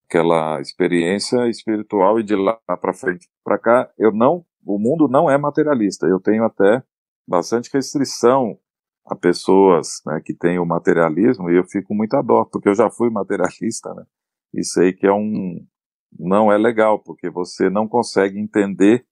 aquela 0.09 0.61
experiência 0.61 1.49
espiritual 1.49 2.21
e 2.21 2.23
de 2.23 2.37
lá 2.37 2.57
para 2.65 2.95
frente 2.95 3.29
para 3.43 3.59
cá, 3.59 3.91
eu 3.99 4.13
não, 4.13 4.47
o 4.65 4.79
mundo 4.79 5.09
não 5.09 5.29
é 5.29 5.37
materialista. 5.37 6.07
Eu 6.07 6.21
tenho 6.21 6.45
até 6.45 6.85
bastante 7.27 7.69
restrição 7.75 8.57
a 9.05 9.17
pessoas 9.17 10.01
né, 10.07 10.21
que 10.25 10.33
têm 10.33 10.61
o 10.61 10.65
materialismo 10.65 11.51
e 11.51 11.57
eu 11.57 11.65
fico 11.65 11.93
muito 11.93 12.15
a 12.15 12.23
dó, 12.23 12.45
porque 12.45 12.69
eu 12.69 12.77
já 12.77 12.89
fui 12.89 13.11
materialista, 13.11 13.93
né? 13.93 14.05
E 14.57 14.65
sei 14.65 14.93
que 14.93 15.07
é 15.07 15.13
um 15.13 15.65
não 16.19 16.51
é 16.51 16.57
legal, 16.57 16.99
porque 16.99 17.29
você 17.29 17.69
não 17.69 17.87
consegue 17.87 18.39
entender 18.39 19.05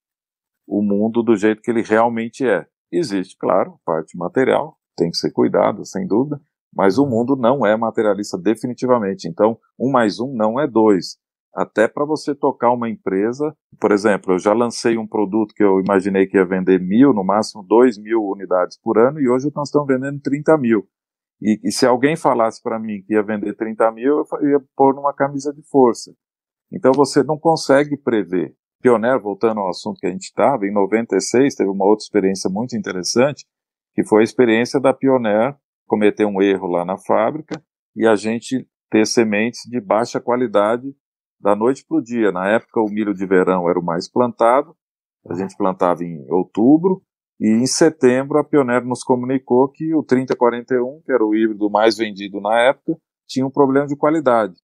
o 0.67 0.83
mundo 0.83 1.23
do 1.23 1.37
jeito 1.37 1.61
que 1.61 1.71
ele 1.71 1.83
realmente 1.83 2.47
é. 2.47 2.67
Existe, 2.91 3.37
claro, 3.39 3.79
parte 3.85 4.17
material, 4.17 4.79
tem 4.97 5.11
que 5.11 5.17
ser 5.17 5.31
cuidado, 5.31 5.85
sem 5.85 6.07
dúvida, 6.07 6.41
mas 6.75 6.97
o 6.97 7.07
mundo 7.07 7.37
não 7.37 7.67
é 7.67 7.77
materialista 7.77 8.39
definitivamente. 8.39 9.29
Então, 9.29 9.59
um 9.79 9.91
mais 9.91 10.19
um 10.19 10.33
não 10.35 10.59
é 10.59 10.67
dois. 10.67 11.19
Até 11.55 11.87
para 11.87 12.05
você 12.05 12.35
tocar 12.35 12.73
uma 12.73 12.89
empresa, 12.89 13.55
por 13.81 13.93
exemplo, 13.93 14.33
eu 14.33 14.39
já 14.39 14.53
lancei 14.53 14.99
um 14.99 15.07
produto 15.07 15.55
que 15.55 15.63
eu 15.63 15.79
imaginei 15.81 16.27
que 16.27 16.37
ia 16.37 16.45
vender 16.45 16.81
mil, 16.81 17.13
no 17.13 17.23
máximo 17.23 17.63
dois 17.63 17.97
mil 17.97 18.25
unidades 18.25 18.79
por 18.81 18.99
ano, 18.99 19.21
e 19.21 19.29
hoje 19.29 19.53
nós 19.55 19.69
estamos 19.69 19.87
vendendo 19.87 20.21
30 20.21 20.59
mil. 20.59 20.89
E, 21.41 21.61
e 21.65 21.73
se 21.73 21.87
alguém 21.87 22.17
falasse 22.17 22.63
para 22.63 22.79
mim 22.79 23.03
que 23.03 23.15
ia 23.15 23.23
vender 23.23 23.55
30 23.55 23.91
mil, 23.93 24.25
eu 24.41 24.49
ia 24.51 24.61
pôr 24.77 24.95
numa 24.95 25.13
camisa 25.13 25.53
de 25.53 25.63
força. 25.63 26.13
Então 26.73 26.93
você 26.93 27.23
não 27.23 27.39
consegue 27.39 27.97
prever. 27.97 28.55
Pioneer, 28.81 29.21
voltando 29.21 29.61
ao 29.61 29.71
assunto 29.71 29.99
que 29.99 30.07
a 30.07 30.11
gente 30.11 30.25
estava, 30.25 30.67
em 30.67 30.73
96 30.73 31.55
teve 31.55 31.71
uma 31.71 31.87
outra 31.87 32.03
experiência 32.03 32.51
muito 32.51 32.77
interessante, 32.77 33.47
que 33.95 34.05
foi 34.05 34.21
a 34.21 34.25
experiência 34.25 34.79
da 34.79 34.93
Pioneer 34.93 35.57
cometer 35.87 36.25
um 36.25 36.43
erro 36.43 36.67
lá 36.67 36.85
na 36.85 36.99
fábrica 36.99 37.63
e 37.97 38.07
a 38.07 38.17
gente 38.17 38.69
ter 38.91 39.07
sementes 39.07 39.61
de 39.69 39.81
baixa 39.81 40.21
qualidade 40.21 40.95
da 41.41 41.55
noite 41.55 41.85
para 41.87 41.99
o 41.99 42.03
dia. 42.03 42.33
Na 42.33 42.49
época, 42.49 42.81
o 42.81 42.91
milho 42.91 43.15
de 43.15 43.27
verão 43.27 43.69
era 43.69 43.79
o 43.79 43.85
mais 43.85 44.11
plantado, 44.11 44.77
a 45.29 45.35
gente 45.35 45.57
plantava 45.57 46.05
em 46.05 46.25
outubro, 46.31 47.03
e 47.41 47.49
em 47.49 47.67
setembro 47.67 48.39
a 48.39 48.45
Pioneer 48.45 48.85
nos 48.85 49.03
comunicou 49.03 49.69
que 49.69 49.95
o 49.95 50.03
3041, 50.03 51.03
que 51.05 51.13
era 51.13 51.25
o 51.25 51.35
híbrido 51.35 51.69
mais 51.69 51.97
vendido 51.97 52.41
na 52.41 52.59
época, 52.61 52.97
tinha 53.27 53.47
um 53.47 53.51
problema 53.51 53.87
de 53.87 53.97
qualidade. 53.97 54.55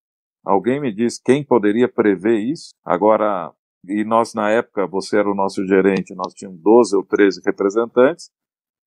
Alguém 0.44 0.80
me 0.80 0.92
disse 0.92 1.20
quem 1.22 1.44
poderia 1.44 1.88
prever 1.88 2.38
isso? 2.38 2.70
Agora, 2.84 3.52
e 3.86 4.04
nós 4.04 4.34
na 4.34 4.50
época, 4.50 4.86
você 4.86 5.18
era 5.18 5.30
o 5.30 5.34
nosso 5.34 5.66
gerente, 5.66 6.14
nós 6.14 6.32
tínhamos 6.32 6.60
12 6.60 6.96
ou 6.96 7.04
13 7.04 7.42
representantes, 7.44 8.30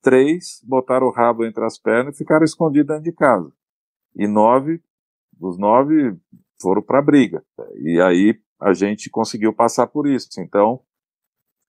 três 0.02 0.62
botaram 0.64 1.08
o 1.08 1.12
rabo 1.12 1.46
entre 1.46 1.64
as 1.66 1.78
pernas 1.78 2.16
e 2.16 2.18
ficaram 2.18 2.44
escondidos 2.44 2.88
dentro 2.88 3.04
de 3.04 3.12
casa. 3.12 3.52
E 4.16 4.28
nove, 4.28 4.82
os 5.40 5.58
nove 5.58 6.16
foram 6.62 6.82
para 6.82 7.00
a 7.00 7.02
briga. 7.02 7.44
E 7.78 8.00
aí 8.00 8.40
a 8.60 8.74
gente 8.74 9.10
conseguiu 9.10 9.54
passar 9.54 9.88
por 9.88 10.08
isso. 10.08 10.30
Então, 10.40 10.82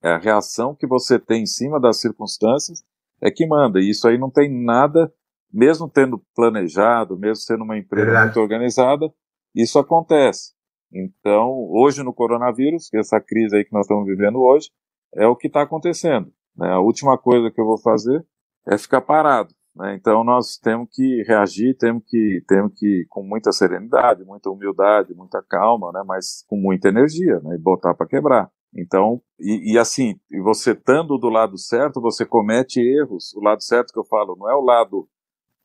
é 0.04 0.10
a 0.10 0.18
reação 0.18 0.74
que 0.74 0.86
você 0.86 1.18
tem 1.18 1.44
em 1.44 1.46
cima 1.46 1.80
das 1.80 1.98
circunstâncias 2.00 2.84
é 3.22 3.30
que 3.30 3.46
manda. 3.46 3.80
E 3.80 3.88
isso 3.88 4.06
aí 4.06 4.18
não 4.18 4.30
tem 4.30 4.52
nada 4.52 5.10
mesmo 5.50 5.88
tendo 5.88 6.20
planejado, 6.34 7.16
mesmo 7.16 7.36
sendo 7.36 7.62
uma 7.62 7.78
empresa 7.78 8.06
Verdade. 8.06 8.26
muito 8.26 8.40
organizada, 8.40 9.10
isso 9.54 9.78
acontece. 9.78 10.52
Então, 10.92 11.48
hoje 11.70 12.02
no 12.02 12.12
coronavírus, 12.12 12.92
essa 12.92 13.20
crise 13.20 13.56
aí 13.56 13.64
que 13.64 13.72
nós 13.72 13.86
estamos 13.86 14.04
vivendo 14.04 14.40
hoje, 14.40 14.68
é 15.14 15.26
o 15.26 15.36
que 15.36 15.46
está 15.46 15.62
acontecendo. 15.62 16.30
Né? 16.56 16.68
A 16.68 16.80
última 16.80 17.16
coisa 17.16 17.50
que 17.50 17.60
eu 17.60 17.64
vou 17.64 17.78
fazer 17.78 18.26
é 18.66 18.76
ficar 18.76 19.00
parado. 19.00 19.54
Né? 19.76 19.94
Então, 19.94 20.24
nós 20.24 20.58
temos 20.58 20.88
que 20.92 21.22
reagir, 21.22 21.76
temos 21.78 22.02
que, 22.06 22.42
temos 22.48 22.72
que, 22.76 23.06
com 23.08 23.22
muita 23.22 23.52
serenidade, 23.52 24.24
muita 24.24 24.50
humildade, 24.50 25.14
muita 25.14 25.42
calma, 25.48 25.92
né? 25.92 26.02
mas 26.04 26.44
com 26.48 26.56
muita 26.56 26.88
energia, 26.88 27.40
né? 27.40 27.54
e 27.54 27.58
botar 27.58 27.94
para 27.94 28.08
quebrar. 28.08 28.50
Então, 28.76 29.22
e, 29.38 29.74
e, 29.74 29.78
assim, 29.78 30.14
você 30.42 30.72
estando 30.72 31.16
do 31.16 31.28
lado 31.28 31.56
certo, 31.56 32.00
você 32.00 32.26
comete 32.26 32.80
erros. 32.80 33.32
O 33.34 33.40
lado 33.40 33.62
certo 33.62 33.92
que 33.92 33.98
eu 33.98 34.04
falo 34.04 34.36
não 34.36 34.50
é 34.50 34.54
o 34.54 34.60
lado, 34.60 35.08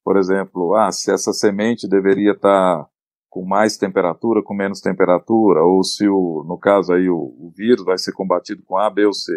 por 0.04 0.18
exemplo, 0.18 0.76
ah, 0.76 0.92
se 0.92 1.12
essa 1.12 1.34
semente 1.34 1.88
deveria 1.88 2.34
estar 2.34 2.84
tá 2.84 2.90
com 3.30 3.46
mais 3.46 3.78
temperatura, 3.78 4.44
com 4.44 4.54
menos 4.54 4.82
temperatura, 4.82 5.64
ou 5.64 5.84
se 5.84 6.08
o, 6.08 6.44
no 6.48 6.58
caso 6.58 6.94
aí 6.94 7.10
o, 7.10 7.18
o 7.18 7.52
vírus 7.56 7.84
vai 7.84 7.98
ser 7.98 8.12
combatido 8.14 8.64
com 8.64 8.78
A, 8.78 8.90
B 8.90 9.06
ou 9.06 9.14
C. 9.14 9.32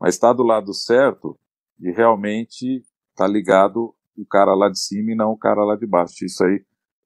Mas 0.00 0.14
está 0.14 0.32
do 0.32 0.42
lado 0.42 0.72
certo 0.72 1.38
de 1.78 1.90
realmente 1.90 2.76
estar 2.76 3.24
tá 3.24 3.26
ligado 3.26 3.94
o 4.16 4.26
cara 4.26 4.54
lá 4.54 4.68
de 4.68 4.78
cima 4.78 5.12
e 5.12 5.14
não 5.14 5.32
o 5.32 5.38
cara 5.38 5.64
lá 5.64 5.76
de 5.76 5.86
baixo. 5.86 6.24
Isso 6.24 6.44
aí 6.44 6.64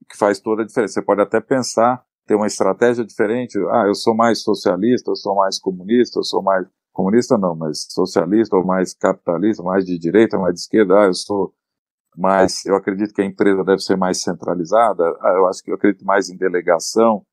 que 0.09 0.16
faz 0.16 0.41
toda 0.41 0.62
a 0.62 0.66
diferença. 0.66 0.95
Você 0.95 1.03
pode 1.03 1.20
até 1.20 1.41
pensar, 1.41 2.05
ter 2.27 2.35
uma 2.35 2.47
estratégia 2.47 3.05
diferente. 3.05 3.59
Ah, 3.70 3.85
eu 3.87 3.95
sou 3.95 4.14
mais 4.14 4.43
socialista, 4.43 5.11
eu 5.11 5.16
sou 5.16 5.37
mais 5.37 5.59
comunista, 5.59 6.18
eu 6.20 6.25
sou 6.25 6.43
mais 6.43 6.66
comunista 6.93 7.39
não, 7.39 7.57
mas 7.57 7.87
socialista 7.91 8.57
ou 8.57 8.64
mais 8.64 8.95
capitalista, 8.95 9.62
mais 9.62 9.85
de 9.85 9.99
direita, 9.99 10.39
mais 10.39 10.55
de 10.55 10.61
esquerda. 10.61 11.01
Ah, 11.01 11.07
eu 11.07 11.14
sou 11.14 11.55
mais, 12.16 12.64
eu 12.66 12.77
acredito 12.77 13.14
que 13.14 13.23
a 13.23 13.25
empresa 13.25 13.64
deve 13.64 13.81
ser 13.81 13.97
mais 13.97 14.23
centralizada. 14.23 15.05
Ah, 15.20 15.35
eu 15.37 15.47
acho 15.47 15.62
que 15.62 15.70
eu 15.70 15.75
acredito 15.77 16.05
mais 16.05 16.29
em 16.31 16.37
delegação. 16.37 17.25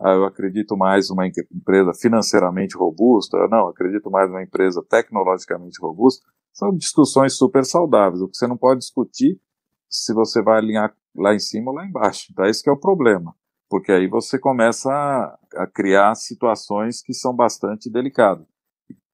Ah, 0.00 0.12
eu 0.14 0.24
acredito 0.24 0.76
mais 0.76 1.10
uma 1.10 1.26
empresa 1.26 1.92
financeiramente 1.94 2.76
robusta. 2.76 3.36
Não, 3.48 3.60
eu 3.60 3.68
acredito 3.68 4.10
mais 4.10 4.28
uma 4.30 4.42
empresa 4.42 4.82
tecnologicamente 4.88 5.80
robusta. 5.80 6.24
São 6.52 6.74
discussões 6.76 7.34
super 7.36 7.64
saudáveis. 7.64 8.22
O 8.22 8.28
que 8.28 8.36
você 8.36 8.46
não 8.46 8.56
pode 8.56 8.80
discutir 8.80 9.40
se 9.88 10.14
você 10.14 10.42
vai 10.42 10.58
alinhar 10.58 10.94
lá 11.14 11.34
em 11.34 11.38
cima 11.38 11.70
ou 11.70 11.76
lá 11.76 11.86
embaixo. 11.86 12.28
Então, 12.32 12.46
esse 12.46 12.68
é 12.68 12.72
o 12.72 12.76
problema. 12.76 13.34
Porque 13.72 13.90
aí 13.90 14.06
você 14.06 14.38
começa 14.38 14.92
a, 14.92 15.62
a 15.62 15.66
criar 15.66 16.14
situações 16.14 17.00
que 17.00 17.14
são 17.14 17.34
bastante 17.34 17.90
delicadas. 17.90 18.46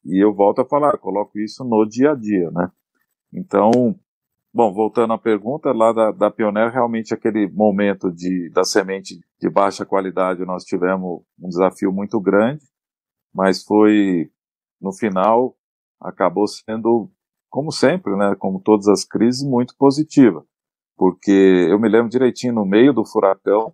E 0.05 0.21
eu 0.21 0.35
volto 0.35 0.61
a 0.61 0.65
falar, 0.65 0.99
coloco 0.99 1.39
isso 1.39 1.63
no 1.63 1.89
dia 1.89 2.11
a 2.11 2.15
dia, 2.17 2.51
né? 2.51 2.69
Então, 3.33 3.71
bom, 4.53 4.75
voltando 4.75 5.13
à 5.13 5.19
pergunta, 5.19 5.71
lá 5.71 5.93
da, 5.93 6.11
da 6.11 6.29
Pioneer, 6.29 6.73
realmente 6.73 7.15
aquele 7.15 7.49
momento 7.49 8.11
de, 8.11 8.51
da 8.51 8.65
semente 8.65 9.21
de 9.41 9.49
baixa 9.49 9.87
qualidade, 9.87 10.45
nós 10.45 10.65
tivemos 10.65 11.23
um 11.41 11.49
desafio 11.49 11.93
muito 11.93 12.21
grande, 12.21 12.65
mas 13.33 13.63
foi, 13.63 14.29
no 14.81 14.93
final, 14.93 15.57
acabou 16.01 16.49
sendo 16.49 17.09
como 17.49 17.71
sempre, 17.71 18.17
né, 18.17 18.35
como 18.37 18.61
todas 18.61 18.89
as 18.89 19.05
crises, 19.05 19.49
muito 19.49 19.77
positiva. 19.79 20.45
Porque 20.97 21.69
eu 21.71 21.79
me 21.79 21.89
lembro 21.89 22.09
direitinho, 22.09 22.55
no 22.55 22.67
meio 22.67 22.93
do 22.93 23.07
furacão, 23.07 23.73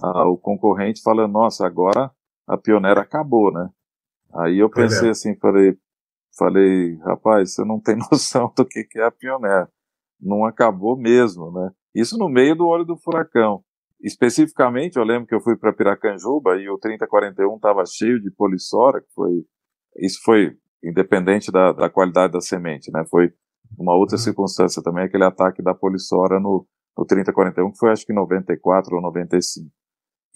o 0.00 0.36
concorrente 0.36 1.02
falando, 1.02 1.32
nossa, 1.32 1.66
agora 1.66 2.10
a 2.46 2.56
pioneira 2.56 3.00
acabou, 3.00 3.52
né? 3.52 3.68
Aí 4.34 4.58
eu 4.58 4.70
pensei 4.70 5.08
é. 5.08 5.10
assim, 5.10 5.36
falei, 5.36 5.76
falei, 6.36 6.96
rapaz, 7.04 7.54
você 7.54 7.64
não 7.64 7.80
tem 7.80 7.96
noção 8.10 8.52
do 8.56 8.64
que, 8.64 8.84
que 8.84 8.98
é 8.98 9.04
a 9.04 9.10
pioneira. 9.10 9.68
Não 10.20 10.44
acabou 10.44 10.96
mesmo, 10.96 11.50
né? 11.52 11.70
Isso 11.94 12.16
no 12.16 12.28
meio 12.28 12.54
do 12.54 12.66
olho 12.66 12.84
do 12.84 12.96
furacão. 12.96 13.62
Especificamente, 14.00 14.96
eu 14.96 15.04
lembro 15.04 15.26
que 15.26 15.34
eu 15.34 15.40
fui 15.40 15.56
para 15.56 15.72
Piracanjuba 15.72 16.56
e 16.56 16.68
o 16.68 16.78
3041 16.78 17.54
estava 17.54 17.84
cheio 17.86 18.20
de 18.20 18.30
polissora, 18.32 19.00
que 19.00 19.12
foi, 19.14 19.44
isso 19.98 20.20
foi 20.24 20.56
independente 20.82 21.52
da, 21.52 21.72
da 21.72 21.88
qualidade 21.88 22.32
da 22.32 22.40
semente, 22.40 22.90
né? 22.90 23.04
Foi 23.08 23.32
uma 23.78 23.94
outra 23.94 24.16
uhum. 24.16 24.22
circunstância 24.22 24.82
também, 24.82 25.04
aquele 25.04 25.24
ataque 25.24 25.62
da 25.62 25.74
polissora 25.74 26.40
no, 26.40 26.66
no 26.96 27.04
3041, 27.04 27.70
que 27.70 27.78
foi 27.78 27.90
acho 27.90 28.04
que 28.04 28.12
94 28.12 28.96
ou 28.96 29.02
95. 29.02 29.70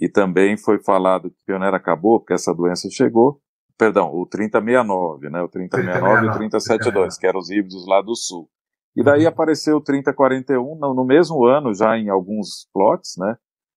E 0.01 0.09
também 0.09 0.57
foi 0.57 0.83
falado 0.83 1.31
que 1.31 1.37
Pioneira 1.47 1.77
acabou, 1.77 2.21
porque 2.21 2.35
essa 2.35 2.55
doença 2.55 2.89
chegou, 2.91 3.41
perdão, 3.79 4.11
o 4.13 4.27
3069, 4.27 5.31
né? 5.31 5.41
O 5.43 5.49
3069 5.49 6.27
e 6.27 6.29
o 6.29 6.33
3072, 6.33 7.19
que 7.19 7.27
eram 7.27 7.39
os 7.39 7.51
híbridos 7.51 7.87
lá 7.87 8.03
do 8.03 8.15
sul. 8.15 8.49
E 8.95 9.03
daí 9.03 9.23
uhum. 9.23 9.29
apareceu 9.29 9.77
o 9.77 9.81
3041 9.81 10.79
no, 10.79 10.95
no 10.95 11.05
mesmo 11.05 11.45
ano, 11.45 11.75
já 11.75 11.97
em 11.99 12.09
alguns 12.09 12.69
plots, 12.73 13.15
né? 13.19 13.37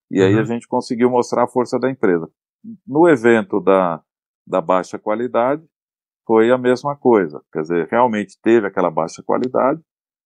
E 0.09 0.21
aí 0.21 0.33
uhum. 0.35 0.41
a 0.41 0.43
gente 0.43 0.67
conseguiu 0.67 1.09
mostrar 1.09 1.43
a 1.43 1.47
força 1.47 1.77
da 1.77 1.89
empresa. 1.89 2.29
No 2.87 3.07
evento 3.07 3.59
da, 3.59 4.01
da 4.47 4.61
baixa 4.61 4.97
qualidade, 4.97 5.63
foi 6.25 6.51
a 6.51 6.57
mesma 6.57 6.95
coisa. 6.95 7.41
Quer 7.51 7.61
dizer, 7.61 7.87
realmente 7.89 8.39
teve 8.41 8.67
aquela 8.67 8.89
baixa 8.89 9.21
qualidade, 9.23 9.81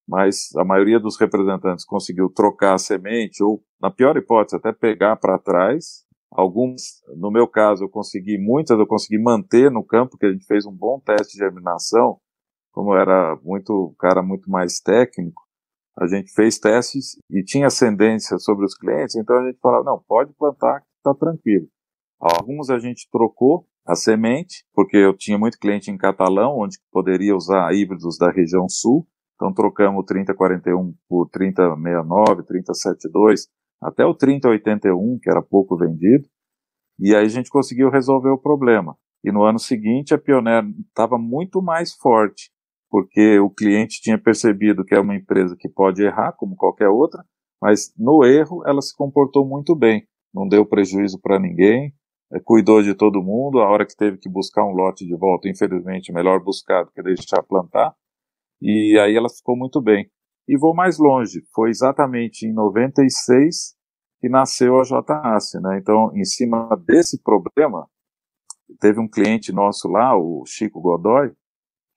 mas 0.07 0.49
a 0.57 0.65
maioria 0.65 0.99
dos 0.99 1.17
representantes 1.17 1.85
conseguiu 1.85 2.29
trocar 2.29 2.73
a 2.73 2.77
semente, 2.77 3.43
ou, 3.43 3.63
na 3.81 3.89
pior 3.89 4.17
hipótese, 4.17 4.55
até 4.55 4.71
pegar 4.71 5.15
para 5.15 5.39
trás. 5.39 6.03
Alguns, 6.31 7.01
no 7.15 7.31
meu 7.31 7.47
caso, 7.47 7.83
eu 7.83 7.89
consegui, 7.89 8.37
muitas 8.37 8.77
eu 8.77 8.87
consegui 8.87 9.21
manter 9.21 9.71
no 9.71 9.85
campo, 9.85 10.11
porque 10.11 10.25
a 10.25 10.31
gente 10.31 10.45
fez 10.45 10.65
um 10.65 10.75
bom 10.75 10.99
teste 10.99 11.33
de 11.33 11.39
germinação, 11.39 12.17
como 12.71 12.95
era 12.95 13.37
muito, 13.43 13.95
cara 13.99 14.23
muito 14.23 14.49
mais 14.49 14.79
técnico, 14.79 15.43
a 15.97 16.07
gente 16.07 16.33
fez 16.33 16.57
testes 16.57 17.17
e 17.29 17.43
tinha 17.43 17.67
ascendência 17.67 18.39
sobre 18.39 18.65
os 18.65 18.75
clientes, 18.75 19.15
então 19.15 19.37
a 19.37 19.45
gente 19.45 19.59
falava, 19.59 19.83
não, 19.83 20.03
pode 20.07 20.33
plantar, 20.33 20.83
está 20.97 21.13
tranquilo. 21.13 21.67
Alguns 22.19 22.69
a 22.69 22.79
gente 22.79 23.07
trocou 23.11 23.67
a 23.85 23.95
semente, 23.95 24.65
porque 24.73 24.97
eu 24.97 25.15
tinha 25.15 25.37
muito 25.37 25.59
cliente 25.59 25.91
em 25.91 25.97
Catalão, 25.97 26.57
onde 26.57 26.79
poderia 26.91 27.35
usar 27.35 27.73
híbridos 27.73 28.17
da 28.17 28.31
região 28.31 28.67
sul, 28.67 29.05
então 29.35 29.53
trocamos 29.53 30.01
o 30.01 30.05
3041 30.05 30.93
por 31.07 31.29
3069, 31.29 32.43
3072, 32.43 33.47
até 33.81 34.05
o 34.05 34.13
3081, 34.13 35.19
que 35.21 35.29
era 35.29 35.41
pouco 35.41 35.77
vendido, 35.77 36.27
e 36.99 37.15
aí 37.15 37.25
a 37.25 37.29
gente 37.29 37.49
conseguiu 37.49 37.89
resolver 37.89 38.29
o 38.29 38.37
problema. 38.37 38.95
E 39.23 39.31
no 39.31 39.43
ano 39.43 39.59
seguinte 39.59 40.13
a 40.13 40.17
Pioneer 40.17 40.63
estava 40.87 41.17
muito 41.17 41.61
mais 41.61 41.93
forte, 41.93 42.51
porque 42.89 43.39
o 43.39 43.49
cliente 43.49 44.01
tinha 44.01 44.17
percebido 44.17 44.85
que 44.85 44.93
é 44.93 44.99
uma 44.99 45.15
empresa 45.15 45.55
que 45.57 45.69
pode 45.69 46.03
errar, 46.03 46.33
como 46.33 46.55
qualquer 46.55 46.89
outra, 46.89 47.23
mas 47.61 47.93
no 47.97 48.23
erro 48.23 48.61
ela 48.67 48.81
se 48.81 48.95
comportou 48.95 49.47
muito 49.47 49.75
bem, 49.75 50.07
não 50.33 50.47
deu 50.47 50.65
prejuízo 50.65 51.19
para 51.21 51.39
ninguém, 51.39 51.93
é, 52.33 52.39
cuidou 52.39 52.81
de 52.81 52.93
todo 52.93 53.23
mundo, 53.23 53.59
a 53.59 53.69
hora 53.69 53.85
que 53.85 53.95
teve 53.95 54.17
que 54.17 54.29
buscar 54.29 54.65
um 54.65 54.73
lote 54.73 55.05
de 55.05 55.15
volta, 55.15 55.47
infelizmente, 55.47 56.11
melhor 56.11 56.43
buscar 56.43 56.83
do 56.83 56.91
que 56.91 57.01
deixar 57.01 57.41
plantar, 57.43 57.93
e 58.63 58.97
aí 58.97 59.15
ela 59.15 59.29
ficou 59.29 59.57
muito 59.57 59.81
bem. 59.81 60.09
E 60.47 60.57
vou 60.57 60.73
mais 60.73 60.97
longe, 60.97 61.41
foi 61.53 61.69
exatamente 61.69 62.45
em 62.45 62.53
96 62.53 63.75
que 64.21 64.29
nasceu 64.29 64.79
a 64.79 64.83
JAC, 64.83 65.59
né? 65.61 65.77
Então, 65.77 66.09
em 66.15 66.23
cima 66.23 66.69
desse 66.85 67.21
problema, 67.21 67.85
teve 68.79 69.01
um 69.01 69.07
cliente 69.07 69.51
nosso 69.51 69.89
lá, 69.89 70.15
o 70.17 70.45
Chico 70.45 70.79
Godoy, 70.79 71.33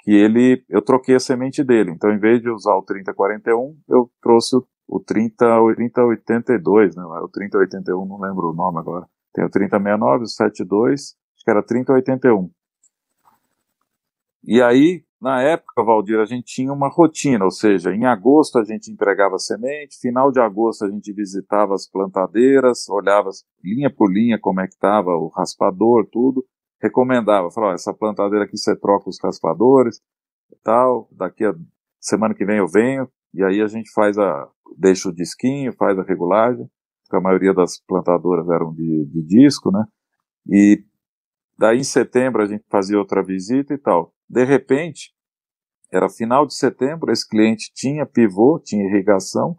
que 0.00 0.10
ele, 0.10 0.64
eu 0.68 0.82
troquei 0.82 1.14
a 1.14 1.20
semente 1.20 1.62
dele. 1.62 1.92
Então, 1.92 2.10
em 2.10 2.18
vez 2.18 2.42
de 2.42 2.50
usar 2.50 2.74
o 2.74 2.82
3041, 2.82 3.78
eu 3.88 4.10
trouxe 4.20 4.56
o, 4.56 4.66
o 4.88 5.00
30, 5.00 5.36
3082, 5.76 6.96
né? 6.96 7.04
O 7.04 7.28
3081, 7.28 8.06
não 8.06 8.20
lembro 8.20 8.50
o 8.50 8.54
nome 8.54 8.78
agora. 8.80 9.06
Tem 9.32 9.44
o 9.44 9.50
3069, 9.50 10.24
o 10.24 10.26
72, 10.26 11.00
acho 11.00 11.44
que 11.44 11.50
era 11.50 11.62
3081. 11.62 12.50
E 14.44 14.60
aí, 14.60 15.05
na 15.20 15.42
época, 15.42 15.82
Valdir, 15.82 16.20
a 16.20 16.26
gente 16.26 16.44
tinha 16.44 16.72
uma 16.72 16.88
rotina, 16.88 17.44
ou 17.44 17.50
seja, 17.50 17.94
em 17.94 18.04
agosto 18.04 18.58
a 18.58 18.64
gente 18.64 18.90
entregava 18.90 19.38
semente, 19.38 19.98
final 19.98 20.30
de 20.30 20.38
agosto 20.40 20.84
a 20.84 20.90
gente 20.90 21.12
visitava 21.12 21.74
as 21.74 21.88
plantadeiras, 21.88 22.88
olhava 22.88 23.30
linha 23.64 23.90
por 23.90 24.12
linha 24.12 24.38
como 24.38 24.60
é 24.60 24.66
que 24.66 24.74
estava 24.74 25.10
o 25.10 25.28
raspador, 25.28 26.06
tudo, 26.12 26.44
recomendava, 26.80 27.50
falava, 27.50 27.74
essa 27.74 27.94
plantadeira 27.94 28.44
aqui 28.44 28.58
você 28.58 28.76
troca 28.76 29.08
os 29.08 29.18
raspadores, 29.22 30.00
tal, 30.62 31.08
daqui 31.12 31.44
a 31.44 31.54
semana 31.98 32.34
que 32.34 32.44
vem 32.44 32.58
eu 32.58 32.68
venho, 32.68 33.08
e 33.32 33.42
aí 33.42 33.60
a 33.62 33.66
gente 33.66 33.90
faz 33.92 34.18
a, 34.18 34.48
deixa 34.76 35.08
o 35.08 35.14
disquinho, 35.14 35.72
faz 35.72 35.98
a 35.98 36.02
regulagem, 36.02 36.68
porque 37.02 37.16
a 37.16 37.20
maioria 37.20 37.54
das 37.54 37.78
plantadoras 37.80 38.48
eram 38.48 38.72
de, 38.74 39.06
de 39.06 39.22
disco, 39.22 39.70
né? 39.70 39.84
E 40.48 40.84
daí 41.58 41.78
em 41.78 41.84
setembro 41.84 42.42
a 42.42 42.46
gente 42.46 42.64
fazia 42.68 42.98
outra 42.98 43.22
visita 43.22 43.72
e 43.74 43.78
tal. 43.78 44.12
De 44.28 44.44
repente, 44.44 45.12
era 45.92 46.08
final 46.08 46.46
de 46.46 46.54
setembro, 46.54 47.12
esse 47.12 47.26
cliente 47.28 47.72
tinha 47.74 48.04
pivô, 48.04 48.60
tinha 48.62 48.84
irrigação, 48.84 49.56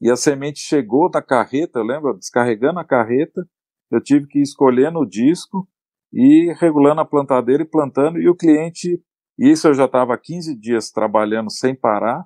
e 0.00 0.10
a 0.10 0.16
semente 0.16 0.60
chegou 0.60 1.10
da 1.10 1.22
carreta, 1.22 1.78
eu 1.78 1.84
lembro, 1.84 2.16
descarregando 2.16 2.80
a 2.80 2.84
carreta, 2.84 3.46
eu 3.90 4.00
tive 4.00 4.26
que 4.26 4.40
escolher 4.40 4.90
no 4.90 5.06
disco 5.06 5.68
e 6.12 6.52
regulando 6.58 7.00
a 7.00 7.04
plantadeira 7.04 7.62
e 7.62 7.68
plantando, 7.68 8.18
e 8.18 8.28
o 8.28 8.34
cliente, 8.34 9.02
isso 9.38 9.68
eu 9.68 9.74
já 9.74 9.84
estava 9.84 10.16
15 10.18 10.58
dias 10.58 10.90
trabalhando 10.90 11.50
sem 11.50 11.74
parar, 11.74 12.24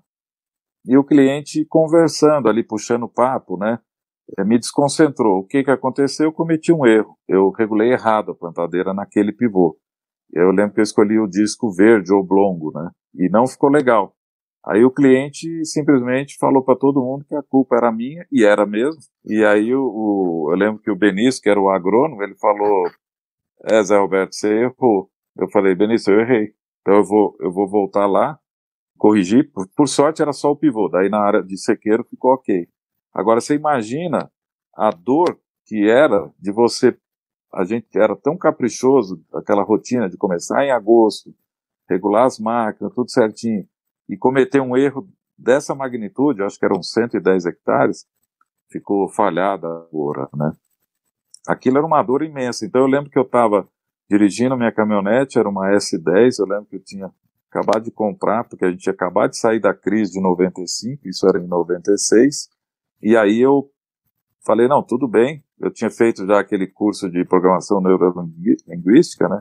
e 0.86 0.96
o 0.96 1.04
cliente 1.04 1.64
conversando 1.64 2.48
ali, 2.48 2.62
puxando 2.62 3.08
papo, 3.08 3.56
né? 3.58 3.80
É, 4.38 4.44
me 4.44 4.58
desconcentrou. 4.58 5.40
O 5.40 5.46
que 5.46 5.64
que 5.64 5.70
aconteceu? 5.70 6.26
Eu 6.26 6.32
cometi 6.32 6.72
um 6.72 6.86
erro. 6.86 7.16
Eu 7.28 7.50
regulei 7.50 7.92
errado 7.92 8.32
a 8.32 8.34
plantadeira 8.34 8.94
naquele 8.94 9.32
pivô. 9.32 9.76
Eu 10.32 10.50
lembro 10.50 10.74
que 10.74 10.80
eu 10.80 10.84
escolhi 10.84 11.18
o 11.18 11.26
disco 11.26 11.72
verde 11.72 12.12
oblongo, 12.12 12.72
né? 12.74 12.90
E 13.14 13.28
não 13.28 13.46
ficou 13.46 13.70
legal. 13.70 14.14
Aí 14.66 14.84
o 14.84 14.90
cliente 14.90 15.64
simplesmente 15.64 16.36
falou 16.38 16.64
para 16.64 16.76
todo 16.76 17.00
mundo 17.00 17.24
que 17.24 17.36
a 17.36 17.42
culpa 17.42 17.76
era 17.76 17.92
minha, 17.92 18.26
e 18.32 18.44
era 18.44 18.66
mesmo. 18.66 19.00
E 19.24 19.44
aí 19.44 19.72
o, 19.72 19.82
o, 19.82 20.48
eu 20.50 20.56
lembro 20.56 20.82
que 20.82 20.90
o 20.90 20.96
Benício, 20.96 21.40
que 21.40 21.48
era 21.48 21.60
o 21.60 21.70
agrônomo, 21.70 22.22
ele 22.22 22.34
falou: 22.34 22.90
É, 23.64 23.82
Zé 23.82 23.96
Roberto, 23.96 24.34
você 24.34 24.64
errou. 24.64 25.08
Eu 25.36 25.48
falei: 25.50 25.74
Benício, 25.74 26.12
eu 26.12 26.20
errei. 26.20 26.52
Então 26.80 26.94
eu 26.94 27.04
vou, 27.04 27.36
eu 27.40 27.52
vou 27.52 27.68
voltar 27.68 28.06
lá, 28.06 28.38
corrigir. 28.98 29.50
Por, 29.52 29.68
por 29.76 29.88
sorte 29.88 30.20
era 30.20 30.32
só 30.32 30.50
o 30.50 30.56
pivô, 30.56 30.88
daí 30.88 31.08
na 31.08 31.20
área 31.20 31.42
de 31.42 31.56
sequeiro 31.56 32.04
ficou 32.04 32.32
ok. 32.32 32.66
Agora 33.14 33.40
você 33.40 33.54
imagina 33.54 34.30
a 34.74 34.90
dor 34.90 35.38
que 35.64 35.88
era 35.88 36.30
de 36.38 36.50
você. 36.50 36.96
A 37.56 37.64
gente 37.64 37.86
era 37.94 38.14
tão 38.14 38.36
caprichoso, 38.36 39.24
aquela 39.32 39.62
rotina 39.62 40.10
de 40.10 40.18
começar 40.18 40.62
em 40.62 40.70
agosto, 40.70 41.34
regular 41.88 42.26
as 42.26 42.38
máquinas, 42.38 42.92
tudo 42.94 43.10
certinho 43.10 43.66
e 44.06 44.14
cometer 44.14 44.60
um 44.60 44.76
erro 44.76 45.08
dessa 45.38 45.74
magnitude, 45.74 46.42
acho 46.42 46.58
que 46.58 46.66
eram 46.66 46.82
110 46.82 47.46
hectares, 47.46 48.06
ficou 48.70 49.08
falhada 49.08 49.66
agora, 49.66 50.28
né? 50.34 50.52
Aquilo 51.48 51.78
era 51.78 51.86
uma 51.86 52.02
dor 52.02 52.22
imensa. 52.22 52.66
Então 52.66 52.82
eu 52.82 52.86
lembro 52.86 53.10
que 53.10 53.18
eu 53.18 53.22
estava 53.22 53.66
dirigindo 54.08 54.56
minha 54.56 54.70
caminhonete, 54.70 55.38
era 55.38 55.48
uma 55.48 55.70
S10, 55.70 56.38
eu 56.38 56.46
lembro 56.46 56.66
que 56.66 56.76
eu 56.76 56.84
tinha 56.84 57.10
acabado 57.50 57.84
de 57.84 57.90
comprar, 57.90 58.44
porque 58.44 58.66
a 58.66 58.70
gente 58.70 58.82
tinha 58.82 58.92
acabado 58.92 59.30
de 59.30 59.38
sair 59.38 59.60
da 59.60 59.72
crise 59.72 60.12
de 60.12 60.20
95, 60.20 61.08
isso 61.08 61.26
era 61.26 61.38
em 61.38 61.46
96, 61.46 62.50
e 63.02 63.16
aí 63.16 63.40
eu 63.40 63.70
falei, 64.44 64.68
não, 64.68 64.82
tudo 64.82 65.08
bem, 65.08 65.42
eu 65.60 65.70
tinha 65.72 65.90
feito 65.90 66.26
já 66.26 66.40
aquele 66.40 66.66
curso 66.66 67.10
de 67.10 67.24
programação 67.24 67.80
neurolinguística, 67.80 69.28
né? 69.28 69.40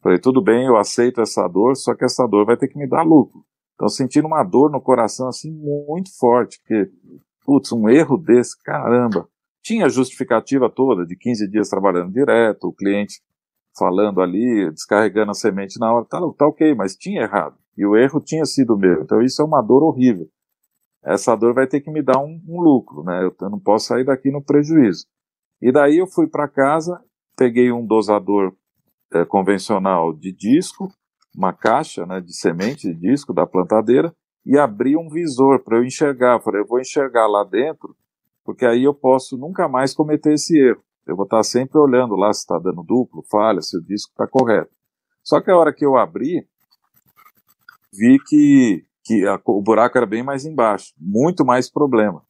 Falei, 0.00 0.18
tudo 0.18 0.42
bem, 0.42 0.66
eu 0.66 0.76
aceito 0.76 1.20
essa 1.20 1.46
dor, 1.48 1.76
só 1.76 1.94
que 1.94 2.04
essa 2.04 2.26
dor 2.26 2.46
vai 2.46 2.56
ter 2.56 2.68
que 2.68 2.78
me 2.78 2.88
dar 2.88 3.02
lucro. 3.02 3.44
Então, 3.74 3.88
sentindo 3.88 4.26
uma 4.26 4.44
dor 4.44 4.70
no 4.70 4.80
coração, 4.80 5.28
assim, 5.28 5.52
muito 5.52 6.16
forte, 6.16 6.58
porque, 6.60 6.90
putz, 7.44 7.72
um 7.72 7.88
erro 7.88 8.16
desse, 8.16 8.60
caramba. 8.62 9.28
Tinha 9.62 9.88
justificativa 9.88 10.70
toda 10.70 11.04
de 11.04 11.16
15 11.16 11.50
dias 11.50 11.68
trabalhando 11.68 12.12
direto, 12.12 12.68
o 12.68 12.72
cliente 12.72 13.20
falando 13.76 14.20
ali, 14.20 14.70
descarregando 14.70 15.30
a 15.30 15.34
semente 15.34 15.78
na 15.78 15.92
hora, 15.92 16.04
tá, 16.04 16.20
tá 16.36 16.46
ok, 16.46 16.74
mas 16.74 16.96
tinha 16.96 17.22
errado. 17.22 17.56
E 17.76 17.86
o 17.86 17.96
erro 17.96 18.20
tinha 18.20 18.44
sido 18.44 18.76
meu. 18.76 19.02
Então, 19.02 19.22
isso 19.22 19.40
é 19.42 19.44
uma 19.44 19.62
dor 19.62 19.82
horrível. 19.82 20.28
Essa 21.04 21.36
dor 21.36 21.54
vai 21.54 21.66
ter 21.66 21.80
que 21.80 21.90
me 21.90 22.02
dar 22.02 22.18
um, 22.18 22.40
um 22.48 22.60
lucro, 22.60 23.04
né? 23.04 23.24
Eu, 23.24 23.34
eu 23.40 23.50
não 23.50 23.60
posso 23.60 23.86
sair 23.86 24.04
daqui 24.04 24.30
no 24.30 24.42
prejuízo. 24.42 25.06
E 25.60 25.72
daí 25.72 25.98
eu 25.98 26.06
fui 26.06 26.28
para 26.28 26.48
casa, 26.48 27.02
peguei 27.36 27.72
um 27.72 27.84
dosador 27.84 28.54
é, 29.12 29.24
convencional 29.24 30.12
de 30.12 30.32
disco, 30.32 30.88
uma 31.36 31.52
caixa 31.52 32.06
né, 32.06 32.20
de 32.20 32.34
semente, 32.34 32.92
de 32.92 32.94
disco 32.94 33.32
da 33.32 33.46
plantadeira, 33.46 34.14
e 34.44 34.56
abri 34.58 34.96
um 34.96 35.08
visor 35.08 35.62
para 35.62 35.78
eu 35.78 35.84
enxergar. 35.84 36.40
Falei, 36.40 36.62
eu 36.62 36.66
vou 36.66 36.80
enxergar 36.80 37.26
lá 37.26 37.44
dentro, 37.44 37.94
porque 38.44 38.64
aí 38.64 38.84
eu 38.84 38.94
posso 38.94 39.36
nunca 39.36 39.68
mais 39.68 39.92
cometer 39.94 40.34
esse 40.34 40.58
erro. 40.58 40.82
Eu 41.06 41.16
vou 41.16 41.24
estar 41.24 41.42
sempre 41.42 41.78
olhando 41.78 42.14
lá 42.14 42.32
se 42.32 42.40
está 42.40 42.58
dando 42.58 42.82
duplo, 42.82 43.24
falha, 43.30 43.60
se 43.62 43.76
o 43.76 43.82
disco 43.82 44.10
está 44.10 44.26
correto. 44.26 44.70
Só 45.22 45.40
que 45.40 45.50
a 45.50 45.56
hora 45.56 45.72
que 45.72 45.84
eu 45.84 45.96
abri, 45.96 46.46
vi 47.92 48.18
que, 48.26 48.84
que 49.04 49.26
a, 49.26 49.40
o 49.44 49.62
buraco 49.62 49.96
era 49.96 50.06
bem 50.06 50.22
mais 50.22 50.44
embaixo, 50.44 50.92
muito 50.98 51.44
mais 51.44 51.70
problema. 51.70 52.22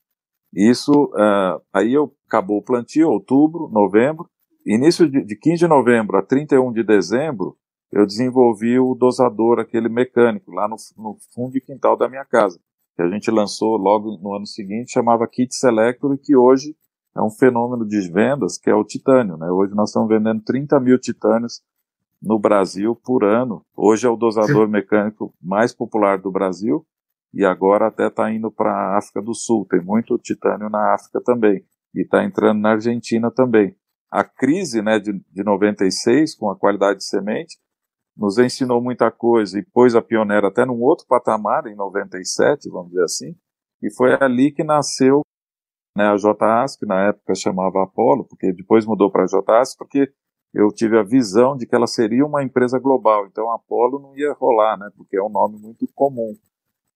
Isso, 0.52 0.92
uh, 0.92 1.60
aí 1.72 1.92
eu 1.92 2.12
acabou 2.26 2.58
o 2.58 2.64
plantio, 2.64 3.08
outubro, 3.08 3.68
novembro, 3.68 4.28
início 4.66 5.08
de, 5.08 5.24
de 5.24 5.36
15 5.36 5.58
de 5.58 5.68
novembro 5.68 6.16
a 6.16 6.22
31 6.22 6.72
de 6.72 6.82
dezembro, 6.82 7.56
eu 7.90 8.04
desenvolvi 8.06 8.78
o 8.78 8.94
dosador, 8.94 9.58
aquele 9.58 9.88
mecânico, 9.88 10.50
lá 10.52 10.68
no, 10.68 10.76
no 10.96 11.16
fundo 11.34 11.52
de 11.52 11.60
quintal 11.60 11.96
da 11.96 12.08
minha 12.08 12.24
casa, 12.24 12.60
que 12.94 13.02
a 13.02 13.08
gente 13.08 13.30
lançou 13.30 13.76
logo 13.76 14.18
no 14.18 14.34
ano 14.34 14.46
seguinte, 14.46 14.92
chamava 14.92 15.26
Kit 15.26 15.54
Selector, 15.54 16.14
e 16.14 16.18
que 16.18 16.36
hoje 16.36 16.74
é 17.16 17.22
um 17.22 17.30
fenômeno 17.30 17.86
de 17.86 18.00
vendas, 18.10 18.58
que 18.58 18.68
é 18.68 18.74
o 18.74 18.84
titânio. 18.84 19.36
Né? 19.36 19.50
Hoje 19.50 19.74
nós 19.74 19.90
estamos 19.90 20.08
vendendo 20.08 20.42
30 20.42 20.78
mil 20.80 20.98
titânios 20.98 21.62
no 22.22 22.38
Brasil 22.38 22.94
por 22.94 23.24
ano. 23.24 23.64
Hoje 23.76 24.06
é 24.06 24.10
o 24.10 24.16
dosador 24.16 24.66
Sim. 24.66 24.72
mecânico 24.72 25.34
mais 25.40 25.74
popular 25.74 26.18
do 26.18 26.30
Brasil, 26.30 26.84
e 27.32 27.44
agora 27.44 27.88
até 27.88 28.08
está 28.08 28.30
indo 28.32 28.50
para 28.50 28.70
a 28.70 28.98
África 28.98 29.20
do 29.22 29.34
Sul. 29.34 29.66
Tem 29.68 29.80
muito 29.80 30.18
titânio 30.18 30.68
na 30.68 30.94
África 30.94 31.20
também, 31.24 31.64
e 31.94 32.02
está 32.02 32.24
entrando 32.24 32.60
na 32.60 32.72
Argentina 32.72 33.30
também. 33.30 33.76
A 34.10 34.24
crise 34.24 34.80
né, 34.80 34.98
de, 34.98 35.12
de 35.12 35.44
96, 35.44 36.34
com 36.34 36.50
a 36.50 36.58
qualidade 36.58 36.98
de 36.98 37.04
semente, 37.04 37.58
nos 38.16 38.36
ensinou 38.38 38.82
muita 38.82 39.10
coisa 39.10 39.58
e 39.58 39.64
pôs 39.64 39.94
a 39.94 40.02
pioneira 40.02 40.48
até 40.48 40.64
num 40.66 40.80
outro 40.80 41.06
patamar, 41.06 41.66
em 41.66 41.76
97, 41.76 42.68
vamos 42.68 42.90
dizer 42.90 43.04
assim, 43.04 43.36
e 43.80 43.94
foi 43.94 44.16
ali 44.20 44.50
que 44.50 44.64
nasceu 44.64 45.22
né, 45.96 46.04
a 46.08 46.16
JAS, 46.16 46.76
que 46.76 46.84
na 46.84 47.08
época 47.08 47.34
chamava 47.34 47.84
Apollo, 47.84 48.24
porque 48.24 48.52
depois 48.52 48.84
mudou 48.84 49.10
para 49.10 49.22
a 49.22 49.26
JAS, 49.26 49.76
porque 49.76 50.12
eu 50.52 50.68
tive 50.68 50.98
a 50.98 51.02
visão 51.02 51.56
de 51.56 51.66
que 51.66 51.74
ela 51.74 51.86
seria 51.86 52.26
uma 52.26 52.42
empresa 52.42 52.78
global, 52.78 53.26
então 53.26 53.50
a 53.50 53.54
Apollo 53.54 54.00
não 54.00 54.16
ia 54.16 54.32
rolar, 54.32 54.76
né, 54.76 54.90
porque 54.96 55.16
é 55.16 55.22
um 55.22 55.28
nome 55.28 55.58
muito 55.60 55.86
comum. 55.94 56.34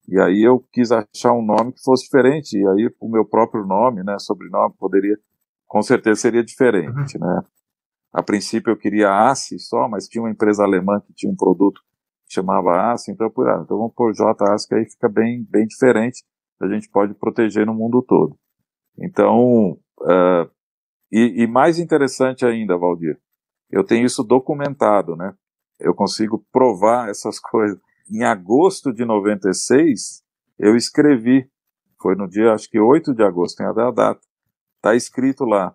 E 0.08 0.20
aí 0.20 0.42
eu 0.42 0.60
quis 0.72 0.90
achar 0.90 1.32
um 1.32 1.44
nome 1.44 1.72
que 1.72 1.82
fosse 1.82 2.04
diferente, 2.04 2.58
e 2.58 2.66
aí 2.66 2.94
o 3.00 3.08
meu 3.08 3.24
próprio 3.24 3.64
nome, 3.64 4.02
né, 4.02 4.16
sobrenome, 4.18 4.74
poderia, 4.78 5.16
com 5.66 5.80
certeza 5.82 6.20
seria 6.20 6.44
diferente, 6.44 7.16
uhum. 7.16 7.26
né. 7.26 7.42
A 8.12 8.22
princípio 8.22 8.70
eu 8.70 8.76
queria 8.76 9.30
ACE 9.30 9.58
só, 9.58 9.88
mas 9.88 10.06
tinha 10.06 10.22
uma 10.22 10.30
empresa 10.30 10.62
alemã 10.62 11.00
que 11.00 11.14
tinha 11.14 11.32
um 11.32 11.36
produto 11.36 11.80
que 12.26 12.34
chamava 12.34 12.92
ACE, 12.92 13.10
então 13.10 13.26
eu 13.26 13.32
falei, 13.32 13.54
ah, 13.54 13.62
então 13.64 13.78
vamos 13.78 13.94
pôr 13.94 14.12
JACE, 14.14 14.68
que 14.68 14.74
aí 14.74 14.84
fica 14.84 15.08
bem, 15.08 15.46
bem 15.48 15.66
diferente, 15.66 16.22
a 16.60 16.68
gente 16.68 16.88
pode 16.90 17.14
proteger 17.14 17.66
no 17.66 17.74
mundo 17.74 18.02
todo. 18.02 18.36
Então, 18.98 19.78
uh, 20.00 20.50
e, 21.10 21.42
e, 21.42 21.46
mais 21.46 21.78
interessante 21.78 22.44
ainda, 22.44 22.76
Valdir, 22.76 23.18
eu 23.70 23.84
tenho 23.84 24.06
isso 24.06 24.22
documentado, 24.22 25.16
né? 25.16 25.34
Eu 25.80 25.94
consigo 25.94 26.44
provar 26.52 27.08
essas 27.08 27.38
coisas. 27.40 27.78
Em 28.10 28.24
agosto 28.24 28.92
de 28.92 29.04
96, 29.04 30.22
eu 30.58 30.76
escrevi, 30.76 31.48
foi 32.00 32.14
no 32.14 32.28
dia, 32.28 32.52
acho 32.52 32.68
que 32.68 32.78
8 32.78 33.14
de 33.14 33.22
agosto, 33.22 33.56
tem 33.56 33.66
a 33.66 33.72
data, 33.72 34.20
tá 34.80 34.94
escrito 34.94 35.44
lá, 35.44 35.74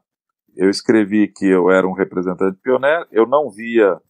eu 0.56 0.70
escrevi 0.70 1.28
que 1.28 1.46
eu 1.46 1.70
era 1.70 1.88
um 1.88 1.94
representante 1.94 2.58
pioneiro, 2.62 3.06
eu 3.12 3.28
não 3.28 3.50
via 3.50 4.02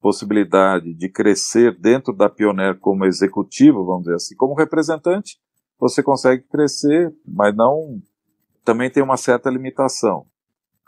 possibilidade 0.00 0.92
de 0.92 1.08
crescer 1.08 1.74
dentro 1.78 2.12
da 2.12 2.28
Pioneer 2.28 2.78
como 2.78 3.06
executivo, 3.06 3.86
vamos 3.86 4.02
dizer 4.02 4.16
assim, 4.16 4.36
como 4.36 4.52
representante, 4.52 5.38
você 5.78 6.02
consegue 6.02 6.42
crescer, 6.42 7.10
mas 7.26 7.56
não 7.56 8.02
também 8.64 8.90
tem 8.90 9.02
uma 9.02 9.16
certa 9.16 9.48
limitação. 9.48 10.26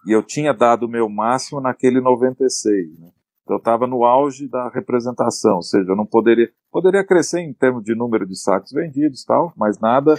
E 0.07 0.13
eu 0.13 0.23
tinha 0.23 0.53
dado 0.53 0.85
o 0.85 0.89
meu 0.89 1.09
máximo 1.09 1.63
naquele 1.63 1.99
96, 1.99 2.99
né? 2.99 3.11
Eu 3.49 3.57
estava 3.57 3.87
no 3.87 4.05
auge 4.05 4.49
da 4.49 4.69
representação, 4.69 5.57
ou 5.57 5.63
seja, 5.63 5.91
eu 5.91 5.97
não 5.97 6.07
poderia 6.07 6.51
poderia 6.71 7.05
crescer 7.05 7.41
em 7.41 7.55
termos 7.55 7.85
de 7.85 7.95
número 7.95 8.27
de 8.27 8.37
sacos 8.37 8.73
vendidos, 8.73 9.25
tal, 9.25 9.53
mas 9.57 9.79
nada, 9.79 10.15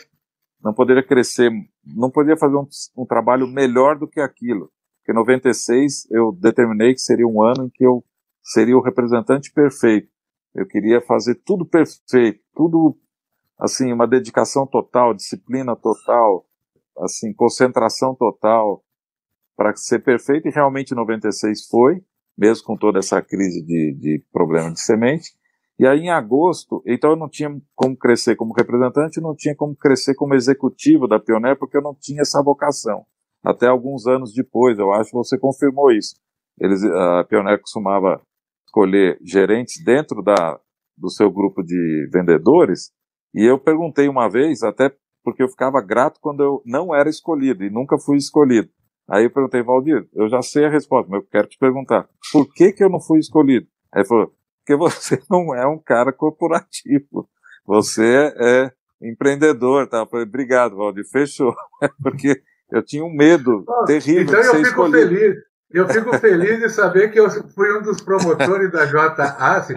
não 0.64 0.74
poderia 0.74 1.04
crescer, 1.04 1.52
não 1.86 2.10
poderia 2.10 2.38
fazer 2.38 2.56
um, 2.56 2.68
um 2.98 3.06
trabalho 3.06 3.48
melhor 3.48 3.98
do 3.98 4.08
que 4.08 4.20
aquilo. 4.20 4.72
Porque 5.00 5.14
96 5.14 6.10
eu 6.12 6.32
determinei 6.32 6.94
que 6.94 7.00
seria 7.00 7.28
um 7.28 7.42
ano 7.42 7.66
em 7.66 7.70
que 7.70 7.86
eu 7.86 8.04
seria 8.42 8.78
o 8.78 8.82
representante 8.82 9.52
perfeito. 9.52 10.10
Eu 10.56 10.66
queria 10.66 11.02
fazer 11.02 11.36
tudo 11.46 11.66
perfeito, 11.66 12.42
tudo 12.56 12.98
assim, 13.60 13.92
uma 13.92 14.08
dedicação 14.08 14.66
total, 14.66 15.14
disciplina 15.14 15.76
total, 15.76 16.46
assim, 17.00 17.34
concentração 17.34 18.16
total 18.16 18.84
para 19.56 19.76
ser 19.76 20.00
perfeito 20.00 20.48
e 20.48 20.52
realmente 20.52 20.94
96 20.94 21.68
foi, 21.68 22.04
mesmo 22.38 22.66
com 22.66 22.78
toda 22.78 23.00
essa 23.00 23.22
crise 23.22 23.66
de, 23.66 23.94
de 24.00 24.24
problema 24.32 24.72
de 24.72 24.80
semente. 24.80 25.32
E 25.80 25.86
aí 25.86 26.00
em 26.00 26.10
agosto, 26.10 26.82
então 26.86 27.12
eu 27.12 27.16
não 27.16 27.30
tinha 27.30 27.50
como 27.76 27.96
crescer 27.96 28.36
como 28.36 28.54
representante, 28.54 29.22
não 29.22 29.36
tinha 29.36 29.56
como 29.56 29.76
crescer 29.76 30.16
como 30.16 30.34
executivo 30.34 31.08
da 31.08 31.20
Pioneer, 31.20 31.58
porque 31.58 31.78
eu 31.78 31.82
não 31.82 31.96
tinha 31.96 32.22
essa 32.22 32.42
vocação 32.42 33.06
até 33.48 33.68
alguns 33.68 34.06
anos 34.08 34.34
depois, 34.34 34.78
eu 34.78 34.92
acho 34.92 35.12
que 35.12 35.16
você 35.16 35.38
confirmou 35.38 35.92
isso. 35.92 36.16
Eles, 36.60 36.84
a 36.84 37.24
Pioneer 37.24 37.60
costumava 37.62 38.22
escolher 38.66 39.18
gerentes 39.24 39.84
dentro 39.84 40.22
da, 40.22 40.60
do 40.98 41.10
seu 41.10 41.32
grupo 41.32 41.64
de 41.64 42.10
vendedores, 42.12 42.92
e 43.34 43.44
eu 43.44 43.60
perguntei 43.60 44.10
uma 44.10 44.30
vez, 44.30 44.64
até 44.64 44.94
porque 45.24 45.44
eu 45.44 45.50
ficava 45.50 45.82
grato 45.82 46.20
quando 46.20 46.44
eu 46.44 46.62
não 46.66 46.94
era 46.94 47.10
escolhido, 47.10 47.64
e 47.64 47.70
nunca 47.70 47.98
fui 47.98 48.18
escolhido. 48.18 48.70
Aí 49.10 49.24
eu 49.24 49.30
perguntei, 49.30 49.64
Valdir, 49.64 50.08
eu 50.14 50.28
já 50.28 50.42
sei 50.42 50.66
a 50.66 50.70
resposta, 50.70 51.10
mas 51.10 51.22
eu 51.22 51.28
quero 51.32 51.48
te 51.48 51.58
perguntar, 51.58 52.08
por 52.32 52.52
que 52.54 52.74
que 52.74 52.84
eu 52.84 52.90
não 52.90 53.00
fui 53.00 53.20
escolhido? 53.20 53.66
Aí 53.94 54.02
ele 54.02 54.08
falou, 54.08 54.34
porque 54.60 54.76
você 54.76 55.22
não 55.32 55.56
é 55.56 55.66
um 55.66 55.80
cara 55.80 56.12
corporativo, 56.12 57.30
você 57.66 58.34
é 58.38 58.72
empreendedor, 59.02 59.88
tá? 59.88 60.06
Falei, 60.06 60.26
obrigado, 60.26 60.76
Valdir, 60.76 61.06
fechou. 61.10 61.56
Porque 62.02 62.42
eu 62.72 62.84
tinha 62.84 63.04
um 63.04 63.14
medo 63.14 63.64
terrível 63.86 64.24
então 64.24 64.40
de 64.40 64.46
ser 64.46 64.50
eu 64.50 64.56
fico 64.56 64.68
escolhido. 64.68 65.10
feliz. 65.10 65.36
Eu 65.70 65.88
fico 65.90 66.18
feliz 66.18 66.60
de 66.60 66.70
saber 66.70 67.12
que 67.12 67.20
eu 67.20 67.30
fui 67.30 67.78
um 67.78 67.82
dos 67.82 68.02
promotores 68.02 68.72
da 68.72 68.86
JAS. 68.86 69.70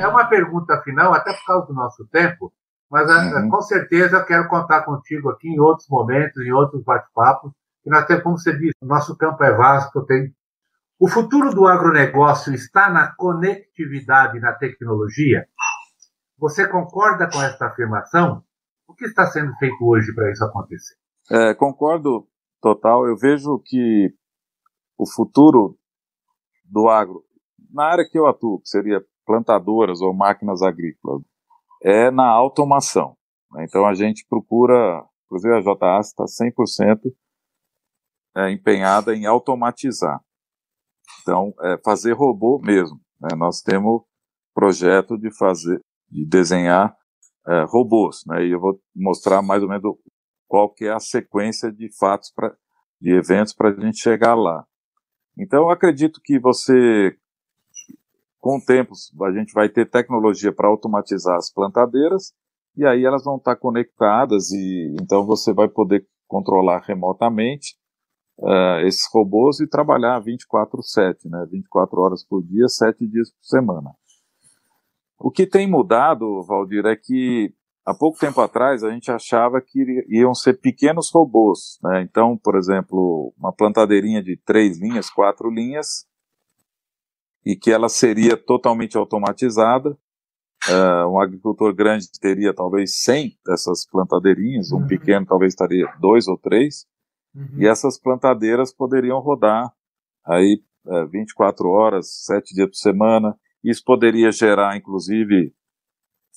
É 0.00 0.06
uma 0.06 0.26
pergunta 0.26 0.80
final, 0.82 1.12
até 1.12 1.32
por 1.34 1.44
causa 1.44 1.66
do 1.66 1.74
nosso 1.74 2.06
tempo, 2.06 2.50
mas 2.90 3.08
uhum. 3.10 3.50
com 3.50 3.60
certeza 3.60 4.16
eu 4.16 4.24
quero 4.24 4.48
contar 4.48 4.82
contigo 4.82 5.28
aqui 5.30 5.48
em 5.48 5.60
outros 5.60 5.88
momentos, 5.88 6.42
em 6.44 6.52
outros 6.52 6.82
bate-papos. 6.82 7.52
E 7.84 7.90
nós 7.90 8.06
temos, 8.06 8.22
como 8.22 8.38
você 8.38 8.56
disse, 8.56 8.74
nosso 8.82 9.16
campo 9.16 9.42
é 9.44 9.52
vasto, 9.52 10.04
tem. 10.06 10.34
O 10.98 11.08
futuro 11.08 11.54
do 11.54 11.66
agronegócio 11.66 12.52
está 12.52 12.90
na 12.90 13.14
conectividade, 13.14 14.40
na 14.40 14.52
tecnologia? 14.52 15.46
Você 16.38 16.66
concorda 16.66 17.28
com 17.30 17.42
essa 17.42 17.66
afirmação? 17.66 18.42
O 18.88 18.94
que 18.94 19.04
está 19.04 19.26
sendo 19.26 19.54
feito 19.56 19.76
hoje 19.84 20.12
para 20.14 20.30
isso 20.32 20.44
acontecer? 20.44 20.94
É, 21.30 21.54
concordo 21.54 22.26
total. 22.60 23.06
Eu 23.06 23.16
vejo 23.16 23.60
que 23.64 24.12
o 24.96 25.08
futuro 25.08 25.78
do 26.64 26.88
agro, 26.88 27.22
na 27.70 27.84
área 27.84 28.08
que 28.08 28.18
eu 28.18 28.26
atuo, 28.26 28.60
que 28.60 28.68
seria 28.68 29.04
plantadoras 29.24 30.00
ou 30.00 30.14
máquinas 30.14 30.62
agrícolas, 30.62 31.22
é 31.82 32.10
na 32.10 32.28
automação. 32.28 33.16
Né? 33.52 33.64
Então 33.64 33.86
a 33.86 33.94
gente 33.94 34.26
procura, 34.28 35.04
inclusive 35.26 35.54
a 35.54 35.60
JA 35.60 36.00
está 36.00 36.24
100% 36.24 37.12
é, 38.36 38.50
empenhada 38.50 39.14
em 39.14 39.26
automatizar. 39.26 40.20
Então, 41.22 41.52
é 41.62 41.78
fazer 41.84 42.12
robô 42.12 42.60
mesmo. 42.62 43.00
Né? 43.20 43.36
Nós 43.36 43.60
temos 43.60 44.02
projeto 44.54 45.18
de 45.18 45.30
fazer, 45.36 45.80
de 46.10 46.24
desenhar 46.26 46.96
é, 47.46 47.64
robôs, 47.64 48.22
né? 48.26 48.44
E 48.44 48.52
eu 48.52 48.60
vou 48.60 48.80
mostrar 48.94 49.40
mais 49.40 49.62
ou 49.62 49.68
menos 49.68 49.82
qual 50.46 50.72
que 50.72 50.84
é 50.84 50.92
a 50.92 51.00
sequência 51.00 51.72
de 51.72 51.88
fatos 51.96 52.30
para 52.34 52.54
de 53.00 53.12
eventos 53.12 53.52
para 53.52 53.70
a 53.70 53.80
gente 53.80 53.98
chegar 53.98 54.34
lá. 54.34 54.66
Então, 55.38 55.60
eu 55.60 55.70
acredito 55.70 56.20
que 56.22 56.38
você, 56.38 57.16
com 58.48 58.56
o 58.56 58.64
tempo, 58.64 58.94
a 59.26 59.30
gente 59.30 59.52
vai 59.52 59.68
ter 59.68 59.90
tecnologia 59.90 60.50
para 60.50 60.68
automatizar 60.68 61.36
as 61.36 61.52
plantadeiras 61.52 62.32
e 62.74 62.86
aí 62.86 63.04
elas 63.04 63.22
vão 63.22 63.36
estar 63.36 63.56
conectadas 63.56 64.50
e 64.52 64.96
então 64.98 65.26
você 65.26 65.52
vai 65.52 65.68
poder 65.68 66.06
controlar 66.26 66.80
remotamente 66.80 67.74
uh, 68.38 68.80
esses 68.86 69.06
robôs 69.12 69.60
e 69.60 69.68
trabalhar 69.68 70.18
24/7, 70.22 71.28
né? 71.28 71.46
24 71.50 72.00
horas 72.00 72.24
por 72.24 72.42
dia, 72.42 72.66
7 72.68 73.06
dias 73.06 73.30
por 73.30 73.44
semana. 73.44 73.90
O 75.18 75.30
que 75.30 75.46
tem 75.46 75.68
mudado, 75.70 76.42
Valdir, 76.44 76.86
é 76.86 76.96
que 76.96 77.52
há 77.84 77.92
pouco 77.92 78.18
tempo 78.18 78.40
atrás 78.40 78.82
a 78.82 78.90
gente 78.90 79.10
achava 79.10 79.60
que 79.60 80.06
iam 80.08 80.34
ser 80.34 80.58
pequenos 80.58 81.10
robôs, 81.12 81.78
né? 81.82 82.00
Então, 82.00 82.34
por 82.42 82.56
exemplo, 82.56 83.30
uma 83.36 83.52
plantadeirinha 83.52 84.22
de 84.22 84.38
três 84.38 84.80
linhas, 84.80 85.10
quatro 85.10 85.50
linhas, 85.50 86.07
e 87.44 87.56
que 87.56 87.70
ela 87.70 87.88
seria 87.88 88.36
totalmente 88.36 88.96
automatizada. 88.96 89.96
Uh, 90.68 91.08
um 91.08 91.20
agricultor 91.20 91.72
grande 91.72 92.10
teria 92.20 92.52
talvez 92.52 93.02
100 93.02 93.38
dessas 93.46 93.86
plantadeirinhas, 93.86 94.72
um 94.72 94.78
uhum. 94.78 94.86
pequeno 94.86 95.24
talvez 95.24 95.52
estaria 95.52 95.86
dois 96.00 96.26
ou 96.26 96.36
três, 96.36 96.84
uhum. 97.34 97.58
e 97.58 97.66
essas 97.66 97.98
plantadeiras 97.98 98.74
poderiam 98.74 99.20
rodar 99.20 99.72
aí 100.26 100.60
uh, 100.84 100.96
é, 100.96 101.06
24 101.06 101.68
horas, 101.68 102.24
sete 102.24 102.54
dias 102.54 102.68
por 102.68 102.76
semana. 102.76 103.38
Isso 103.62 103.82
poderia 103.84 104.32
gerar, 104.32 104.76
inclusive, 104.76 105.54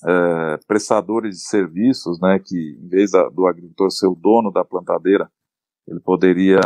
é, 0.04 0.58
prestadores 0.66 1.36
de 1.36 1.42
serviços, 1.42 2.20
né, 2.20 2.38
que 2.38 2.78
em 2.80 2.88
vez 2.88 3.12
da, 3.12 3.28
do 3.28 3.46
agricultor 3.46 3.90
ser 3.90 4.06
o 4.06 4.14
dono 4.14 4.50
da 4.50 4.64
plantadeira, 4.64 5.30
ele 5.86 6.00
poderia 6.00 6.60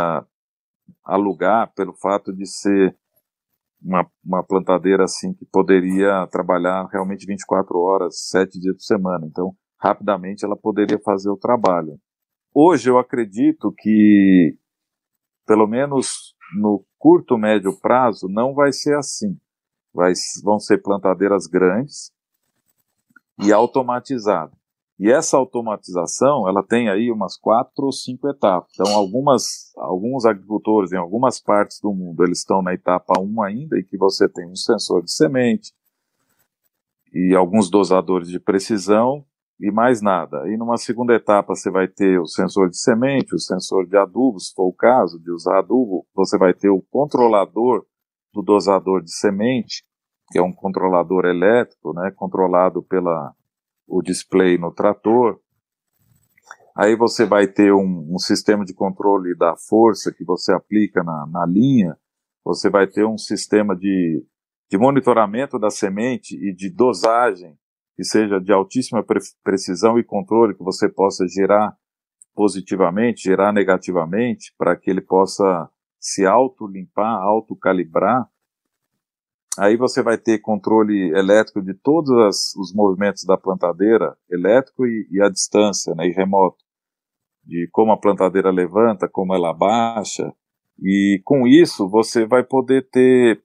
alugar 1.03 1.71
pelo 1.73 1.93
fato 1.93 2.33
de 2.33 2.45
ser 2.45 2.95
uma, 3.81 4.05
uma 4.23 4.43
plantadeira 4.43 5.03
assim 5.03 5.33
que 5.33 5.45
poderia 5.45 6.27
trabalhar 6.27 6.87
realmente 6.91 7.25
24 7.25 7.77
horas, 7.79 8.27
7 8.29 8.59
dias 8.59 8.75
por 8.75 8.81
semana. 8.81 9.25
Então, 9.25 9.55
rapidamente 9.79 10.43
ela 10.43 10.55
poderia 10.55 10.99
fazer 10.99 11.29
o 11.29 11.37
trabalho. 11.37 11.99
Hoje 12.53 12.89
eu 12.89 12.97
acredito 12.97 13.73
que, 13.77 14.57
pelo 15.45 15.67
menos 15.67 16.35
no 16.59 16.83
curto, 16.97 17.37
médio 17.37 17.77
prazo, 17.79 18.27
não 18.27 18.53
vai 18.53 18.71
ser 18.71 18.97
assim. 18.97 19.37
Vai, 19.93 20.13
vão 20.43 20.59
ser 20.59 20.81
plantadeiras 20.81 21.47
grandes, 21.47 22.11
e 23.39 23.53
automatizada. 23.53 24.51
E 24.99 25.11
essa 25.11 25.37
automatização, 25.37 26.47
ela 26.49 26.63
tem 26.63 26.89
aí 26.89 27.11
umas 27.11 27.37
quatro 27.37 27.85
ou 27.85 27.91
cinco 27.91 28.27
etapas. 28.29 28.71
Então, 28.73 28.95
algumas, 28.95 29.71
alguns 29.77 30.25
agricultores 30.25 30.91
em 30.91 30.97
algumas 30.97 31.39
partes 31.39 31.79
do 31.79 31.93
mundo, 31.93 32.23
eles 32.23 32.39
estão 32.39 32.61
na 32.63 32.73
etapa 32.73 33.19
1 33.19 33.43
ainda, 33.43 33.79
em 33.79 33.83
que 33.83 33.97
você 33.97 34.27
tem 34.27 34.49
um 34.49 34.55
sensor 34.55 35.03
de 35.03 35.11
semente 35.11 35.71
e 37.13 37.35
alguns 37.35 37.69
dosadores 37.69 38.27
de 38.27 38.39
precisão 38.39 39.23
e 39.59 39.71
mais 39.71 40.01
nada. 40.01 40.47
E 40.47 40.57
numa 40.57 40.77
segunda 40.77 41.13
etapa 41.13 41.55
você 41.55 41.69
vai 41.69 41.87
ter 41.87 42.19
o 42.19 42.25
sensor 42.25 42.69
de 42.69 42.77
semente, 42.77 43.35
o 43.35 43.39
sensor 43.39 43.87
de 43.87 43.97
adubo, 43.97 44.39
se 44.39 44.53
for 44.53 44.67
o 44.67 44.73
caso 44.73 45.19
de 45.19 45.31
usar 45.31 45.59
adubo, 45.59 46.05
você 46.15 46.37
vai 46.37 46.53
ter 46.53 46.69
o 46.69 46.83
controlador 46.91 47.85
do 48.33 48.41
dosador 48.41 49.03
de 49.03 49.11
semente 49.11 49.83
que 50.29 50.37
é 50.37 50.41
um 50.41 50.51
controlador 50.51 51.25
elétrico, 51.25 51.93
né, 51.93 52.11
controlado 52.15 52.83
pela 52.83 53.33
o 53.87 54.01
display 54.01 54.57
no 54.57 54.71
trator. 54.71 55.39
Aí 56.75 56.95
você 56.95 57.25
vai 57.25 57.47
ter 57.47 57.73
um, 57.73 58.13
um 58.13 58.19
sistema 58.19 58.63
de 58.63 58.73
controle 58.73 59.35
da 59.35 59.55
força 59.55 60.13
que 60.13 60.23
você 60.23 60.53
aplica 60.53 61.03
na, 61.03 61.25
na 61.27 61.45
linha. 61.45 61.97
Você 62.43 62.69
vai 62.69 62.85
ter 62.85 63.05
um 63.05 63.17
sistema 63.17 63.75
de, 63.75 64.23
de 64.69 64.77
monitoramento 64.77 65.57
da 65.57 65.69
semente 65.69 66.35
e 66.35 66.53
de 66.53 66.69
dosagem 66.69 67.57
que 67.95 68.03
seja 68.03 68.39
de 68.39 68.53
altíssima 68.53 69.03
pre 69.03 69.19
precisão 69.43 69.97
e 69.97 70.03
controle 70.03 70.53
que 70.53 70.63
você 70.63 70.87
possa 70.87 71.27
gerar 71.27 71.75
positivamente, 72.35 73.23
gerar 73.23 73.51
negativamente, 73.51 74.53
para 74.55 74.77
que 74.77 74.91
ele 74.91 75.01
possa 75.01 75.67
se 75.99 76.23
auto-limpar, 76.23 77.19
auto-calibrar 77.23 78.29
Aí 79.57 79.75
você 79.75 80.03
vai 80.03 80.17
ter 80.17 80.39
controle 80.39 81.09
elétrico 81.17 81.61
de 81.61 81.73
todos 81.73 82.11
as, 82.27 82.55
os 82.55 82.71
movimentos 82.73 83.23
da 83.25 83.35
plantadeira, 83.35 84.15
elétrico 84.29 84.85
e, 84.85 85.07
e 85.11 85.21
à 85.21 85.29
distância, 85.29 85.95
né, 85.95 86.07
e 86.07 86.11
remoto, 86.11 86.63
de 87.43 87.67
como 87.71 87.91
a 87.91 87.99
plantadeira 87.99 88.51
levanta, 88.51 89.09
como 89.09 89.33
ela 89.33 89.53
baixa, 89.53 90.31
e 90.79 91.19
com 91.25 91.47
isso 91.47 91.89
você 91.89 92.25
vai 92.25 92.43
poder 92.43 92.87
ter, 92.91 93.41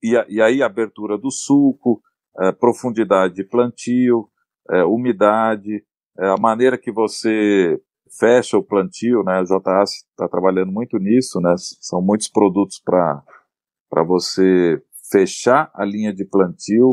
e, 0.00 0.12
e 0.28 0.40
aí 0.40 0.62
abertura 0.62 1.18
do 1.18 1.30
suco, 1.30 2.00
é, 2.38 2.52
profundidade 2.52 3.34
de 3.34 3.42
plantio, 3.42 4.28
é, 4.70 4.84
umidade, 4.84 5.84
é, 6.18 6.28
a 6.28 6.36
maneira 6.36 6.78
que 6.78 6.92
você 6.92 7.80
fecha 8.20 8.56
o 8.56 8.62
plantio, 8.62 9.24
né, 9.24 9.40
a 9.40 9.44
JAS 9.44 9.90
está 10.10 10.28
trabalhando 10.28 10.70
muito 10.70 10.98
nisso, 10.98 11.40
né, 11.40 11.52
são 11.80 12.00
muitos 12.00 12.28
produtos 12.28 12.80
para 12.84 14.04
você 14.04 14.80
fechar 15.10 15.70
a 15.74 15.84
linha 15.84 16.12
de 16.12 16.24
plantio, 16.24 16.90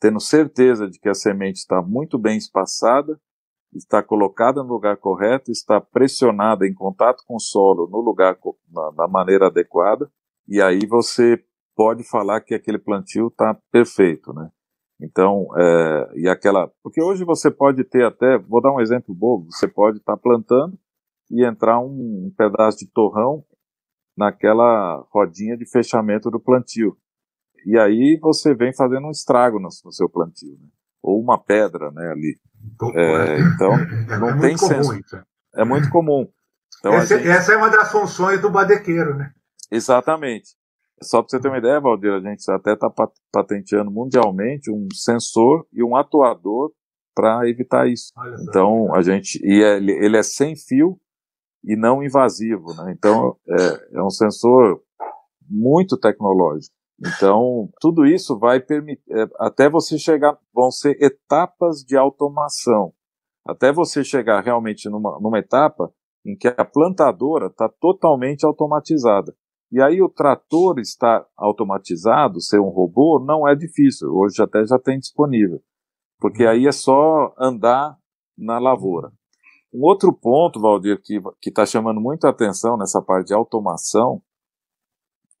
tendo 0.00 0.20
certeza 0.20 0.88
de 0.88 0.98
que 0.98 1.08
a 1.08 1.14
semente 1.14 1.58
está 1.58 1.80
muito 1.80 2.18
bem 2.18 2.36
espaçada, 2.36 3.18
está 3.74 4.02
colocada 4.02 4.62
no 4.62 4.68
lugar 4.68 4.96
correto, 4.96 5.50
está 5.50 5.80
pressionada 5.80 6.66
em 6.66 6.74
contato 6.74 7.22
com 7.26 7.36
o 7.36 7.40
solo 7.40 7.88
no 7.88 8.00
lugar 8.00 8.38
na, 8.70 8.92
na 8.92 9.08
maneira 9.08 9.46
adequada, 9.46 10.10
e 10.46 10.60
aí 10.60 10.86
você 10.86 11.42
pode 11.76 12.02
falar 12.02 12.40
que 12.40 12.54
aquele 12.54 12.78
plantio 12.78 13.28
está 13.28 13.54
perfeito, 13.70 14.32
né? 14.32 14.50
Então, 15.00 15.46
é, 15.56 16.10
e 16.16 16.28
aquela, 16.28 16.68
porque 16.82 17.00
hoje 17.00 17.24
você 17.24 17.50
pode 17.50 17.84
ter 17.84 18.04
até, 18.04 18.36
vou 18.36 18.60
dar 18.60 18.72
um 18.72 18.80
exemplo 18.80 19.14
bobo, 19.14 19.46
você 19.52 19.68
pode 19.68 19.98
estar 19.98 20.16
tá 20.16 20.20
plantando 20.20 20.76
e 21.30 21.44
entrar 21.44 21.78
um, 21.78 22.26
um 22.26 22.34
pedaço 22.36 22.78
de 22.78 22.90
torrão 22.90 23.44
naquela 24.16 25.06
rodinha 25.12 25.56
de 25.56 25.70
fechamento 25.70 26.30
do 26.30 26.40
plantio. 26.40 26.96
E 27.66 27.78
aí 27.78 28.18
você 28.20 28.54
vem 28.54 28.74
fazendo 28.74 29.06
um 29.06 29.10
estrago 29.10 29.58
no, 29.58 29.68
no 29.84 29.92
seu 29.92 30.08
plantio, 30.08 30.56
né? 30.60 30.68
ou 31.02 31.20
uma 31.20 31.38
pedra, 31.38 31.90
né, 31.90 32.10
ali. 32.10 32.38
É, 32.94 33.40
então, 33.40 33.72
é 34.14 34.18
não 34.18 34.30
é 34.30 34.40
tem 34.40 34.56
senso. 34.56 34.94
Isso. 34.94 35.16
É 35.54 35.64
muito 35.64 35.90
comum. 35.90 36.28
Então, 36.78 36.92
essa, 36.94 37.16
gente... 37.16 37.28
essa, 37.28 37.52
é 37.52 37.56
uma 37.56 37.70
das 37.70 37.90
funções 37.90 38.40
do 38.40 38.50
badequeiro, 38.50 39.16
né? 39.16 39.32
Exatamente. 39.70 40.56
Só 41.02 41.22
para 41.22 41.30
você 41.30 41.40
ter 41.40 41.48
uma 41.48 41.58
ideia, 41.58 41.80
Valdir, 41.80 42.12
a 42.12 42.20
gente 42.20 42.50
até 42.50 42.72
está 42.72 42.90
patenteando 43.32 43.90
mundialmente 43.90 44.70
um 44.70 44.88
sensor 44.92 45.66
e 45.72 45.82
um 45.82 45.96
atuador 45.96 46.72
para 47.14 47.48
evitar 47.48 47.88
isso. 47.88 48.12
Então, 48.42 48.94
a 48.94 49.02
gente. 49.02 49.40
E 49.44 49.62
é, 49.62 49.76
ele 49.76 50.16
é 50.16 50.22
sem 50.22 50.56
fio 50.56 50.98
e 51.64 51.76
não 51.76 52.02
invasivo, 52.02 52.74
né? 52.74 52.92
Então, 52.96 53.36
é, 53.48 53.98
é 53.98 54.02
um 54.02 54.10
sensor 54.10 54.80
muito 55.48 55.96
tecnológico. 55.96 56.74
Então, 57.00 57.68
tudo 57.80 58.04
isso 58.04 58.38
vai 58.38 58.60
permitir, 58.60 59.02
é, 59.10 59.26
até 59.38 59.70
você 59.70 59.96
chegar, 59.98 60.36
vão 60.52 60.70
ser 60.70 60.96
etapas 61.00 61.84
de 61.84 61.96
automação, 61.96 62.92
até 63.46 63.72
você 63.72 64.02
chegar 64.02 64.42
realmente 64.42 64.88
numa, 64.88 65.18
numa 65.20 65.38
etapa 65.38 65.92
em 66.26 66.36
que 66.36 66.48
a 66.48 66.64
plantadora 66.64 67.46
está 67.46 67.68
totalmente 67.68 68.44
automatizada. 68.44 69.32
E 69.70 69.80
aí 69.82 70.02
o 70.02 70.08
trator 70.08 70.78
estar 70.78 71.24
automatizado, 71.36 72.40
ser 72.40 72.58
um 72.58 72.70
robô, 72.70 73.22
não 73.24 73.46
é 73.46 73.54
difícil. 73.54 74.08
Hoje 74.08 74.42
até 74.42 74.64
já 74.66 74.78
tem 74.78 74.98
disponível. 74.98 75.60
Porque 76.18 76.44
aí 76.44 76.66
é 76.66 76.72
só 76.72 77.34
andar 77.38 77.96
na 78.36 78.58
lavoura. 78.58 79.12
Um 79.72 79.84
outro 79.84 80.12
ponto, 80.12 80.60
Valdir, 80.60 81.00
que 81.02 81.20
está 81.50 81.66
chamando 81.66 82.00
muita 82.00 82.30
atenção 82.30 82.78
nessa 82.78 83.02
parte 83.02 83.28
de 83.28 83.34
automação, 83.34 84.22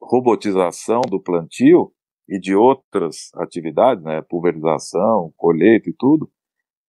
robotização 0.00 1.00
do 1.02 1.20
plantio 1.20 1.92
e 2.28 2.38
de 2.38 2.54
outras 2.54 3.30
atividades, 3.34 4.02
né, 4.04 4.22
pulverização, 4.22 5.32
colheita 5.36 5.88
e 5.88 5.94
tudo, 5.94 6.30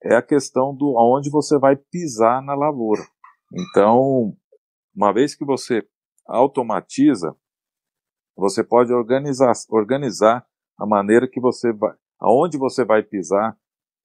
é 0.03 0.16
a 0.16 0.22
questão 0.22 0.76
do 0.76 0.97
aonde 0.97 1.30
você 1.30 1.57
vai 1.57 1.76
pisar 1.76 2.41
na 2.41 2.55
lavoura. 2.55 3.01
Então, 3.53 4.36
uma 4.95 5.14
vez 5.14 5.36
que 5.36 5.45
você 5.45 5.86
automatiza, 6.28 7.36
você 8.36 8.64
pode 8.64 8.93
organizar, 8.93 9.51
organizar 9.70 10.45
a 10.78 10.86
maneira 10.86 11.28
que 11.28 11.39
você 11.39 11.74
vai, 11.74 11.95
aonde 12.20 12.57
você 12.57 12.86
vai 12.86 13.03
pisar 13.03 13.57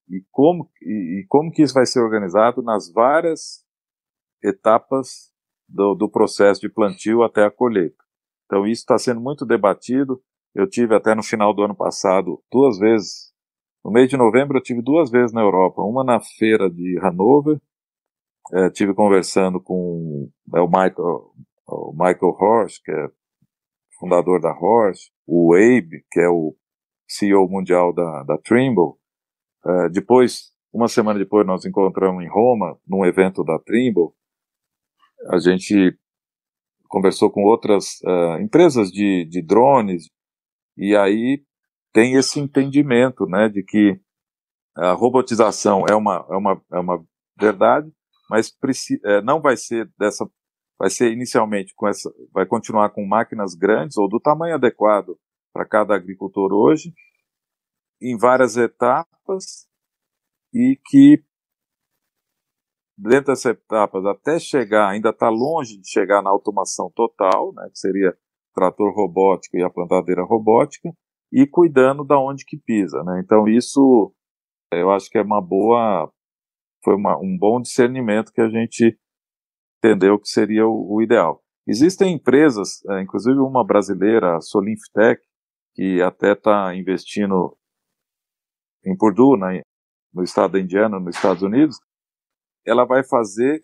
e 0.09 0.23
como, 0.31 0.69
e, 0.81 1.21
e 1.21 1.25
como 1.27 1.51
que 1.51 1.61
isso 1.61 1.73
vai 1.73 1.85
ser 1.85 2.01
organizado 2.01 2.61
nas 2.61 2.91
várias 2.91 3.65
etapas 4.43 5.31
do, 5.67 5.95
do 5.95 6.09
processo 6.09 6.61
de 6.61 6.69
plantio 6.69 7.23
até 7.23 7.43
a 7.43 7.51
colheita. 7.51 8.04
Então 8.45 8.65
isso 8.65 8.81
está 8.81 8.97
sendo 8.97 9.19
muito 9.19 9.45
debatido. 9.45 10.21
Eu 10.53 10.69
tive 10.69 10.95
até 10.95 11.13
no 11.13 11.23
final 11.23 11.53
do 11.53 11.63
ano 11.63 11.75
passado 11.75 12.41
duas 12.51 12.77
vezes. 12.77 13.33
No 13.83 13.91
mês 13.91 14.09
de 14.09 14.17
novembro 14.17 14.57
eu 14.57 14.63
tive 14.63 14.81
duas 14.81 15.11
vezes 15.11 15.33
na 15.33 15.41
Europa, 15.41 15.81
uma 15.81 16.03
na 16.03 16.19
feira 16.19 16.69
de 16.69 16.97
Hanover. 17.01 17.59
É, 18.53 18.69
tive 18.69 18.93
conversando 18.93 19.59
com 19.59 20.29
é, 20.55 20.59
o 20.59 20.67
Michael, 20.67 21.31
o 21.67 21.91
Michael 21.91 22.35
Horst, 22.39 22.81
que 22.83 22.91
é 22.91 23.07
fundador 23.99 24.39
da 24.39 24.51
Horst, 24.51 25.11
o 25.25 25.55
Abe, 25.55 26.05
que 26.11 26.19
é 26.19 26.29
o 26.29 26.55
CEO 27.07 27.47
mundial 27.49 27.93
da, 27.93 28.23
da 28.23 28.37
Trimble. 28.37 28.93
É, 29.65 29.89
depois, 29.89 30.51
uma 30.71 30.87
semana 30.87 31.17
depois, 31.17 31.45
nós 31.45 31.65
encontramos 31.65 32.23
em 32.23 32.29
Roma, 32.29 32.77
num 32.87 33.05
evento 33.05 33.43
da 33.43 33.57
Trimble. 33.59 34.09
A 35.31 35.39
gente 35.39 35.97
conversou 36.87 37.31
com 37.31 37.43
outras 37.43 37.99
uh, 38.03 38.39
empresas 38.41 38.91
de, 38.91 39.25
de 39.25 39.41
drones, 39.41 40.09
e 40.77 40.95
aí 40.95 41.43
tem 41.93 42.15
esse 42.15 42.39
entendimento, 42.39 43.25
né, 43.25 43.47
de 43.47 43.63
que 43.63 43.99
a 44.75 44.91
robotização 44.91 45.85
é 45.89 45.95
uma, 45.95 46.25
é 46.29 46.35
uma, 46.35 46.61
é 46.73 46.79
uma 46.79 47.05
verdade, 47.39 47.89
mas 48.29 48.53
é, 49.05 49.21
não 49.21 49.41
vai 49.41 49.55
ser 49.55 49.89
dessa, 49.97 50.29
vai 50.77 50.89
ser 50.89 51.11
inicialmente 51.11 51.73
com 51.75 51.87
essa, 51.87 52.11
vai 52.33 52.45
continuar 52.45 52.89
com 52.89 53.05
máquinas 53.05 53.53
grandes 53.55 53.97
ou 53.97 54.09
do 54.09 54.19
tamanho 54.19 54.55
adequado 54.55 55.17
para 55.53 55.65
cada 55.65 55.95
agricultor 55.95 56.51
hoje, 56.51 56.93
em 58.01 58.17
várias 58.17 58.57
etapas, 58.57 59.67
e 60.53 60.77
que 60.85 61.23
dentro 62.97 63.27
dessas 63.27 63.45
etapas, 63.45 64.05
até 64.05 64.39
chegar, 64.39 64.89
ainda 64.89 65.09
está 65.09 65.29
longe 65.29 65.77
de 65.79 65.89
chegar 65.89 66.21
na 66.21 66.29
automação 66.29 66.91
total, 66.95 67.53
né, 67.53 67.69
que 67.71 67.77
seria 67.77 68.15
trator 68.53 68.93
robótico 68.93 69.57
e 69.57 69.63
a 69.63 69.69
plantadeira 69.69 70.23
robótica, 70.23 70.89
e 71.31 71.45
cuidando 71.45 72.05
da 72.05 72.17
onde 72.17 72.45
que 72.45 72.57
pisa, 72.57 73.03
né? 73.03 73.21
Então 73.23 73.47
isso, 73.47 74.13
eu 74.71 74.91
acho 74.91 75.09
que 75.09 75.17
é 75.17 75.21
uma 75.21 75.41
boa, 75.41 76.09
foi 76.83 76.95
uma, 76.95 77.17
um 77.17 77.37
bom 77.37 77.59
discernimento 77.59 78.31
que 78.31 78.39
a 78.39 78.47
gente 78.47 78.97
entendeu 79.77 80.17
que 80.17 80.29
seria 80.29 80.65
o, 80.65 80.95
o 80.95 81.01
ideal. 81.01 81.43
Existem 81.67 82.13
empresas, 82.13 82.85
é, 82.89 83.01
inclusive 83.01 83.37
uma 83.39 83.65
brasileira, 83.65 84.37
a 84.37 84.41
Solinftech, 84.41 85.21
que 85.73 86.01
até 86.01 86.31
está 86.31 86.73
investindo 86.73 87.57
em 88.85 88.95
Purdue, 88.95 89.37
né, 89.37 89.61
no 90.13 90.23
estado 90.23 90.53
da 90.53 90.59
Indiana, 90.59 90.99
nos 90.99 91.15
Estados 91.15 91.43
Unidos, 91.43 91.77
ela 92.65 92.85
vai 92.85 93.03
fazer, 93.03 93.63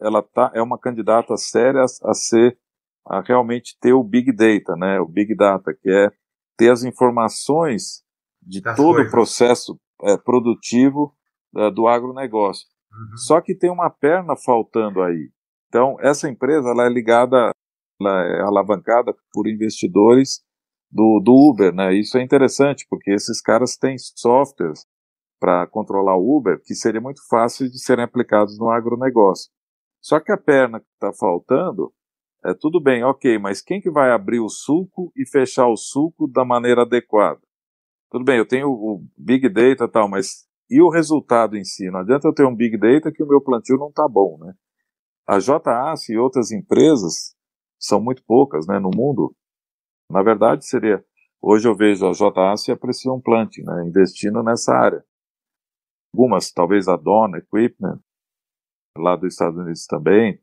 ela 0.00 0.22
tá, 0.22 0.52
é 0.54 0.62
uma 0.62 0.78
candidata 0.78 1.36
séria 1.36 1.80
a, 1.80 2.10
a 2.10 2.14
ser, 2.14 2.58
a 3.06 3.20
realmente 3.20 3.76
ter 3.80 3.92
o 3.92 4.04
Big 4.04 4.32
Data, 4.32 4.76
né, 4.76 5.00
o 5.00 5.06
Big 5.06 5.34
Data, 5.34 5.74
que 5.74 5.90
é 5.90 6.10
ter 6.56 6.70
as 6.70 6.84
informações 6.84 8.04
de 8.42 8.60
das 8.60 8.76
todo 8.76 8.94
coisas. 8.94 9.08
o 9.08 9.10
processo 9.10 9.80
é, 10.02 10.16
produtivo 10.16 11.14
é, 11.56 11.70
do 11.70 11.86
agronegócio. 11.86 12.66
Uhum. 12.92 13.16
Só 13.16 13.40
que 13.40 13.54
tem 13.54 13.70
uma 13.70 13.90
perna 13.90 14.34
faltando 14.36 15.02
aí. 15.02 15.30
Então, 15.68 15.96
essa 16.00 16.28
empresa 16.28 16.70
ela 16.70 16.86
é 16.86 16.88
ligada, 16.88 17.50
ela 18.00 18.24
é 18.24 18.40
alavancada 18.42 19.14
por 19.32 19.48
investidores 19.48 20.44
do, 20.90 21.20
do 21.20 21.32
Uber, 21.32 21.74
né? 21.74 21.92
Isso 21.92 22.16
é 22.16 22.22
interessante, 22.22 22.86
porque 22.88 23.10
esses 23.10 23.40
caras 23.40 23.76
têm 23.76 23.96
softwares 23.98 24.86
para 25.44 25.66
controlar 25.66 26.16
o 26.16 26.38
Uber 26.38 26.58
que 26.64 26.74
seria 26.74 27.02
muito 27.02 27.20
fácil 27.28 27.68
de 27.68 27.78
serem 27.78 28.02
aplicados 28.02 28.58
no 28.58 28.70
agronegócio. 28.70 29.52
Só 30.00 30.18
que 30.18 30.32
a 30.32 30.38
perna 30.38 30.80
que 30.80 30.86
está 30.94 31.12
faltando 31.12 31.92
é 32.42 32.54
tudo 32.54 32.80
bem, 32.80 33.04
ok, 33.04 33.38
mas 33.38 33.60
quem 33.60 33.78
que 33.78 33.90
vai 33.90 34.10
abrir 34.10 34.40
o 34.40 34.48
suco 34.48 35.12
e 35.14 35.28
fechar 35.28 35.66
o 35.68 35.76
suco 35.76 36.26
da 36.26 36.46
maneira 36.46 36.80
adequada? 36.80 37.40
Tudo 38.10 38.24
bem, 38.24 38.38
eu 38.38 38.48
tenho 38.48 38.68
o 38.68 39.04
Big 39.18 39.46
Data 39.50 39.84
e 39.84 39.88
tal, 39.88 40.08
mas 40.08 40.46
e 40.70 40.80
o 40.80 40.88
resultado 40.88 41.58
em 41.58 41.64
si? 41.64 41.90
Não 41.90 42.00
adianta 42.00 42.26
eu 42.26 42.32
ter 42.32 42.46
um 42.46 42.56
Big 42.56 42.78
Data 42.78 43.12
que 43.12 43.22
o 43.22 43.28
meu 43.28 43.42
plantio 43.42 43.76
não 43.76 43.88
está 43.88 44.08
bom, 44.08 44.38
né? 44.40 44.54
A 45.28 45.38
JAS 45.38 46.08
e 46.08 46.16
outras 46.16 46.52
empresas 46.52 47.34
são 47.78 48.00
muito 48.00 48.24
poucas, 48.24 48.66
né, 48.66 48.78
no 48.78 48.90
mundo. 48.94 49.36
Na 50.10 50.22
verdade, 50.22 50.66
seria 50.66 51.04
hoje 51.42 51.68
eu 51.68 51.76
vejo 51.76 52.06
a 52.06 52.14
JAS 52.14 52.66
e 52.68 52.72
a 52.72 52.76
Precision 52.78 53.20
Planting, 53.20 53.62
né, 53.62 53.84
investindo 53.86 54.42
nessa 54.42 54.72
área 54.72 55.04
algumas, 56.14 56.52
talvez 56.52 56.86
a 56.86 56.96
Donna 56.96 57.38
Equipment, 57.38 58.00
lá 58.96 59.16
dos 59.16 59.34
Estados 59.34 59.58
Unidos 59.58 59.84
também. 59.84 60.40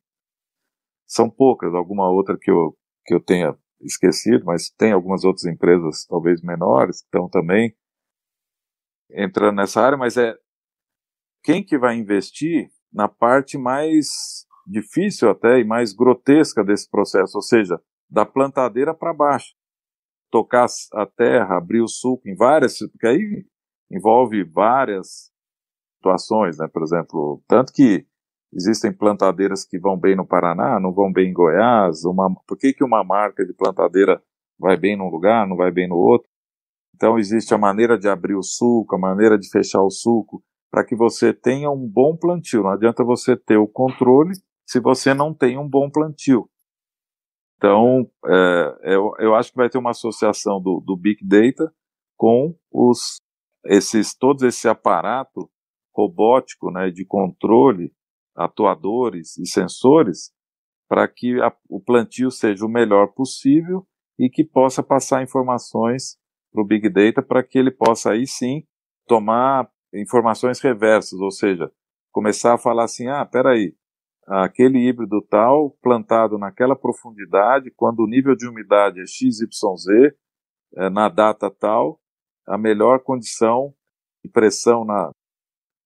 São 1.08 1.30
poucas, 1.30 1.74
alguma 1.74 2.10
outra 2.10 2.38
que 2.38 2.52
eu, 2.52 2.78
que 3.06 3.14
eu 3.14 3.24
tenha 3.24 3.58
esquecido, 3.80 4.44
mas 4.46 4.70
tem 4.70 4.92
algumas 4.92 5.24
outras 5.24 5.46
empresas, 5.46 6.06
talvez 6.06 6.42
menores, 6.42 7.00
que 7.00 7.06
estão 7.06 7.30
também 7.30 7.74
entrando 9.10 9.56
nessa 9.56 9.82
área, 9.82 9.98
mas 9.98 10.18
é 10.18 10.36
quem 11.42 11.64
que 11.64 11.78
vai 11.78 11.96
investir 11.96 12.70
na 12.92 13.08
parte 13.08 13.58
mais 13.58 14.46
difícil 14.68 15.30
até 15.30 15.60
e 15.60 15.64
mais 15.64 15.94
grotesca 15.94 16.64
desse 16.64 16.90
processo, 16.90 17.38
ou 17.38 17.42
seja, 17.42 17.82
da 18.10 18.26
plantadeira 18.26 18.94
para 18.94 19.14
baixo. 19.14 19.56
Tocar 20.30 20.68
a 20.94 21.06
terra, 21.06 21.58
abrir 21.58 21.82
o 21.82 21.88
suco 21.88 22.28
em 22.28 22.36
várias, 22.36 22.78
porque 22.78 23.08
aí 23.08 23.46
envolve 23.90 24.44
várias 24.44 25.31
situações, 26.02 26.58
né? 26.58 26.68
Por 26.68 26.82
exemplo, 26.82 27.42
tanto 27.48 27.72
que 27.72 28.06
existem 28.52 28.92
plantadeiras 28.92 29.64
que 29.64 29.80
vão 29.80 29.98
bem 29.98 30.16
no 30.16 30.26
Paraná, 30.26 30.80
não 30.80 30.92
vão 30.92 31.14
bem 31.14 31.30
em 31.30 31.34
Goiás. 31.34 32.04
Uma, 32.04 32.34
por 32.48 32.58
que, 32.58 32.74
que 32.74 32.84
uma 32.84 33.04
marca 33.04 33.46
de 33.46 33.54
plantadeira 33.54 34.22
vai 34.60 34.76
bem 34.76 34.98
num 34.98 35.10
lugar, 35.10 35.48
não 35.48 35.56
vai 35.56 35.72
bem 35.72 35.88
no 35.88 35.96
outro? 35.96 36.28
Então 36.96 37.18
existe 37.18 37.54
a 37.54 37.58
maneira 37.58 37.98
de 37.98 38.10
abrir 38.10 38.36
o 38.36 38.44
suco, 38.44 38.96
a 38.96 39.00
maneira 39.00 39.38
de 39.38 39.50
fechar 39.50 39.82
o 39.82 39.90
suco, 39.90 40.44
para 40.70 40.84
que 40.84 40.96
você 40.96 41.34
tenha 41.34 41.70
um 41.70 41.88
bom 41.88 42.18
plantio. 42.18 42.64
Não 42.64 42.72
adianta 42.72 43.04
você 43.04 43.38
ter 43.38 43.58
o 43.58 43.68
controle 43.68 44.34
se 44.68 44.80
você 44.80 45.14
não 45.14 45.34
tem 45.34 45.58
um 45.58 45.68
bom 45.68 45.90
plantio. 45.90 46.50
Então, 47.58 48.10
é, 48.26 48.96
eu, 48.96 49.12
eu 49.20 49.36
acho 49.36 49.52
que 49.52 49.58
vai 49.58 49.70
ter 49.70 49.78
uma 49.78 49.92
associação 49.92 50.62
do, 50.62 50.82
do 50.84 50.98
Big 50.98 51.24
Data 51.24 51.72
com 52.18 52.56
os, 52.72 53.18
esses, 53.66 54.16
todos 54.16 54.44
esse 54.44 54.68
aparato 54.68 55.50
robótico, 55.94 56.72
né, 56.72 56.90
de 56.90 57.06
controle, 57.06 57.94
atuadores 58.36 59.38
e 59.38 59.46
sensores, 59.46 60.32
para 60.88 61.08
que 61.08 61.42
a, 61.42 61.54
o 61.70 61.82
plantio 61.82 62.32
seja 62.32 62.66
o 62.66 62.70
melhor 62.70 63.14
possível 63.14 63.86
e 64.20 64.30
que 64.30 64.44
possa 64.44 64.84
passar 64.84 65.24
informações 65.24 66.18
para 66.52 66.62
o 66.62 66.66
Big 66.66 66.90
Data 66.90 67.22
para 67.22 67.44
que 67.44 67.58
ele 67.58 67.72
possa 67.72 68.12
aí 68.12 68.28
sim 68.28 68.64
tomar 69.08 69.70
informações 69.94 70.60
reversas, 70.60 71.20
ou 71.20 71.32
seja, 71.32 71.72
começar 72.12 72.54
a 72.54 72.58
falar 72.58 72.86
assim, 72.86 73.08
ah, 73.08 73.26
peraí, 73.26 73.76
aquele 74.28 74.80
híbrido 74.88 75.22
tal, 75.30 75.72
plantado 75.82 76.38
naquela 76.38 76.76
profundidade, 76.76 77.72
quando 77.76 78.02
o 78.02 78.08
nível 78.08 78.36
de 78.36 78.48
umidade 78.48 79.02
é 79.02 79.06
XYZ, 79.06 80.14
é, 80.78 80.90
na 80.90 81.10
data 81.10 81.50
tal, 81.50 82.00
a 82.48 82.58
melhor 82.58 83.00
condição 83.00 83.74
de 84.24 84.32
pressão 84.32 84.86
na, 84.86 85.12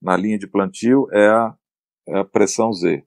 na 0.05 0.15
linha 0.15 0.37
de 0.37 0.47
plantio 0.47 1.07
é 1.11 1.27
a, 1.27 1.55
é 2.07 2.19
a 2.19 2.23
pressão 2.23 2.71
Z. 2.71 3.03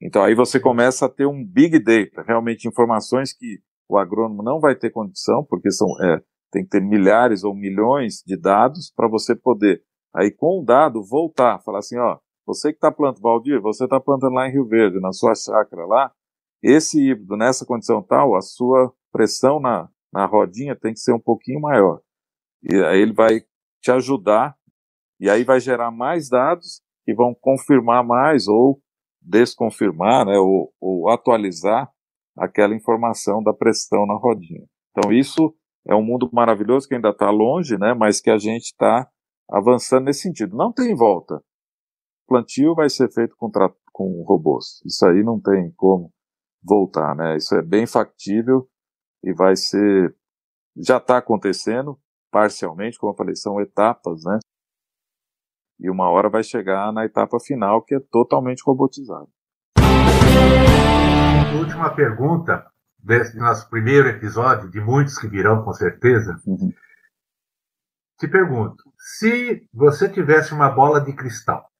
Então 0.00 0.22
aí 0.24 0.34
você 0.34 0.58
começa 0.58 1.06
a 1.06 1.08
ter 1.08 1.26
um 1.26 1.44
big 1.44 1.78
data, 1.78 2.22
realmente 2.26 2.66
informações 2.66 3.32
que 3.32 3.60
o 3.88 3.98
agrônomo 3.98 4.42
não 4.42 4.58
vai 4.58 4.74
ter 4.74 4.90
condição, 4.90 5.44
porque 5.44 5.70
são, 5.70 5.88
é, 6.02 6.20
tem 6.50 6.64
que 6.64 6.70
ter 6.70 6.80
milhares 6.80 7.44
ou 7.44 7.54
milhões 7.54 8.22
de 8.26 8.36
dados 8.36 8.90
para 8.94 9.08
você 9.08 9.36
poder, 9.36 9.82
aí 10.14 10.30
com 10.30 10.60
o 10.60 10.64
dado, 10.64 11.04
voltar, 11.04 11.60
falar 11.60 11.78
assim, 11.78 11.98
ó, 11.98 12.18
você 12.46 12.70
que 12.70 12.76
está 12.76 12.90
plantando, 12.90 13.22
Valdir, 13.22 13.60
você 13.60 13.84
está 13.84 14.00
plantando 14.00 14.34
lá 14.34 14.48
em 14.48 14.52
Rio 14.52 14.66
Verde, 14.66 15.00
na 15.00 15.12
sua 15.12 15.34
chácara 15.34 15.84
lá, 15.86 16.12
esse 16.62 17.10
híbrido, 17.10 17.36
nessa 17.36 17.66
condição 17.66 18.02
tal, 18.02 18.34
a 18.34 18.40
sua 18.40 18.92
pressão 19.12 19.60
na, 19.60 19.88
na 20.12 20.24
rodinha 20.26 20.74
tem 20.74 20.92
que 20.92 21.00
ser 21.00 21.12
um 21.12 21.20
pouquinho 21.20 21.60
maior. 21.60 22.00
E 22.62 22.74
aí 22.84 23.00
ele 23.00 23.12
vai 23.12 23.42
te 23.80 23.90
ajudar, 23.90 24.56
e 25.18 25.30
aí 25.30 25.44
vai 25.44 25.60
gerar 25.60 25.90
mais 25.90 26.28
dados 26.28 26.82
que 27.04 27.14
vão 27.14 27.34
confirmar 27.34 28.04
mais 28.04 28.48
ou 28.48 28.80
desconfirmar, 29.20 30.26
né, 30.26 30.38
ou, 30.38 30.72
ou 30.80 31.08
atualizar 31.08 31.90
aquela 32.38 32.74
informação 32.74 33.42
da 33.42 33.52
pressão 33.52 34.06
na 34.06 34.14
rodinha. 34.14 34.64
Então 34.90 35.12
isso 35.12 35.54
é 35.86 35.94
um 35.94 36.02
mundo 36.02 36.28
maravilhoso 36.32 36.86
que 36.86 36.94
ainda 36.94 37.10
está 37.10 37.30
longe, 37.30 37.78
né, 37.78 37.94
mas 37.94 38.20
que 38.20 38.30
a 38.30 38.38
gente 38.38 38.66
está 38.66 39.08
avançando 39.50 40.04
nesse 40.04 40.22
sentido. 40.22 40.56
Não 40.56 40.72
tem 40.72 40.94
volta 40.94 41.40
plantio 42.26 42.74
vai 42.74 42.90
ser 42.90 43.10
feito 43.10 43.36
com, 43.36 43.50
com 43.92 44.22
robôs. 44.24 44.82
Isso 44.84 45.06
aí 45.06 45.22
não 45.22 45.40
tem 45.40 45.72
como 45.76 46.12
voltar, 46.62 47.14
né? 47.14 47.36
Isso 47.36 47.54
é 47.54 47.62
bem 47.62 47.86
factível 47.86 48.68
e 49.22 49.32
vai 49.32 49.56
ser. 49.56 50.14
Já 50.76 50.98
está 50.98 51.18
acontecendo, 51.18 51.98
parcialmente, 52.30 52.98
como 52.98 53.12
eu 53.12 53.16
falei, 53.16 53.34
são 53.34 53.60
etapas, 53.60 54.24
né? 54.24 54.38
E 55.78 55.90
uma 55.90 56.08
hora 56.10 56.28
vai 56.28 56.42
chegar 56.42 56.92
na 56.92 57.04
etapa 57.04 57.38
final, 57.38 57.82
que 57.82 57.94
é 57.94 58.00
totalmente 58.00 58.62
robotizado. 58.64 59.28
Última 61.58 61.94
pergunta 61.94 62.66
desse 62.98 63.36
nosso 63.38 63.68
primeiro 63.68 64.08
episódio, 64.08 64.70
de 64.70 64.80
muitos 64.80 65.18
que 65.18 65.28
virão 65.28 65.62
com 65.62 65.72
certeza. 65.72 66.40
Uhum. 66.46 66.72
Te 68.18 68.26
pergunto: 68.26 68.82
se 68.98 69.68
você 69.72 70.08
tivesse 70.08 70.52
uma 70.52 70.70
bola 70.70 71.00
de 71.00 71.12
cristal, 71.14 71.70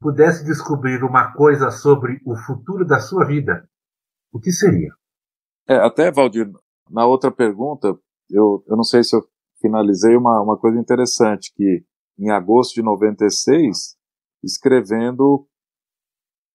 pudesse 0.00 0.44
descobrir 0.44 1.02
uma 1.02 1.32
coisa 1.32 1.70
sobre 1.70 2.20
o 2.24 2.36
futuro 2.36 2.84
da 2.84 2.98
sua 2.98 3.24
vida, 3.24 3.68
o 4.32 4.38
que 4.38 4.52
seria? 4.52 4.92
É, 5.68 5.76
até, 5.76 6.10
Valdir, 6.10 6.50
na 6.90 7.06
outra 7.06 7.30
pergunta, 7.30 7.88
eu, 8.30 8.64
eu 8.66 8.76
não 8.76 8.84
sei 8.84 9.02
se 9.02 9.14
eu 9.16 9.22
finalizei 9.60 10.16
uma, 10.16 10.40
uma 10.40 10.56
coisa 10.56 10.78
interessante, 10.78 11.52
que 11.54 11.84
em 12.18 12.30
agosto 12.30 12.74
de 12.74 12.82
96, 12.82 13.96
escrevendo, 14.42 15.46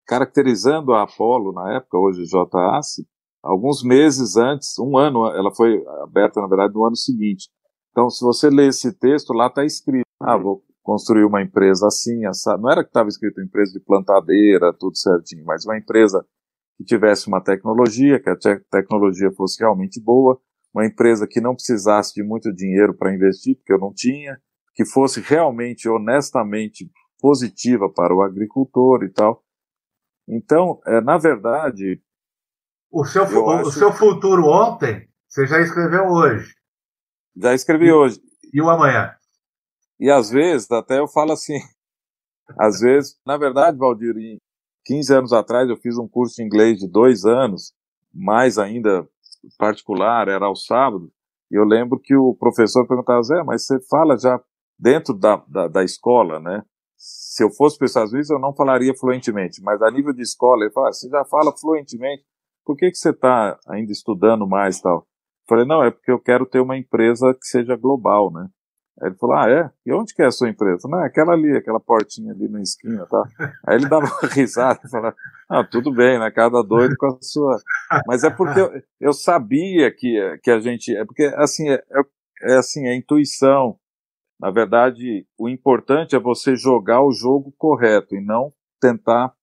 caracterizando 0.06 0.94
a 0.94 1.04
Apollo, 1.04 1.54
na 1.54 1.78
época, 1.78 1.98
hoje 1.98 2.26
JAC, 2.26 3.08
alguns 3.42 3.84
meses 3.84 4.36
antes, 4.36 4.78
um 4.78 4.98
ano, 4.98 5.26
ela 5.28 5.54
foi 5.54 5.84
aberta, 6.02 6.42
na 6.42 6.48
verdade, 6.48 6.74
no 6.74 6.86
ano 6.86 6.96
seguinte. 6.96 7.50
Então, 7.92 8.10
se 8.10 8.24
você 8.24 8.50
ler 8.50 8.70
esse 8.70 8.92
texto, 8.98 9.34
lá 9.34 9.48
está 9.48 9.64
escrito, 9.64 10.06
ah, 10.22 10.38
vou 10.38 10.64
construir 10.82 11.24
uma 11.24 11.42
empresa 11.42 11.88
assim, 11.88 12.26
essa, 12.26 12.58
não 12.58 12.70
era 12.70 12.84
que 12.84 12.90
estava 12.90 13.08
escrito 13.08 13.42
empresa 13.42 13.72
de 13.72 13.80
plantadeira, 13.80 14.74
tudo 14.74 14.98
certinho, 14.98 15.46
mas 15.46 15.66
uma 15.66 15.78
empresa 15.78 16.26
que 16.78 16.84
tivesse 16.84 17.28
uma 17.28 17.42
tecnologia, 17.42 18.20
que 18.20 18.30
a 18.30 18.36
te 18.36 18.60
tecnologia 18.70 19.32
fosse 19.32 19.60
realmente 19.60 20.02
boa, 20.02 20.40
uma 20.74 20.86
empresa 20.86 21.28
que 21.28 21.40
não 21.40 21.54
precisasse 21.54 22.14
de 22.16 22.24
muito 22.24 22.52
dinheiro 22.54 22.94
para 22.96 23.14
investir, 23.14 23.56
porque 23.56 23.72
eu 23.72 23.80
não 23.80 23.94
tinha, 23.94 24.38
que 24.74 24.86
fosse 24.86 25.22
realmente, 25.22 25.88
honestamente 25.88 26.90
positiva 27.20 27.90
para 27.90 28.14
o 28.14 28.22
agricultor 28.22 29.04
e 29.04 29.10
tal. 29.10 29.44
Então, 30.28 30.82
é, 30.86 31.02
na 31.02 31.18
verdade. 31.18 32.02
O 32.92 33.06
seu, 33.06 33.24
o, 33.24 33.62
o 33.62 33.72
seu 33.72 33.92
futuro 33.92 34.46
ontem, 34.46 35.08
você 35.28 35.48
já 35.48 35.60
escreveu 35.62 36.06
hoje. 36.06 36.54
Já 37.36 37.54
escrevi 37.54 37.88
e, 37.88 37.92
hoje. 37.92 38.22
E 38.54 38.62
o 38.62 38.70
amanhã? 38.70 39.16
E 40.00 40.10
às 40.10 40.30
vezes, 40.30 40.70
até 40.72 41.00
eu 41.00 41.08
falo 41.08 41.32
assim, 41.32 41.58
às 42.60 42.80
vezes, 42.80 43.20
na 43.26 43.38
verdade, 43.38 43.78
Valdir, 43.78 44.16
15 44.86 45.14
anos 45.14 45.34
atrás 45.34 45.70
eu 45.70 45.78
fiz 45.78 45.98
um 45.98 46.08
curso 46.08 46.36
de 46.36 46.44
inglês 46.44 46.80
de 46.80 46.88
dois 46.88 47.26
anos, 47.26 47.74
mais 48.14 48.58
ainda 48.58 49.08
particular, 49.58 50.28
era 50.28 50.46
ao 50.46 50.56
sábado, 50.56 51.12
e 51.50 51.56
eu 51.56 51.64
lembro 51.64 52.00
que 52.00 52.16
o 52.16 52.36
professor 52.36 52.88
perguntava, 52.88 53.24
Zé, 53.24 53.44
mas 53.44 53.66
você 53.66 53.80
fala 53.88 54.18
já 54.18 54.40
dentro 54.78 55.14
da, 55.14 55.44
da, 55.48 55.68
da 55.68 55.84
escola, 55.84 56.40
né? 56.40 56.64
Se 56.98 57.44
eu 57.44 57.50
fosse 57.52 57.78
para 57.78 57.86
os 57.86 57.92
Estados 57.92 58.14
Unidos, 58.14 58.30
eu 58.30 58.40
não 58.40 58.56
falaria 58.56 58.94
fluentemente, 58.96 59.62
mas 59.62 59.82
a 59.82 59.92
nível 59.92 60.14
de 60.14 60.22
escola, 60.22 60.64
ele 60.64 60.72
fala, 60.72 60.92
você 60.92 61.10
já 61.10 61.26
fala 61.26 61.52
fluentemente, 61.58 62.24
por 62.66 62.78
que, 62.78 62.90
que 62.90 62.98
você 62.98 63.10
está 63.10 63.60
ainda 63.68 63.92
estudando 63.92 64.48
mais 64.48 64.80
tal? 64.80 65.00
Eu 65.00 65.06
falei, 65.50 65.66
não, 65.66 65.84
é 65.84 65.92
porque 65.92 66.12
eu 66.12 66.20
quero 66.20 66.46
ter 66.46 66.62
uma 66.62 66.78
empresa 66.78 67.34
que 67.34 67.46
seja 67.46 67.76
global, 67.76 68.32
né? 68.32 68.48
Aí 69.02 69.10
ele 69.10 69.18
falou, 69.18 69.36
ah, 69.36 69.50
é? 69.50 69.70
E 69.86 69.92
onde 69.92 70.14
que 70.14 70.22
é 70.22 70.28
a 70.28 70.32
sua 70.32 70.50
empresa? 70.50 70.88
Não, 70.88 71.04
é 71.04 71.08
aquela 71.08 71.34
ali, 71.34 71.58
aquela 71.58 71.80
portinha 71.80 72.32
ali 72.32 72.48
na 72.48 72.62
esquina, 72.62 73.06
tá? 73.08 73.24
Aí 73.68 73.78
ele 73.78 73.90
dava 73.90 74.06
uma 74.06 74.30
risada 74.32 74.80
e 74.86 74.90
falava, 74.90 75.16
ah, 75.50 75.64
tudo 75.64 75.92
bem, 75.92 76.20
né? 76.20 76.30
Cada 76.30 76.62
doido 76.62 76.96
com 76.98 77.08
a 77.08 77.18
sua... 77.20 77.60
Mas 78.08 78.24
é 78.24 78.30
porque 78.30 78.60
eu, 78.60 78.72
eu 79.02 79.14
sabia 79.14 79.92
que, 79.92 80.40
que 80.44 80.52
a 80.52 80.60
gente... 80.60 80.96
É 80.96 81.04
porque, 81.04 81.24
assim, 81.36 81.70
é, 81.70 81.74
é, 81.74 82.54
é 82.54 82.58
assim, 82.58 82.88
é 82.88 82.96
intuição. 82.96 83.78
Na 84.40 84.52
verdade, 84.52 85.26
o 85.38 85.48
importante 85.48 86.16
é 86.16 86.20
você 86.20 86.56
jogar 86.56 87.04
o 87.04 87.12
jogo 87.12 87.54
correto 87.58 88.16
e 88.16 88.22
não 88.24 88.52
tentar 88.80 89.34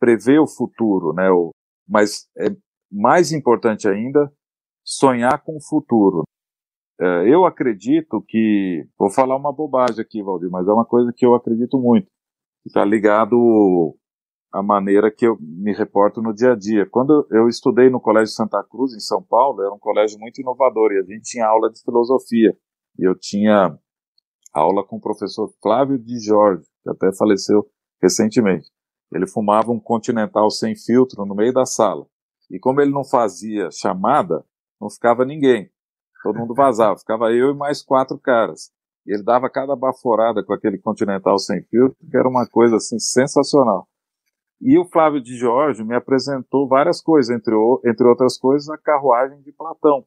prever 0.00 0.40
o 0.40 0.48
futuro, 0.48 1.12
né? 1.12 1.28
Mas 1.88 2.28
é 2.36 2.48
mais 2.90 3.32
importante 3.32 3.88
ainda 3.88 4.32
sonhar 4.84 5.42
com 5.42 5.56
o 5.56 5.62
futuro. 5.62 6.24
É, 7.00 7.28
eu 7.28 7.44
acredito 7.44 8.22
que, 8.26 8.86
vou 8.98 9.10
falar 9.10 9.36
uma 9.36 9.52
bobagem 9.52 10.00
aqui, 10.00 10.22
Valdir, 10.22 10.50
mas 10.50 10.66
é 10.68 10.72
uma 10.72 10.84
coisa 10.84 11.12
que 11.14 11.24
eu 11.24 11.34
acredito 11.34 11.78
muito, 11.78 12.06
está 12.66 12.84
ligado 12.84 13.96
à 14.52 14.62
maneira 14.62 15.10
que 15.10 15.26
eu 15.26 15.36
me 15.40 15.72
reporto 15.72 16.20
no 16.20 16.34
dia 16.34 16.52
a 16.52 16.56
dia. 16.56 16.86
Quando 16.90 17.26
eu 17.30 17.48
estudei 17.48 17.88
no 17.88 18.00
Colégio 18.00 18.34
Santa 18.34 18.62
Cruz, 18.62 18.92
em 18.94 19.00
São 19.00 19.22
Paulo, 19.22 19.62
era 19.62 19.72
um 19.72 19.78
colégio 19.78 20.18
muito 20.20 20.40
inovador 20.40 20.92
e 20.92 20.98
a 20.98 21.02
gente 21.02 21.22
tinha 21.22 21.46
aula 21.46 21.70
de 21.70 21.80
filosofia. 21.82 22.56
E 22.98 23.08
eu 23.08 23.18
tinha 23.18 23.76
aula 24.52 24.84
com 24.84 24.96
o 24.96 25.00
professor 25.00 25.52
Flávio 25.62 25.98
de 25.98 26.18
Jorge, 26.20 26.64
que 26.82 26.90
até 26.90 27.14
faleceu 27.16 27.66
recentemente. 28.02 28.70
Ele 29.12 29.26
fumava 29.26 29.70
um 29.70 29.80
Continental 29.80 30.50
sem 30.50 30.74
filtro 30.74 31.24
no 31.24 31.34
meio 31.34 31.52
da 31.52 31.66
sala. 31.66 32.06
E 32.50 32.58
como 32.58 32.80
ele 32.80 32.90
não 32.90 33.04
fazia 33.04 33.70
chamada, 33.70 34.44
não 34.80 34.90
ficava 34.90 35.24
ninguém 35.24 35.70
todo 36.22 36.38
mundo 36.38 36.54
vazava. 36.54 36.98
Ficava 36.98 37.32
eu 37.32 37.50
e 37.50 37.54
mais 37.54 37.82
quatro 37.82 38.18
caras. 38.18 38.70
E 39.04 39.12
ele 39.12 39.24
dava 39.24 39.50
cada 39.50 39.74
baforada 39.74 40.44
com 40.44 40.52
aquele 40.52 40.78
Continental 40.78 41.38
sem 41.38 41.62
filtro, 41.64 41.96
que 42.08 42.16
era 42.16 42.28
uma 42.28 42.46
coisa 42.46 42.76
assim 42.76 42.98
sensacional. 42.98 43.88
E 44.60 44.78
o 44.78 44.84
Flávio 44.84 45.20
de 45.20 45.36
Jorge 45.36 45.82
me 45.82 45.96
apresentou 45.96 46.68
várias 46.68 47.02
coisas, 47.02 47.34
entre, 47.34 47.52
entre 47.84 48.06
outras 48.06 48.38
coisas, 48.38 48.68
a 48.68 48.78
carruagem 48.78 49.42
de 49.42 49.50
Platão. 49.50 50.04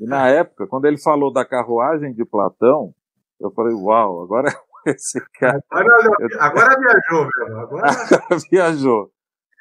E 0.00 0.06
na 0.06 0.28
época, 0.28 0.66
quando 0.66 0.86
ele 0.86 0.98
falou 0.98 1.32
da 1.32 1.44
carruagem 1.44 2.12
de 2.12 2.24
Platão, 2.24 2.92
eu 3.40 3.50
falei, 3.52 3.74
uau, 3.74 4.22
agora 4.22 4.48
esse 4.86 5.20
cara. 5.38 5.62
Agora, 5.70 6.10
agora 6.38 6.76
viajou, 6.78 7.28
meu. 7.38 7.60
Agora... 7.60 7.86
viajou. 8.50 9.10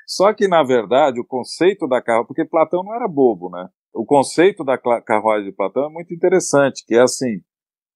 Só 0.08 0.34
que, 0.34 0.48
na 0.48 0.64
verdade, 0.64 1.20
o 1.20 1.26
conceito 1.26 1.88
da 1.88 2.02
carruagem, 2.02 2.28
porque 2.28 2.46
Platão 2.46 2.84
não 2.84 2.96
era 2.96 3.08
bobo, 3.08 3.50
né? 3.50 3.70
o 3.94 4.06
conceito 4.06 4.64
da 4.64 4.78
carruagem 4.78 5.50
de 5.50 5.56
Platão 5.56 5.86
é 5.86 5.90
muito 5.90 6.14
interessante, 6.14 6.86
que 6.86 6.96
é 6.96 7.02
assim, 7.02 7.42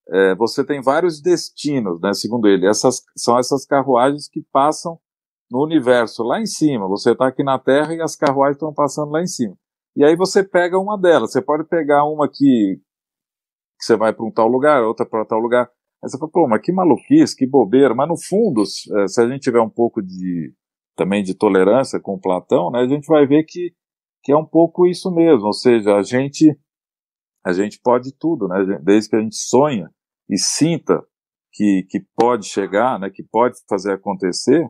é, 0.10 0.36
você 0.36 0.64
tem 0.66 0.82
vários 0.82 1.22
destinos, 1.22 2.00
né, 2.02 2.14
segundo 2.14 2.48
ele. 2.48 2.68
Essas 2.68 3.02
são 3.16 3.38
essas 3.38 3.66
carruagens 3.66 4.28
que 4.28 4.42
passam 4.52 5.00
no 5.50 5.64
universo 5.64 6.24
lá 6.24 6.42
em 6.42 6.46
cima. 6.46 6.88
Você 6.88 7.12
está 7.12 7.28
aqui 7.28 7.44
na 7.44 7.60
Terra 7.60 7.94
e 7.94 8.02
as 8.02 8.16
carruagens 8.16 8.58
estão 8.58 8.74
passando 8.74 9.12
lá 9.12 9.22
em 9.22 9.28
cima. 9.28 9.56
E 9.96 10.04
aí 10.04 10.16
você 10.16 10.44
pega 10.44 10.78
uma 10.78 10.98
delas. 10.98 11.32
Você 11.32 11.42
pode 11.42 11.64
pegar 11.66 12.04
uma 12.06 12.28
que, 12.28 12.82
que 13.78 13.86
você 13.86 13.96
vai 13.96 14.14
para 14.14 14.26
um 14.26 14.32
tal 14.32 14.48
lugar, 14.48 14.84
outra 14.84 15.06
para 15.06 15.26
tal 15.26 15.40
lugar. 15.40 15.70
Aí 16.04 16.10
você 16.10 16.18
fala, 16.18 16.32
pô, 16.32 16.48
mas 16.48 16.62
que 16.62 16.72
maluquice, 16.72 17.36
que 17.36 17.48
bobeira. 17.48 17.96
Mas 17.96 18.08
no 18.08 18.18
fundo, 18.18 18.64
é, 18.64 19.08
se 19.08 19.22
a 19.22 19.28
gente 19.28 19.42
tiver 19.42 19.62
um 19.62 19.70
pouco 19.70 20.02
de 20.02 20.54
também 20.96 21.24
de 21.24 21.34
tolerância 21.34 22.00
com 22.00 22.20
Platão, 22.20 22.70
né, 22.70 22.82
a 22.82 22.88
gente 22.88 23.08
vai 23.08 23.26
ver 23.26 23.44
que 23.46 23.74
que 24.24 24.32
é 24.32 24.38
um 24.38 24.46
pouco 24.46 24.88
isso 24.88 25.14
mesmo, 25.14 25.48
ou 25.48 25.54
seja, 25.54 25.98
a 25.98 26.02
gente 26.02 26.58
a 27.46 27.52
gente 27.52 27.78
pode 27.84 28.16
tudo, 28.18 28.48
né? 28.48 28.80
Desde 28.82 29.10
que 29.10 29.16
a 29.18 29.20
gente 29.20 29.36
sonha 29.36 29.90
e 30.30 30.38
sinta 30.38 31.04
que, 31.52 31.86
que 31.90 32.00
pode 32.16 32.46
chegar, 32.46 32.98
né? 32.98 33.10
Que 33.10 33.22
pode 33.22 33.58
fazer 33.68 33.92
acontecer, 33.92 34.66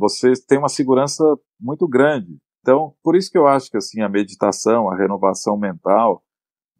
você 0.00 0.32
tem 0.48 0.58
uma 0.58 0.68
segurança 0.68 1.22
muito 1.60 1.86
grande. 1.86 2.36
Então, 2.60 2.96
por 3.00 3.14
isso 3.14 3.30
que 3.30 3.38
eu 3.38 3.46
acho 3.46 3.70
que 3.70 3.76
assim 3.76 4.02
a 4.02 4.08
meditação, 4.08 4.90
a 4.90 4.96
renovação 4.96 5.56
mental, 5.56 6.20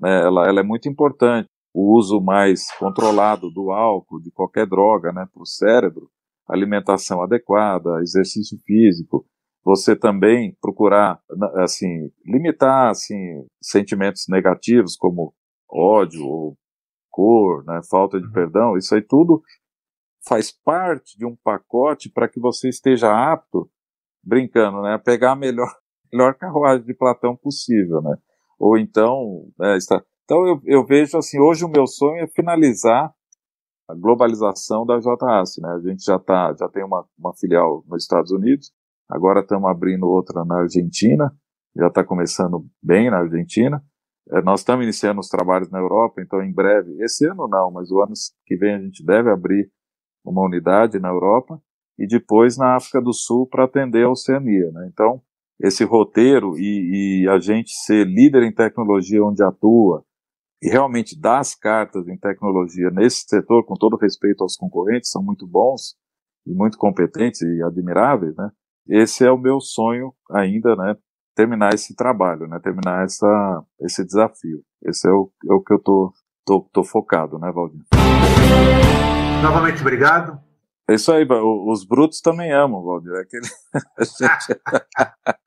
né? 0.01 0.23
Ela, 0.25 0.49
ela 0.49 0.61
é 0.61 0.65
muito 0.65 0.89
importante. 0.89 1.49
O 1.77 1.95
uso 1.99 2.21
mais 2.23 2.73
controlado 2.79 3.51
do 3.51 3.71
álcool, 3.71 4.19
de 4.21 4.31
qualquer 4.31 4.67
droga, 4.67 5.13
né? 5.13 5.27
Para 5.31 5.43
o 5.43 5.47
cérebro, 5.47 6.09
alimentação 6.49 7.21
adequada, 7.21 8.01
exercício 8.01 8.57
físico, 8.65 9.27
você 9.63 9.95
também 9.95 10.57
procurar 10.61 11.21
assim 11.57 12.09
limitar 12.25 12.89
assim 12.89 13.45
sentimentos 13.61 14.25
negativos 14.29 14.97
como 14.97 15.35
ódio 15.69 16.25
ou 16.25 16.57
cor, 17.11 17.65
né, 17.65 17.81
falta 17.91 18.21
de 18.21 18.27
uhum. 18.27 18.33
perdão, 18.33 18.77
isso 18.77 18.95
aí 18.95 19.03
tudo 19.03 19.43
faz 20.27 20.53
parte 20.53 21.19
de 21.19 21.27
um 21.27 21.37
pacote 21.37 22.11
para 22.11 22.29
que 22.29 22.39
você 22.39 22.69
esteja 22.69 23.11
apto, 23.11 23.71
brincando, 24.23 24.83
né, 24.83 24.95
a 24.95 24.99
pegar 24.99 25.33
a 25.33 25.37
melhor, 25.37 25.73
melhor 26.13 26.35
carruagem 26.35 26.87
de 26.87 26.95
Platão 26.95 27.37
possível, 27.37 28.01
né? 28.03 28.17
Ou 28.59 28.79
então, 28.79 29.51
né, 29.59 29.77
está... 29.77 30.03
então 30.27 30.47
eu, 30.47 30.61
eu 30.67 30.85
vejo 30.85 31.17
assim, 31.17 31.41
hoje 31.41 31.65
o 31.65 31.71
meu 31.71 31.87
sonho 31.87 32.23
é 32.23 32.27
finalizar 32.27 33.11
a 33.89 33.95
globalização 33.95 34.85
da 34.85 35.01
JAS, 35.01 35.57
né? 35.59 35.71
A 35.71 35.81
gente 35.81 36.05
já 36.05 36.19
tá, 36.19 36.55
já 36.59 36.69
tem 36.69 36.85
uma, 36.85 37.07
uma 37.19 37.33
filial 37.35 37.83
nos 37.89 38.03
Estados 38.03 38.31
Unidos, 38.31 38.71
Agora 39.09 39.41
estamos 39.41 39.71
abrindo 39.71 40.09
outra 40.09 40.45
na 40.45 40.63
Argentina, 40.63 41.33
já 41.77 41.87
está 41.87 42.03
começando 42.03 42.67
bem 42.83 43.09
na 43.09 43.19
Argentina. 43.19 43.81
É, 44.33 44.43
nós 44.43 44.61
estamos 44.61 44.83
iniciando 44.83 45.21
os 45.21 45.29
trabalhos 45.29 45.71
na 45.71 45.79
Europa, 45.79 46.21
então 46.21 46.43
em 46.43 46.53
breve, 46.53 47.01
esse 47.01 47.25
ano 47.25 47.47
não, 47.47 47.71
mas 47.71 47.91
o 47.93 48.01
ano 48.01 48.13
que 48.45 48.57
vem 48.57 48.75
a 48.75 48.81
gente 48.81 49.05
deve 49.05 49.31
abrir 49.31 49.71
uma 50.25 50.45
unidade 50.45 50.99
na 50.99 51.09
Europa 51.09 51.61
e 51.97 52.07
depois 52.07 52.59
na 52.59 52.75
África 52.75 53.01
do 53.01 53.13
Sul 53.13 53.47
para 53.47 53.65
atender 53.65 54.05
a 54.05 54.11
Oceania. 54.11 54.73
Né? 54.73 54.91
Então, 54.93 55.23
esse 55.61 55.85
roteiro 55.85 56.59
e, 56.59 57.23
e, 57.23 57.29
a 57.29 57.39
gente 57.39 57.71
ser 57.71 58.05
líder 58.05 58.43
em 58.43 58.53
tecnologia 58.53 59.25
onde 59.25 59.43
atua 59.43 60.05
e 60.67 60.69
realmente 60.69 61.17
dar 61.17 61.39
as 61.39 61.55
cartas 61.55 62.09
em 62.09 62.19
tecnologia 62.19 62.91
nesse 62.91 63.25
setor, 63.29 63.65
com 63.65 63.75
todo 63.75 63.97
respeito 63.97 64.43
aos 64.43 64.57
concorrentes, 64.57 65.13
são 65.13 65.23
muito 65.23 65.47
bons 65.47 65.95
e 66.45 66.53
muito 66.53 66.77
competentes 66.77 67.41
e 67.41 67.63
admiráveis, 67.63 68.35
né? 68.37 68.51
esse 68.89 69.25
é 69.25 69.31
o 69.31 69.39
meu 69.39 69.61
sonho 69.61 70.13
ainda, 70.29 70.75
né? 70.75 70.97
Terminar 71.37 71.73
esse 71.73 71.95
trabalho, 71.95 72.49
né? 72.49 72.59
Terminar 72.59 73.05
essa, 73.05 73.63
esse 73.81 74.05
desafio. 74.05 74.61
Esse 74.83 75.09
é 75.09 75.13
o, 75.13 75.31
é 75.49 75.55
o 75.55 75.63
que 75.63 75.73
eu 75.73 75.79
tô, 75.79 76.13
tô, 76.45 76.69
tô 76.73 76.83
focado, 76.83 77.39
né, 77.39 77.53
Valdir? 77.53 77.85
Novamente, 79.45 79.81
obrigado. 79.83 80.41
É 80.89 80.95
isso 80.95 81.13
aí, 81.13 81.25
os 81.31 81.85
brutos 81.85 82.21
também 82.21 82.53
amam, 82.53 82.83
Valdir. 82.83 83.13
É 83.13 83.21
aquele... 83.21 83.47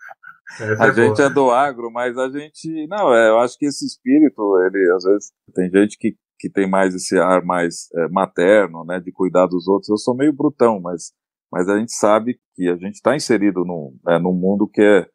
a 0.80 0.88
gente, 0.88 1.00
a 1.00 1.04
é 1.04 1.08
gente 1.08 1.22
é 1.22 1.30
do 1.30 1.52
agro, 1.52 1.92
mas 1.92 2.18
a 2.18 2.30
gente. 2.30 2.88
Não, 2.88 3.14
é, 3.14 3.30
eu 3.30 3.40
acho 3.40 3.58
que 3.58 3.66
esse 3.66 3.86
espírito, 3.86 4.42
ele, 4.66 4.92
às 4.96 5.04
vezes, 5.04 5.32
tem 5.54 5.70
gente 5.70 5.98
que, 5.98 6.16
que 6.40 6.50
tem 6.50 6.70
mais 6.70 6.96
esse 6.96 7.18
ar 7.18 7.44
mais 7.44 7.88
é, 7.96 8.08
materno, 8.10 8.84
né, 8.86 9.00
de 9.00 9.12
cuidar 9.12 9.48
dos 9.48 9.68
outros. 9.68 9.90
Eu 9.90 9.98
sou 9.98 10.16
meio 10.16 10.34
brutão, 10.34 10.80
mas 10.80 11.12
mas 11.52 11.68
a 11.68 11.78
gente 11.78 11.92
sabe 11.92 12.40
que 12.54 12.68
a 12.70 12.76
gente 12.76 12.96
está 12.96 13.16
inserido 13.16 13.66
num, 13.66 13.98
né, 14.06 14.20
num 14.20 14.34
mundo 14.34 14.68
que 14.68 14.82
é, 14.82 15.08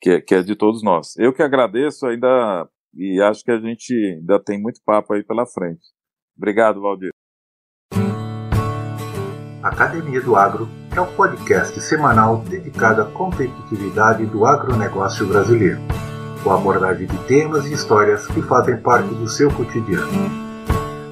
que 0.00 0.10
é, 0.10 0.20
que 0.20 0.34
é 0.34 0.42
de 0.42 0.56
todos 0.56 0.82
nós. 0.82 1.16
Eu 1.16 1.32
que 1.32 1.42
agradeço 1.42 2.06
ainda 2.06 2.68
e 2.92 3.20
acho 3.22 3.44
que 3.44 3.50
a 3.50 3.60
gente 3.60 3.92
ainda 4.18 4.42
tem 4.42 4.60
muito 4.60 4.80
papo 4.84 5.14
aí 5.14 5.22
pela 5.22 5.46
frente. 5.46 5.82
Obrigado, 6.36 6.80
Valdir. 6.80 7.10
Academia 9.62 10.20
do 10.20 10.36
Agro 10.36 10.68
é 10.96 11.00
um 11.00 11.06
podcast 11.06 11.80
semanal 11.80 12.44
dedicado 12.48 13.02
à 13.02 13.04
competitividade 13.04 14.24
do 14.26 14.46
agronegócio 14.46 15.26
brasileiro, 15.26 15.80
com 16.42 16.52
abordagem 16.52 17.08
de 17.08 17.18
temas 17.24 17.66
e 17.66 17.72
histórias 17.72 18.26
que 18.28 18.40
fazem 18.42 18.76
parte 18.76 19.08
do 19.08 19.28
seu 19.28 19.50
cotidiano. 19.50 20.06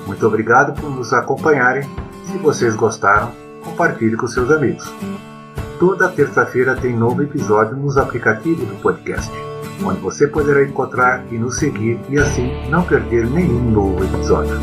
Muito 0.07 0.24
obrigado 0.24 0.72
por 0.80 0.89
nos 0.89 1.12
acompanharem. 1.12 1.83
Se 2.26 2.39
vocês 2.39 2.76
gostaram, 2.76 3.33
compartilhe 3.64 4.16
com 4.16 4.28
seus 4.28 4.51
amigos. 4.53 4.89
Toda 5.80 6.09
terça-feira 6.09 6.76
tem 6.76 6.97
novo 6.97 7.22
episódio 7.22 7.76
nos 7.76 7.97
aplicativos 7.97 8.68
do 8.68 8.80
podcast, 8.80 9.33
onde 9.85 10.01
você 10.01 10.28
poderá 10.28 10.62
encontrar 10.62 11.24
e 11.33 11.37
nos 11.37 11.57
seguir 11.57 11.99
e 12.09 12.18
assim 12.18 12.68
não 12.70 12.85
perder 12.85 13.26
nenhum 13.26 13.70
novo 13.70 14.05
episódio. 14.05 14.55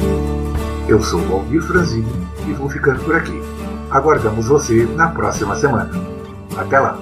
Eu 0.88 1.02
sou 1.02 1.20
o 1.28 1.34
Alvir 1.34 1.62
Franzini 1.62 2.10
e 2.48 2.54
vou 2.54 2.70
ficando 2.70 3.04
por 3.04 3.16
aqui. 3.16 3.59
Aguardamos 3.92 4.48
você 4.48 4.86
na 4.96 5.08
próxima 5.08 5.56
semana. 5.56 5.92
Até 6.58 6.80
lá! 6.80 6.98